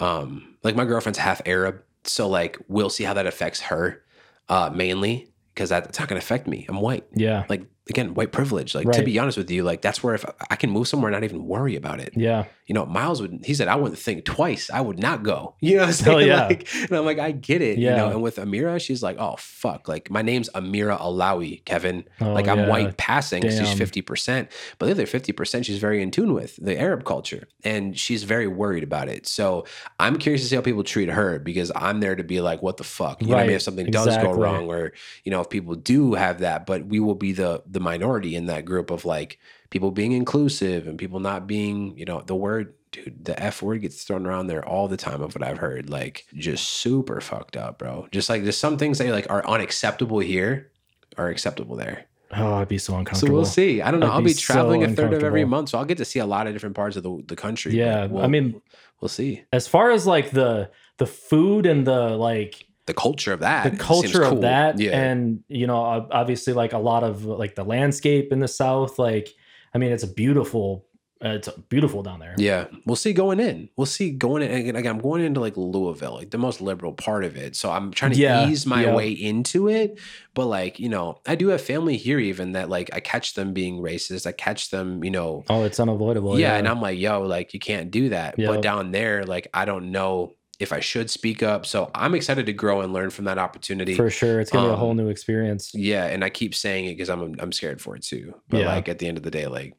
[0.00, 4.02] um, like my girlfriend's half Arab, so like we'll see how that affects her,
[4.48, 6.66] uh, mainly because that's not gonna affect me.
[6.68, 7.04] I'm white.
[7.14, 8.74] yeah Like again, white privilege.
[8.74, 11.16] Like to be honest with you, like that's where if I can move somewhere and
[11.16, 12.12] not even worry about it.
[12.16, 13.40] yeah You know, Miles would.
[13.44, 14.70] He said, "I wouldn't think twice.
[14.70, 16.28] I would not go." You know what I'm oh, saying?
[16.28, 16.46] yeah.
[16.46, 17.78] Like, and I'm like, I get it.
[17.78, 17.96] You Yeah.
[17.96, 18.10] know.
[18.10, 22.04] And with Amira, she's like, "Oh fuck!" Like my name's Amira Alawi, Kevin.
[22.20, 22.68] Oh, like I'm yeah.
[22.68, 23.42] white passing.
[23.42, 27.04] she's fifty percent, but the other fifty percent, she's very in tune with the Arab
[27.04, 29.26] culture, and she's very worried about it.
[29.26, 29.64] So
[29.98, 32.76] I'm curious to see how people treat her because I'm there to be like, "What
[32.76, 33.50] the fuck?" You know what I mean?
[33.50, 33.56] Right.
[33.56, 34.92] If something does go wrong, or
[35.24, 38.46] you know, if people do have that, but we will be the the minority in
[38.46, 39.38] that group of like
[39.70, 43.80] people being inclusive and people not being, you know, the word, dude, the F word
[43.82, 45.90] gets thrown around there all the time of what I've heard.
[45.90, 48.08] Like just super fucked up, bro.
[48.12, 50.70] Just like there's some things that like are unacceptable here
[51.16, 52.04] are acceptable there.
[52.36, 53.28] oh i'd be so uncomfortable.
[53.30, 53.82] So we'll see.
[53.82, 54.06] I don't know.
[54.06, 55.70] I'd I'll be be traveling so a third of every month.
[55.70, 57.74] So I'll get to see a lot of different parts of the, the country.
[57.76, 58.60] yeah we'll- i mean
[59.00, 59.42] we'll see.
[59.52, 63.70] as far as like the the food and the like The culture of that.
[63.70, 64.98] the culture of that Yeah.
[65.00, 65.78] and you know
[66.20, 69.28] obviously like a lot of like the landscape in the south like
[69.74, 70.86] i mean it's a beautiful
[71.24, 73.68] uh, it's beautiful down there Yeah, we'll see going in.
[73.76, 74.52] We'll see going in.
[74.52, 77.56] Again, again, I'm going into like Louisville, like the most liberal part of it.
[77.56, 78.94] So I'm trying to Yeah, ease my yeah.
[78.94, 79.98] way into it.
[80.34, 83.52] But like, you know, I do have family here, even that like I catch them
[83.52, 84.28] being racist.
[84.28, 87.58] I catch them, you know, oh it's unavoidable yeah, and I'm like, yo, like you
[87.58, 88.36] can't do that.
[88.36, 91.66] But down there, like I don't know if I should speak up.
[91.66, 93.94] So I'm excited to grow and learn from that opportunity.
[93.94, 96.86] for sure it's gonna be a whole um, new experience Yeah, and I keep saying
[96.86, 98.34] it because I'm I'm scared for it too.
[98.48, 98.66] But Yeah.
[98.66, 99.74] like at the end of the day, like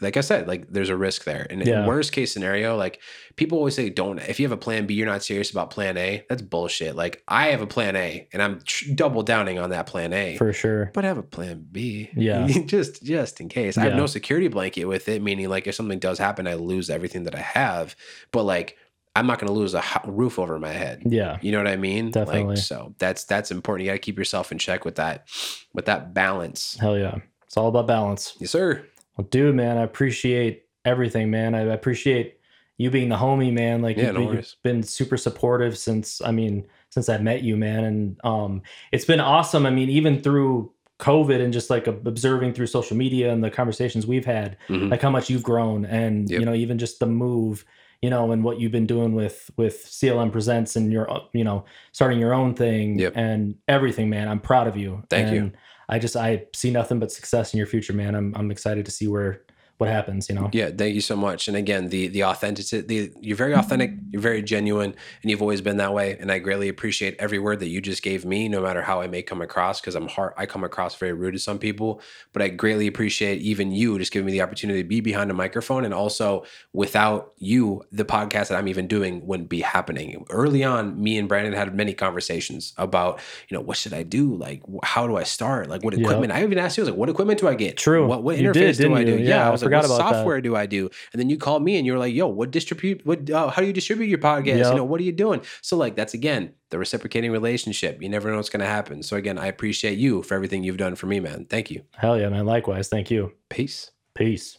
[0.00, 1.46] like I said, like there's a risk there.
[1.48, 1.86] And Yeah.
[1.86, 3.00] worst case scenario, like
[3.36, 5.96] people always say, don't if you have a plan B, you're not serious about plan
[5.96, 6.24] A.
[6.28, 6.96] That's bullshit.
[6.96, 10.36] Like I have a plan A, and I'm tr- double downing on that plan A.
[10.36, 12.10] for sure but I have a plan B.
[12.16, 12.46] Yeah.
[12.66, 13.76] just just in case.
[13.78, 16.88] I have no security blanket with it, meaning like if something does happen, I lose
[16.90, 17.94] everything that I have.
[18.32, 18.76] But like
[19.16, 21.02] I'm not going to lose a roof over my head.
[21.06, 22.10] yeah You know what I mean?
[22.10, 22.44] Definitely.
[22.56, 23.84] Like, so that's that's important.
[23.86, 25.28] You got to keep yourself in check with that,
[25.72, 26.76] with that balance.
[26.80, 28.84] hell yeah it's all about balance Yes, sir.
[29.16, 32.38] well dude man i appreciate everything man i appreciate
[32.78, 36.32] you being the homie man like Yeah, you've, no you've been super supportive since i
[36.32, 37.82] mean since I met you, man.
[37.82, 38.62] And um,
[38.92, 39.66] it's been awesome.
[39.66, 40.70] I mean, even through
[41.00, 44.92] COVID and just like observing through social media and the conversations we've had, Mhm.
[44.92, 46.38] like how much you've grown, and Yep.
[46.38, 47.64] you know, even just the move,
[48.04, 51.42] you know, and what you've been doing with with CLM Presents and your, uh, you
[51.42, 53.14] know, starting your own thing Yep.
[53.16, 54.28] and everything, man.
[54.28, 55.02] I'm proud of you.
[55.08, 55.52] Thank you.
[55.88, 58.14] I just I see nothing but success in your future, man.
[58.14, 59.40] I'm I'm excited to see where
[59.78, 60.28] what happens.
[60.28, 60.50] You know.
[60.52, 61.48] Yeah, thank you so much.
[61.48, 65.60] And again, the the authenticity, the, you're very authentic, you're very genuine, and you've always
[65.60, 66.16] been that way.
[66.20, 69.06] And I greatly appreciate every word that you just gave me, no matter how I
[69.06, 72.00] may come across, because I'm hard, I come across very rude to some people.
[72.32, 75.34] But I greatly appreciate even you just giving me the opportunity to be behind a
[75.34, 80.24] microphone, and also without you, the podcast that I'm even doing wouldn't be happening.
[80.30, 84.34] Early on, me and Brandon had many conversations about, you know, what should I do?
[84.34, 85.68] Like, how do I start?
[85.68, 86.00] Like, what Yep.
[86.02, 86.32] equipment?
[86.32, 87.76] I even asked you, I was like, what equipment do I get?
[87.76, 88.06] True.
[88.06, 89.12] What what You did, interface do I do?
[89.18, 89.24] you?
[89.24, 90.16] Yeah, I Like, forgot what about that.
[90.16, 90.90] software do I do?
[91.12, 93.66] And then you called me and you're like, yo, what distribute what uh, how do
[93.66, 94.58] you distribute your podcast?
[94.58, 94.66] Yep.
[94.66, 95.40] You know, what are you doing?
[95.62, 98.02] So like that's again the reciprocating relationship.
[98.02, 99.02] You never know what's gonna happen.
[99.02, 101.46] So again, I appreciate you for everything you've done for me, man.
[101.46, 101.82] Thank you.
[101.96, 102.46] Hell yeah, man.
[102.46, 102.88] Likewise.
[102.88, 103.32] Thank you.
[103.48, 103.90] Peace.
[104.14, 104.58] Peace.